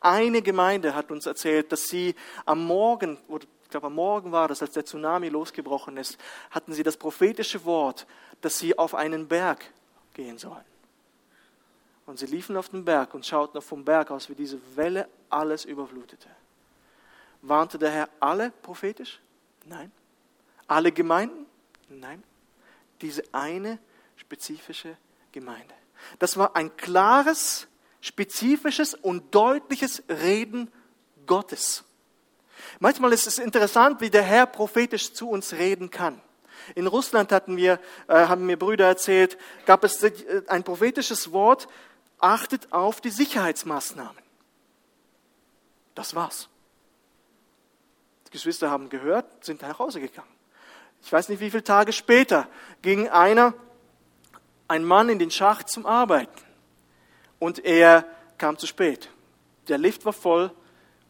Eine 0.00 0.42
Gemeinde 0.42 0.94
hat 0.94 1.10
uns 1.10 1.26
erzählt, 1.26 1.72
dass 1.72 1.88
sie 1.88 2.14
am 2.44 2.64
Morgen, 2.64 3.18
oder 3.28 3.46
ich 3.62 3.70
glaube 3.70 3.88
am 3.88 3.94
Morgen 3.94 4.32
war 4.32 4.48
das, 4.48 4.62
als 4.62 4.72
der 4.72 4.84
Tsunami 4.84 5.28
losgebrochen 5.28 5.96
ist, 5.96 6.18
hatten 6.50 6.72
sie 6.72 6.82
das 6.82 6.96
prophetische 6.96 7.64
Wort, 7.64 8.06
dass 8.40 8.58
sie 8.58 8.78
auf 8.78 8.94
einen 8.94 9.26
Berg 9.28 9.64
gehen 10.14 10.38
sollen. 10.38 10.64
Und 12.06 12.18
sie 12.18 12.26
liefen 12.26 12.56
auf 12.56 12.68
den 12.68 12.84
Berg 12.84 13.14
und 13.14 13.26
schauten 13.26 13.60
vom 13.60 13.84
Berg 13.84 14.10
aus, 14.10 14.28
wie 14.28 14.34
diese 14.34 14.60
Welle 14.76 15.08
alles 15.28 15.64
überflutete. 15.64 16.28
Warnte 17.42 17.78
der 17.78 17.90
Herr 17.90 18.08
alle 18.20 18.50
prophetisch? 18.62 19.20
Nein. 19.64 19.90
Alle 20.68 20.92
Gemeinden? 20.92 21.46
Nein. 21.88 22.22
Diese 23.00 23.22
eine 23.32 23.78
spezifische 24.16 24.96
Gemeinde. 25.32 25.74
Das 26.18 26.36
war 26.36 26.54
ein 26.54 26.76
klares 26.76 27.66
spezifisches 28.00 28.94
und 28.94 29.34
deutliches 29.34 30.02
Reden 30.08 30.70
Gottes. 31.26 31.84
Manchmal 32.78 33.12
ist 33.12 33.26
es 33.26 33.38
interessant, 33.38 34.00
wie 34.00 34.10
der 34.10 34.22
Herr 34.22 34.46
prophetisch 34.46 35.12
zu 35.12 35.28
uns 35.28 35.54
reden 35.54 35.90
kann. 35.90 36.20
In 36.74 36.86
Russland 36.86 37.32
hatten 37.32 37.56
wir, 37.56 37.78
äh, 38.08 38.14
haben 38.26 38.46
mir 38.46 38.58
Brüder 38.58 38.86
erzählt, 38.86 39.38
gab 39.66 39.84
es 39.84 40.02
äh, 40.02 40.42
ein 40.48 40.64
prophetisches 40.64 41.32
Wort, 41.32 41.68
achtet 42.18 42.72
auf 42.72 43.00
die 43.00 43.10
Sicherheitsmaßnahmen. 43.10 44.22
Das 45.94 46.14
war's. 46.14 46.48
Die 48.26 48.30
Geschwister 48.32 48.70
haben 48.70 48.88
gehört, 48.88 49.44
sind 49.44 49.62
nach 49.62 49.78
Hause 49.78 50.00
gegangen. 50.00 50.28
Ich 51.02 51.12
weiß 51.12 51.28
nicht, 51.28 51.40
wie 51.40 51.50
viele 51.50 51.62
Tage 51.64 51.92
später 51.92 52.48
ging 52.82 53.08
einer, 53.08 53.54
ein 54.66 54.84
Mann 54.84 55.08
in 55.08 55.18
den 55.18 55.30
Schacht 55.30 55.68
zum 55.68 55.86
Arbeiten 55.86 56.45
und 57.46 57.64
er 57.64 58.04
kam 58.38 58.58
zu 58.58 58.66
spät. 58.66 59.08
Der 59.68 59.78
Lift 59.78 60.04
war 60.04 60.12
voll, 60.12 60.50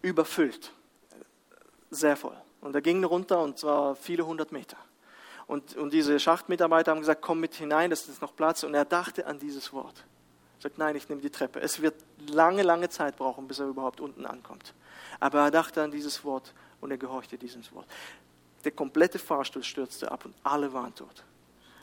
überfüllt, 0.03 0.71
sehr 1.91 2.15
voll. 2.15 2.37
Und 2.61 2.75
er 2.75 2.83
ging 2.83 3.03
runter 3.05 3.41
und 3.41 3.59
zwar 3.59 3.97
viele 3.97 4.27
hundert 4.27 4.53
Meter. 4.53 4.77
Und, 5.47 5.77
und 5.77 5.95
diese 5.95 6.21
Schachtmitarbeiter 6.21 6.91
haben 6.91 7.01
gesagt, 7.01 7.23
komm 7.23 7.41
mit 7.41 7.55
hinein, 7.55 7.89
das 7.89 8.07
ist 8.07 8.21
noch 8.21 8.37
Platz. 8.37 8.65
Und 8.65 8.75
er 8.75 8.85
dachte 8.85 9.27
an 9.27 9.39
dieses 9.39 9.73
Wort. 9.73 10.05
Er 10.59 10.63
sagt, 10.65 10.77
nein, 10.77 10.95
ich 10.95 11.09
nehme 11.09 11.23
die 11.23 11.31
Treppe. 11.31 11.59
Es 11.61 11.81
wird 11.81 11.95
lange, 12.29 12.63
lange 12.63 12.91
Zeit 12.91 13.17
brauchen, 13.17 13.49
bis 13.49 13.59
er 13.61 13.69
überhaupt 13.69 14.03
unten 14.03 14.27
ankommt. 14.27 14.75
Aber 15.21 15.41
er 15.41 15.51
dachte 15.51 15.83
an 15.83 15.91
dieses 15.91 16.23
Wort 16.23 16.53
und 16.83 16.91
er 16.91 16.99
gehorchte 16.99 17.39
diesem 17.39 17.63
Wort. 17.73 17.87
Der 18.63 18.73
komplette 18.73 19.19
Fahrstuhl 19.19 19.65
stürzte 19.65 20.13
ab 20.13 20.27
und 20.27 20.35
alle 20.43 20.71
waren 20.75 20.95
tot. 20.95 21.25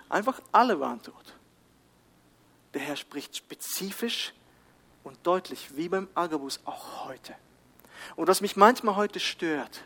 Einfach 0.10 0.40
alle 0.52 0.80
waren 0.80 1.02
tot. 1.02 1.34
Der 2.76 2.82
Herr 2.82 2.98
spricht 2.98 3.36
spezifisch 3.36 4.34
und 5.04 5.18
deutlich, 5.24 5.76
wie 5.76 5.90
beim 5.90 6.08
Agabus 6.16 6.60
auch 6.66 7.08
heute. 7.08 7.36
Und 8.16 8.28
was 8.28 8.42
mich 8.42 8.56
manchmal 8.56 8.96
heute 8.96 9.20
stört, 9.20 9.84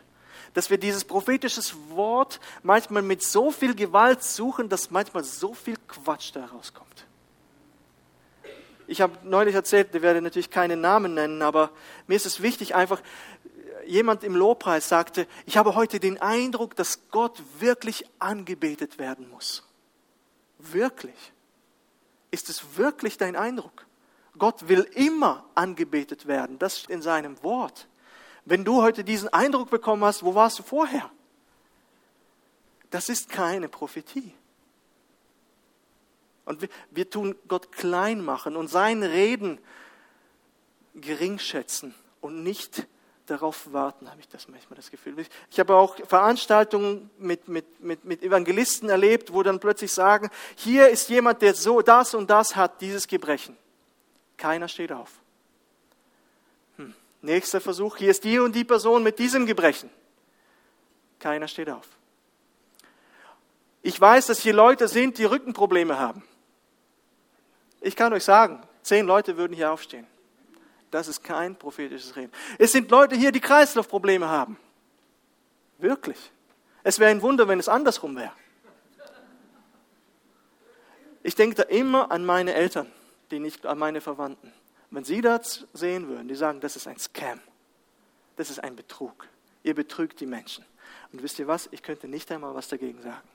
dass 0.54 0.70
wir 0.70 0.78
dieses 0.78 1.04
prophetische 1.04 1.60
Wort 1.90 2.40
manchmal 2.62 3.02
mit 3.02 3.22
so 3.22 3.50
viel 3.50 3.74
Gewalt 3.74 4.22
suchen, 4.22 4.68
dass 4.68 4.90
manchmal 4.90 5.24
so 5.24 5.54
viel 5.54 5.76
Quatsch 5.86 6.30
daraus 6.34 6.72
kommt. 6.72 7.06
Ich 8.86 9.02
habe 9.02 9.18
neulich 9.22 9.54
erzählt, 9.54 9.94
ich 9.94 10.00
werde 10.00 10.22
natürlich 10.22 10.50
keinen 10.50 10.80
Namen 10.80 11.14
nennen, 11.14 11.42
aber 11.42 11.70
mir 12.06 12.16
ist 12.16 12.24
es 12.24 12.40
wichtig, 12.40 12.74
einfach, 12.74 13.02
jemand 13.86 14.24
im 14.24 14.34
Lobpreis 14.34 14.88
sagte, 14.88 15.26
ich 15.46 15.56
habe 15.56 15.74
heute 15.74 16.00
den 16.00 16.20
Eindruck, 16.20 16.76
dass 16.76 17.08
Gott 17.10 17.42
wirklich 17.58 18.04
angebetet 18.18 18.98
werden 18.98 19.28
muss. 19.30 19.62
Wirklich. 20.58 21.32
Ist 22.30 22.48
es 22.48 22.76
wirklich 22.76 23.16
dein 23.16 23.36
Eindruck? 23.36 23.86
Gott 24.38 24.68
will 24.68 24.88
immer 24.94 25.44
angebetet 25.54 26.26
werden. 26.26 26.58
Das 26.58 26.84
in 26.86 27.02
seinem 27.02 27.42
Wort. 27.42 27.88
Wenn 28.44 28.64
du 28.64 28.82
heute 28.82 29.04
diesen 29.04 29.28
Eindruck 29.28 29.70
bekommen 29.70 30.04
hast, 30.04 30.22
wo 30.22 30.34
warst 30.34 30.58
du 30.58 30.62
vorher? 30.62 31.10
Das 32.90 33.08
ist 33.08 33.28
keine 33.28 33.68
Prophetie. 33.68 34.32
Und 36.46 36.62
wir, 36.62 36.68
wir 36.90 37.10
tun 37.10 37.34
Gott 37.46 37.72
klein 37.72 38.24
machen 38.24 38.56
und 38.56 38.68
sein 38.68 39.02
Reden 39.02 39.58
geringschätzen 40.94 41.94
und 42.22 42.42
nicht 42.42 42.86
darauf 43.26 43.72
warten, 43.72 44.10
habe 44.10 44.20
ich 44.20 44.28
das 44.28 44.48
manchmal 44.48 44.76
das 44.76 44.90
Gefühl. 44.90 45.14
Ich 45.50 45.60
habe 45.60 45.74
auch 45.74 45.96
Veranstaltungen 46.06 47.10
mit, 47.18 47.48
mit, 47.48 47.80
mit, 47.80 48.04
mit 48.04 48.22
Evangelisten 48.22 48.88
erlebt, 48.88 49.32
wo 49.34 49.42
dann 49.42 49.60
plötzlich 49.60 49.92
sagen, 49.92 50.30
hier 50.56 50.88
ist 50.88 51.10
jemand, 51.10 51.42
der 51.42 51.54
so 51.54 51.82
das 51.82 52.14
und 52.14 52.30
das 52.30 52.56
hat, 52.56 52.80
dieses 52.80 53.06
Gebrechen. 53.06 53.56
Keiner 54.38 54.68
steht 54.68 54.92
auf. 54.92 55.10
Hm. 56.76 56.94
Nächster 57.20 57.60
Versuch, 57.60 57.98
hier 57.98 58.10
ist 58.10 58.24
die 58.24 58.38
und 58.38 58.54
die 58.54 58.64
Person 58.64 59.02
mit 59.02 59.18
diesem 59.18 59.44
Gebrechen. 59.44 59.90
Keiner 61.18 61.48
steht 61.48 61.68
auf. 61.68 61.86
Ich 63.82 64.00
weiß, 64.00 64.26
dass 64.26 64.40
hier 64.40 64.54
Leute 64.54 64.88
sind, 64.88 65.18
die 65.18 65.24
Rückenprobleme 65.24 65.98
haben. 65.98 66.22
Ich 67.80 67.96
kann 67.96 68.12
euch 68.12 68.24
sagen, 68.24 68.60
zehn 68.82 69.06
Leute 69.06 69.36
würden 69.36 69.54
hier 69.54 69.72
aufstehen. 69.72 70.06
Das 70.90 71.06
ist 71.06 71.22
kein 71.22 71.56
prophetisches 71.56 72.16
Reden. 72.16 72.32
Es 72.58 72.72
sind 72.72 72.90
Leute 72.90 73.14
hier, 73.14 73.30
die 73.30 73.40
Kreislaufprobleme 73.40 74.28
haben. 74.28 74.56
Wirklich. 75.78 76.18
Es 76.82 76.98
wäre 76.98 77.10
ein 77.10 77.22
Wunder, 77.22 77.46
wenn 77.46 77.58
es 77.58 77.68
andersrum 77.68 78.16
wäre. 78.16 78.32
Ich 81.22 81.34
denke 81.34 81.56
da 81.56 81.62
immer 81.64 82.10
an 82.10 82.24
meine 82.24 82.54
Eltern, 82.54 82.90
die 83.30 83.38
nicht 83.38 83.66
an 83.66 83.78
meine 83.78 84.00
Verwandten. 84.00 84.52
Wenn 84.90 85.04
sie 85.04 85.20
das 85.20 85.66
sehen 85.72 86.08
würden, 86.08 86.28
die 86.28 86.34
sagen, 86.34 86.60
das 86.60 86.76
ist 86.76 86.86
ein 86.86 86.98
Scam. 86.98 87.40
Das 88.36 88.50
ist 88.50 88.58
ein 88.60 88.76
Betrug. 88.76 89.28
Ihr 89.62 89.74
betrügt 89.74 90.20
die 90.20 90.26
Menschen. 90.26 90.64
Und 91.12 91.22
wisst 91.22 91.38
ihr 91.38 91.46
was? 91.46 91.68
Ich 91.72 91.82
könnte 91.82 92.08
nicht 92.08 92.30
einmal 92.30 92.54
was 92.54 92.68
dagegen 92.68 93.02
sagen. 93.02 93.28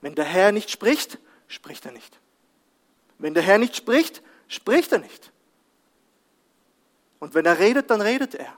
Wenn 0.00 0.14
der 0.14 0.24
Herr 0.24 0.52
nicht 0.52 0.70
spricht, 0.70 1.18
spricht 1.46 1.86
er 1.86 1.92
nicht. 1.92 2.18
Wenn 3.18 3.34
der 3.34 3.42
Herr 3.42 3.58
nicht 3.58 3.76
spricht, 3.76 4.22
spricht 4.48 4.92
er 4.92 4.98
nicht. 4.98 5.30
Und 7.18 7.34
wenn 7.34 7.44
er 7.44 7.58
redet, 7.58 7.90
dann 7.90 8.00
redet 8.00 8.34
er. 8.34 8.56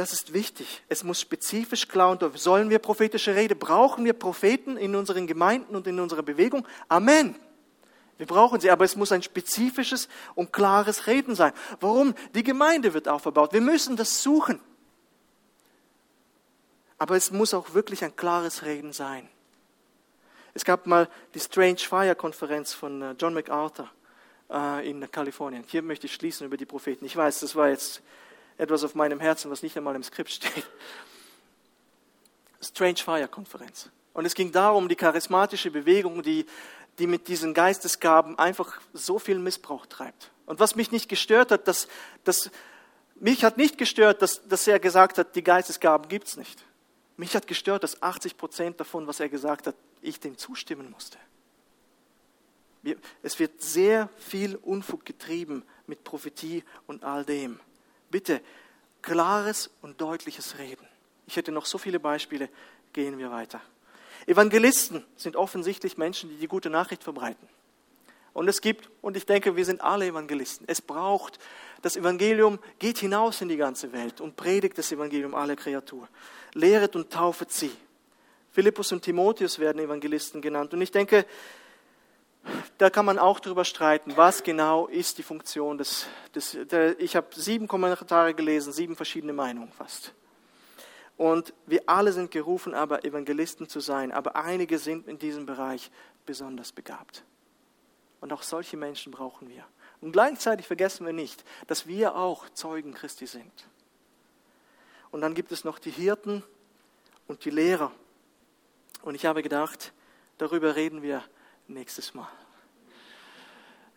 Das 0.00 0.14
ist 0.14 0.32
wichtig. 0.32 0.82
Es 0.88 1.04
muss 1.04 1.20
spezifisch 1.20 1.86
klar 1.86 2.08
und 2.08 2.38
sollen 2.38 2.70
wir 2.70 2.78
prophetische 2.78 3.34
Rede? 3.34 3.54
Brauchen 3.54 4.02
wir 4.06 4.14
Propheten 4.14 4.78
in 4.78 4.96
unseren 4.96 5.26
Gemeinden 5.26 5.76
und 5.76 5.86
in 5.86 6.00
unserer 6.00 6.22
Bewegung? 6.22 6.66
Amen. 6.88 7.36
Wir 8.16 8.26
brauchen 8.26 8.60
sie, 8.60 8.70
aber 8.70 8.86
es 8.86 8.96
muss 8.96 9.12
ein 9.12 9.22
spezifisches 9.22 10.08
und 10.34 10.54
klares 10.54 11.06
Reden 11.06 11.34
sein. 11.34 11.52
Warum? 11.80 12.14
Die 12.34 12.42
Gemeinde 12.42 12.94
wird 12.94 13.08
aufgebaut. 13.08 13.52
Wir 13.52 13.60
müssen 13.60 13.94
das 13.94 14.22
suchen. 14.22 14.58
Aber 16.96 17.14
es 17.14 17.30
muss 17.30 17.52
auch 17.52 17.74
wirklich 17.74 18.02
ein 18.02 18.16
klares 18.16 18.62
Reden 18.62 18.94
sein. 18.94 19.28
Es 20.54 20.64
gab 20.64 20.86
mal 20.86 21.10
die 21.34 21.40
Strange 21.40 21.76
Fire 21.76 22.14
Konferenz 22.14 22.72
von 22.72 23.02
äh, 23.02 23.14
John 23.18 23.34
MacArthur 23.34 23.90
äh, 24.50 24.88
in 24.88 25.10
Kalifornien. 25.10 25.62
Hier 25.66 25.82
möchte 25.82 26.06
ich 26.06 26.14
schließen 26.14 26.46
über 26.46 26.56
die 26.56 26.64
Propheten. 26.64 27.04
Ich 27.04 27.14
weiß, 27.14 27.40
das 27.40 27.54
war 27.54 27.68
jetzt 27.68 28.00
etwas 28.60 28.84
auf 28.84 28.94
meinem 28.94 29.20
Herzen, 29.20 29.50
was 29.50 29.62
nicht 29.62 29.76
einmal 29.76 29.96
im 29.96 30.02
Skript 30.02 30.30
steht. 30.30 30.66
Strange 32.60 32.98
Fire 32.98 33.26
Konferenz. 33.26 33.88
Und 34.12 34.26
es 34.26 34.34
ging 34.34 34.52
darum, 34.52 34.88
die 34.88 34.96
charismatische 34.96 35.70
Bewegung, 35.70 36.22
die, 36.22 36.44
die 36.98 37.06
mit 37.06 37.28
diesen 37.28 37.54
Geistesgaben 37.54 38.38
einfach 38.38 38.80
so 38.92 39.18
viel 39.18 39.38
Missbrauch 39.38 39.86
treibt. 39.86 40.30
Und 40.44 40.60
was 40.60 40.76
mich 40.76 40.92
nicht 40.92 41.08
gestört 41.08 41.50
hat, 41.52 41.68
dass, 41.68 41.88
dass 42.24 42.50
mich 43.14 43.44
hat 43.44 43.56
nicht 43.56 43.78
gestört, 43.78 44.20
dass, 44.20 44.46
dass 44.46 44.66
er 44.66 44.78
gesagt 44.78 45.16
hat, 45.16 45.34
die 45.36 45.44
Geistesgaben 45.44 46.08
gibt 46.08 46.28
es 46.28 46.36
nicht. 46.36 46.62
Mich 47.16 47.34
hat 47.34 47.46
gestört, 47.46 47.82
dass 47.82 48.02
80 48.02 48.36
Prozent 48.36 48.80
davon, 48.80 49.06
was 49.06 49.20
er 49.20 49.30
gesagt 49.30 49.66
hat, 49.68 49.74
ich 50.02 50.20
dem 50.20 50.36
zustimmen 50.36 50.90
musste. 50.90 51.18
Es 53.22 53.38
wird 53.38 53.62
sehr 53.62 54.08
viel 54.16 54.56
Unfug 54.56 55.04
getrieben 55.04 55.64
mit 55.86 56.04
Prophetie 56.04 56.64
und 56.86 57.04
all 57.04 57.24
dem. 57.24 57.60
Bitte 58.10 58.40
klares 59.02 59.70
und 59.82 60.00
deutliches 60.00 60.58
Reden. 60.58 60.86
Ich 61.26 61.36
hätte 61.36 61.52
noch 61.52 61.66
so 61.66 61.78
viele 61.78 62.00
Beispiele, 62.00 62.48
gehen 62.92 63.18
wir 63.18 63.30
weiter. 63.30 63.60
Evangelisten 64.26 65.04
sind 65.16 65.36
offensichtlich 65.36 65.96
Menschen, 65.96 66.28
die 66.30 66.36
die 66.36 66.48
gute 66.48 66.70
Nachricht 66.70 67.02
verbreiten. 67.02 67.48
Und 68.32 68.48
es 68.48 68.60
gibt, 68.60 68.90
und 69.02 69.16
ich 69.16 69.26
denke, 69.26 69.56
wir 69.56 69.64
sind 69.64 69.80
alle 69.80 70.06
Evangelisten. 70.06 70.66
Es 70.68 70.80
braucht, 70.80 71.38
das 71.82 71.96
Evangelium 71.96 72.58
geht 72.78 72.98
hinaus 72.98 73.40
in 73.40 73.48
die 73.48 73.56
ganze 73.56 73.92
Welt 73.92 74.20
und 74.20 74.36
predigt 74.36 74.78
das 74.78 74.92
Evangelium 74.92 75.34
alle 75.34 75.56
Kreatur. 75.56 76.08
Lehret 76.54 76.94
und 76.94 77.10
taufet 77.10 77.50
sie. 77.50 77.72
Philippus 78.52 78.92
und 78.92 79.02
Timotheus 79.02 79.58
werden 79.58 79.80
Evangelisten 79.80 80.40
genannt. 80.40 80.74
Und 80.74 80.80
ich 80.82 80.90
denke, 80.90 81.26
da 82.78 82.88
kann 82.90 83.04
man 83.04 83.18
auch 83.18 83.40
darüber 83.40 83.64
streiten, 83.64 84.16
was 84.16 84.42
genau 84.42 84.86
ist 84.86 85.18
die 85.18 85.22
Funktion 85.22 85.78
des, 85.78 86.06
des 86.34 86.56
der, 86.70 86.98
ich 86.98 87.14
habe 87.16 87.28
sieben 87.32 87.68
Kommentare 87.68 88.34
gelesen, 88.34 88.72
sieben 88.72 88.96
verschiedene 88.96 89.32
Meinungen 89.32 89.72
fast. 89.72 90.14
Und 91.16 91.52
wir 91.66 91.82
alle 91.86 92.12
sind 92.12 92.30
gerufen, 92.30 92.72
aber 92.72 93.04
Evangelisten 93.04 93.68
zu 93.68 93.80
sein, 93.80 94.10
aber 94.10 94.36
einige 94.36 94.78
sind 94.78 95.06
in 95.06 95.18
diesem 95.18 95.44
Bereich 95.44 95.90
besonders 96.24 96.72
begabt. 96.72 97.24
Und 98.22 98.32
auch 98.32 98.42
solche 98.42 98.78
Menschen 98.78 99.12
brauchen 99.12 99.50
wir. 99.50 99.64
Und 100.00 100.12
gleichzeitig 100.12 100.66
vergessen 100.66 101.04
wir 101.04 101.12
nicht, 101.12 101.44
dass 101.66 101.86
wir 101.86 102.16
auch 102.16 102.48
Zeugen 102.50 102.94
Christi 102.94 103.26
sind. 103.26 103.52
Und 105.10 105.20
dann 105.20 105.34
gibt 105.34 105.52
es 105.52 105.64
noch 105.64 105.78
die 105.78 105.90
Hirten 105.90 106.42
und 107.26 107.44
die 107.44 107.50
Lehrer. 107.50 107.92
Und 109.02 109.14
ich 109.14 109.26
habe 109.26 109.42
gedacht, 109.42 109.92
darüber 110.38 110.76
reden 110.76 111.02
wir 111.02 111.22
nächstes 111.70 112.14
Mal. 112.14 112.28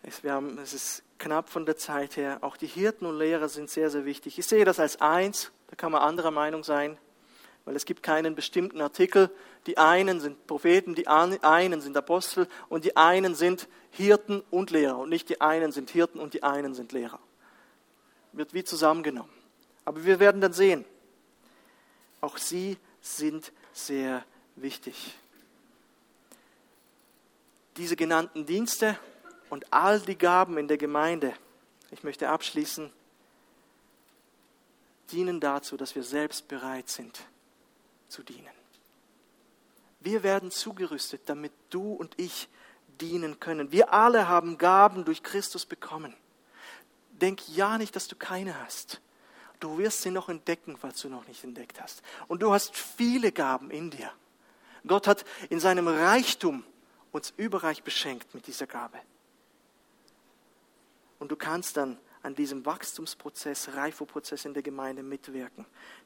Es, 0.03 0.23
haben, 0.23 0.57
es 0.59 0.73
ist 0.73 1.03
knapp 1.17 1.49
von 1.49 1.65
der 1.65 1.77
Zeit 1.77 2.17
her. 2.17 2.39
Auch 2.41 2.57
die 2.57 2.67
Hirten 2.67 3.05
und 3.05 3.17
Lehrer 3.17 3.47
sind 3.47 3.69
sehr, 3.69 3.89
sehr 3.89 4.05
wichtig. 4.05 4.37
Ich 4.37 4.45
sehe 4.45 4.65
das 4.65 4.79
als 4.79 4.99
eins, 5.01 5.51
da 5.67 5.75
kann 5.75 5.91
man 5.91 6.01
anderer 6.01 6.31
Meinung 6.31 6.63
sein, 6.63 6.97
weil 7.65 7.75
es 7.75 7.85
gibt 7.85 8.03
keinen 8.03 8.35
bestimmten 8.35 8.81
Artikel. 8.81 9.29
Die 9.65 9.77
einen 9.77 10.19
sind 10.19 10.45
Propheten, 10.45 10.95
die 10.95 11.07
einen 11.07 11.81
sind 11.81 11.95
Apostel 11.95 12.47
und 12.67 12.83
die 12.83 12.97
einen 12.97 13.35
sind 13.35 13.69
Hirten 13.91 14.41
und 14.51 14.71
Lehrer. 14.71 14.97
Und 14.97 15.09
nicht 15.09 15.29
die 15.29 15.39
einen 15.39 15.71
sind 15.71 15.89
Hirten 15.89 16.19
und 16.19 16.33
die 16.33 16.43
einen 16.43 16.73
sind 16.73 16.91
Lehrer. 16.91 17.19
Wird 18.33 18.53
wie 18.53 18.63
zusammengenommen. 18.63 19.31
Aber 19.85 20.03
wir 20.03 20.19
werden 20.19 20.41
dann 20.41 20.53
sehen, 20.53 20.85
auch 22.19 22.37
sie 22.37 22.77
sind 23.01 23.53
sehr 23.71 24.25
wichtig 24.55 25.15
diese 27.77 27.95
genannten 27.95 28.45
Dienste 28.45 28.97
und 29.49 29.71
all 29.73 29.99
die 29.99 30.17
Gaben 30.17 30.57
in 30.57 30.67
der 30.67 30.77
Gemeinde, 30.77 31.33
ich 31.91 32.03
möchte 32.03 32.29
abschließen, 32.29 32.91
dienen 35.11 35.39
dazu, 35.39 35.77
dass 35.77 35.95
wir 35.95 36.03
selbst 36.03 36.47
bereit 36.47 36.89
sind 36.89 37.19
zu 38.07 38.23
dienen. 38.23 38.49
Wir 39.99 40.23
werden 40.23 40.51
zugerüstet, 40.51 41.21
damit 41.25 41.53
du 41.69 41.93
und 41.93 42.19
ich 42.19 42.49
dienen 42.99 43.39
können. 43.39 43.71
Wir 43.71 43.93
alle 43.93 44.27
haben 44.27 44.57
Gaben 44.57 45.05
durch 45.05 45.23
Christus 45.23 45.65
bekommen. 45.65 46.13
Denk 47.11 47.47
ja 47.49 47.77
nicht, 47.77 47.95
dass 47.95 48.07
du 48.07 48.15
keine 48.15 48.59
hast. 48.63 49.01
Du 49.59 49.77
wirst 49.77 50.01
sie 50.01 50.11
noch 50.11 50.29
entdecken, 50.29 50.77
falls 50.77 50.99
du 51.01 51.09
noch 51.09 51.25
nicht 51.27 51.43
entdeckt 51.43 51.81
hast. 51.81 52.01
Und 52.27 52.41
du 52.41 52.51
hast 52.51 52.75
viele 52.75 53.31
Gaben 53.31 53.71
in 53.71 53.91
dir. 53.91 54.11
Gott 54.85 55.07
hat 55.07 55.23
in 55.49 55.61
seinem 55.61 55.87
Reichtum 55.87 56.65
uns 57.13 57.33
überreich 57.37 57.83
beschenkt 57.83 58.33
mit 58.33 58.47
dieser 58.47 58.67
Gabe. 58.67 58.99
Und 61.19 61.31
du 61.31 61.37
kannst 61.37 61.77
dann 61.77 61.97
an 62.23 62.35
diesem 62.35 62.65
Wachstumsprozess, 62.65 63.75
Reifeprozess 63.75 64.45
in 64.45 64.53
der 64.53 64.63
Gemeinde 64.63 65.03
mitwirken. 65.03 65.65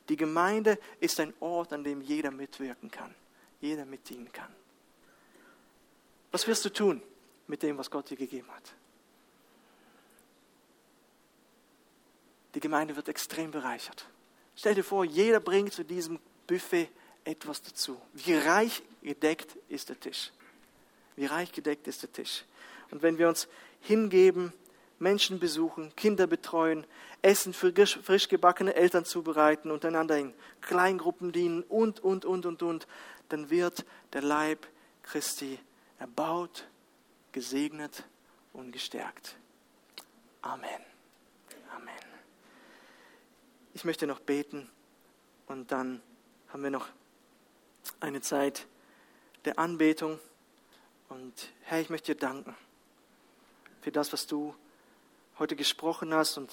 Die 0.10 0.18
Gemeinde 0.18 0.78
ist 1.00 1.20
ein 1.20 1.34
Ort, 1.40 1.74
an 1.74 1.84
dem 1.84 2.02
jeder 2.02 2.30
mitwirken 2.30 2.92
kann, 2.92 3.16
jeder 3.62 3.86
mitdienen 3.86 4.32
kann. 4.32 4.54
Was 6.32 6.46
wirst 6.46 6.66
du 6.66 6.70
tun 6.70 7.02
mit 7.48 7.64
dem, 7.64 7.78
was 7.78 7.90
Gott 7.90 8.10
dir 8.10 8.18
gegeben 8.18 8.52
hat? 8.52 8.74
Die 12.54 12.60
Gemeinde 12.60 12.96
wird 12.96 13.08
extrem 13.08 13.52
bereichert. 13.52 14.08
Stell 14.56 14.76
dir 14.76 14.84
vor, 14.84 15.06
jeder 15.06 15.40
bringt 15.40 15.74
zu 15.74 15.86
diesem 15.86 16.20
Buffet 16.48 16.90
etwas 17.24 17.62
dazu. 17.62 18.02
Wie 18.14 18.34
reich 18.34 18.82
gedeckt 19.02 19.56
ist 19.70 19.90
der 19.90 20.00
Tisch. 20.00 20.32
Wie 21.18 21.26
reich 21.26 21.52
gedeckt 21.52 21.88
ist 21.88 22.04
der 22.04 22.14
Tisch. 22.14 22.46
Und 22.92 23.02
wenn 23.02 23.18
wir 23.18 23.28
uns 23.28 23.50
hingeben, 23.82 24.54
Menschen 25.00 25.40
besuchen, 25.40 25.94
Kinder 25.96 26.26
betreuen, 26.26 26.86
Essen 27.22 27.54
für 27.54 27.74
frisch 27.86 28.30
gebackene 28.30 28.74
Eltern 28.76 29.04
zubereiten, 29.04 29.72
untereinander 29.72 30.18
in 30.18 30.34
Kleingruppen 30.62 31.32
dienen 31.32 31.64
und, 31.64 32.00
und, 32.00 32.24
und, 32.24 32.46
und, 32.46 32.64
und, 32.64 32.88
dann 33.30 33.50
wird 33.50 33.86
der 34.14 34.22
Leib 34.22 34.66
Christi 35.04 35.60
erbaut, 36.00 36.68
gesegnet 37.32 38.04
und 38.54 38.72
gestärkt. 38.72 39.36
Amen. 40.42 40.82
Amen. 41.76 41.94
Ich 43.74 43.84
möchte 43.84 44.08
noch 44.08 44.20
beten 44.20 44.70
und 45.48 45.72
dann 45.72 46.02
haben 46.50 46.64
wir 46.64 46.72
noch 46.72 46.88
eine 48.00 48.22
Zeit 48.22 48.66
der 49.46 49.60
Anbetung. 49.60 50.20
Und 51.10 51.34
Herr, 51.64 51.80
ich 51.80 51.90
möchte 51.90 52.14
dir 52.14 52.20
danken 52.20 52.56
für 53.82 53.92
das, 53.92 54.12
was 54.12 54.28
du 54.28 54.54
heute 55.40 55.56
gesprochen 55.56 56.14
hast. 56.14 56.38
Und 56.38 56.52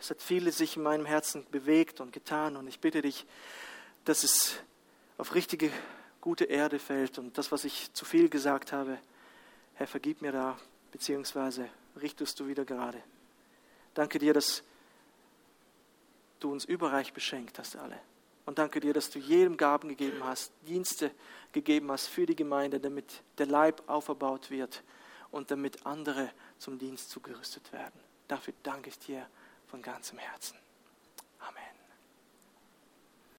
es 0.00 0.10
hat 0.10 0.20
vieles 0.20 0.58
sich 0.58 0.76
in 0.76 0.82
meinem 0.82 1.06
Herzen 1.06 1.46
bewegt 1.50 2.00
und 2.00 2.12
getan. 2.12 2.56
Und 2.56 2.66
ich 2.66 2.80
bitte 2.80 3.02
dich, 3.02 3.26
dass 4.04 4.24
es 4.24 4.56
auf 5.18 5.34
richtige, 5.34 5.70
gute 6.20 6.44
Erde 6.44 6.78
fällt. 6.78 7.18
Und 7.18 7.38
das, 7.38 7.52
was 7.52 7.64
ich 7.64 7.92
zu 7.92 8.04
viel 8.04 8.28
gesagt 8.28 8.72
habe, 8.72 8.98
Herr, 9.74 9.86
vergib 9.86 10.22
mir 10.22 10.32
da, 10.32 10.58
beziehungsweise 10.90 11.68
richtest 12.00 12.40
du 12.40 12.48
wieder 12.48 12.64
gerade. 12.64 13.02
Danke 13.94 14.18
dir, 14.18 14.34
dass 14.34 14.62
du 16.40 16.52
uns 16.52 16.64
überreich 16.64 17.12
beschenkt 17.12 17.58
hast, 17.58 17.76
alle. 17.76 17.98
Und 18.46 18.58
danke 18.58 18.80
dir, 18.80 18.94
dass 18.94 19.10
du 19.10 19.18
jedem 19.18 19.56
Gaben 19.56 19.88
gegeben 19.88 20.24
hast, 20.24 20.52
Dienste 20.62 21.10
gegeben 21.52 21.90
hast 21.90 22.06
für 22.06 22.26
die 22.26 22.36
Gemeinde, 22.36 22.80
damit 22.80 23.22
der 23.38 23.46
Leib 23.46 23.82
auferbaut 23.88 24.50
wird 24.50 24.82
und 25.30 25.50
damit 25.50 25.84
andere 25.84 26.30
zum 26.58 26.78
Dienst 26.78 27.10
zugerüstet 27.10 27.72
werden. 27.72 28.00
Dafür 28.28 28.54
danke 28.62 28.88
ich 28.88 28.98
dir 28.98 29.26
von 29.66 29.82
ganzem 29.82 30.18
Herzen. 30.18 30.56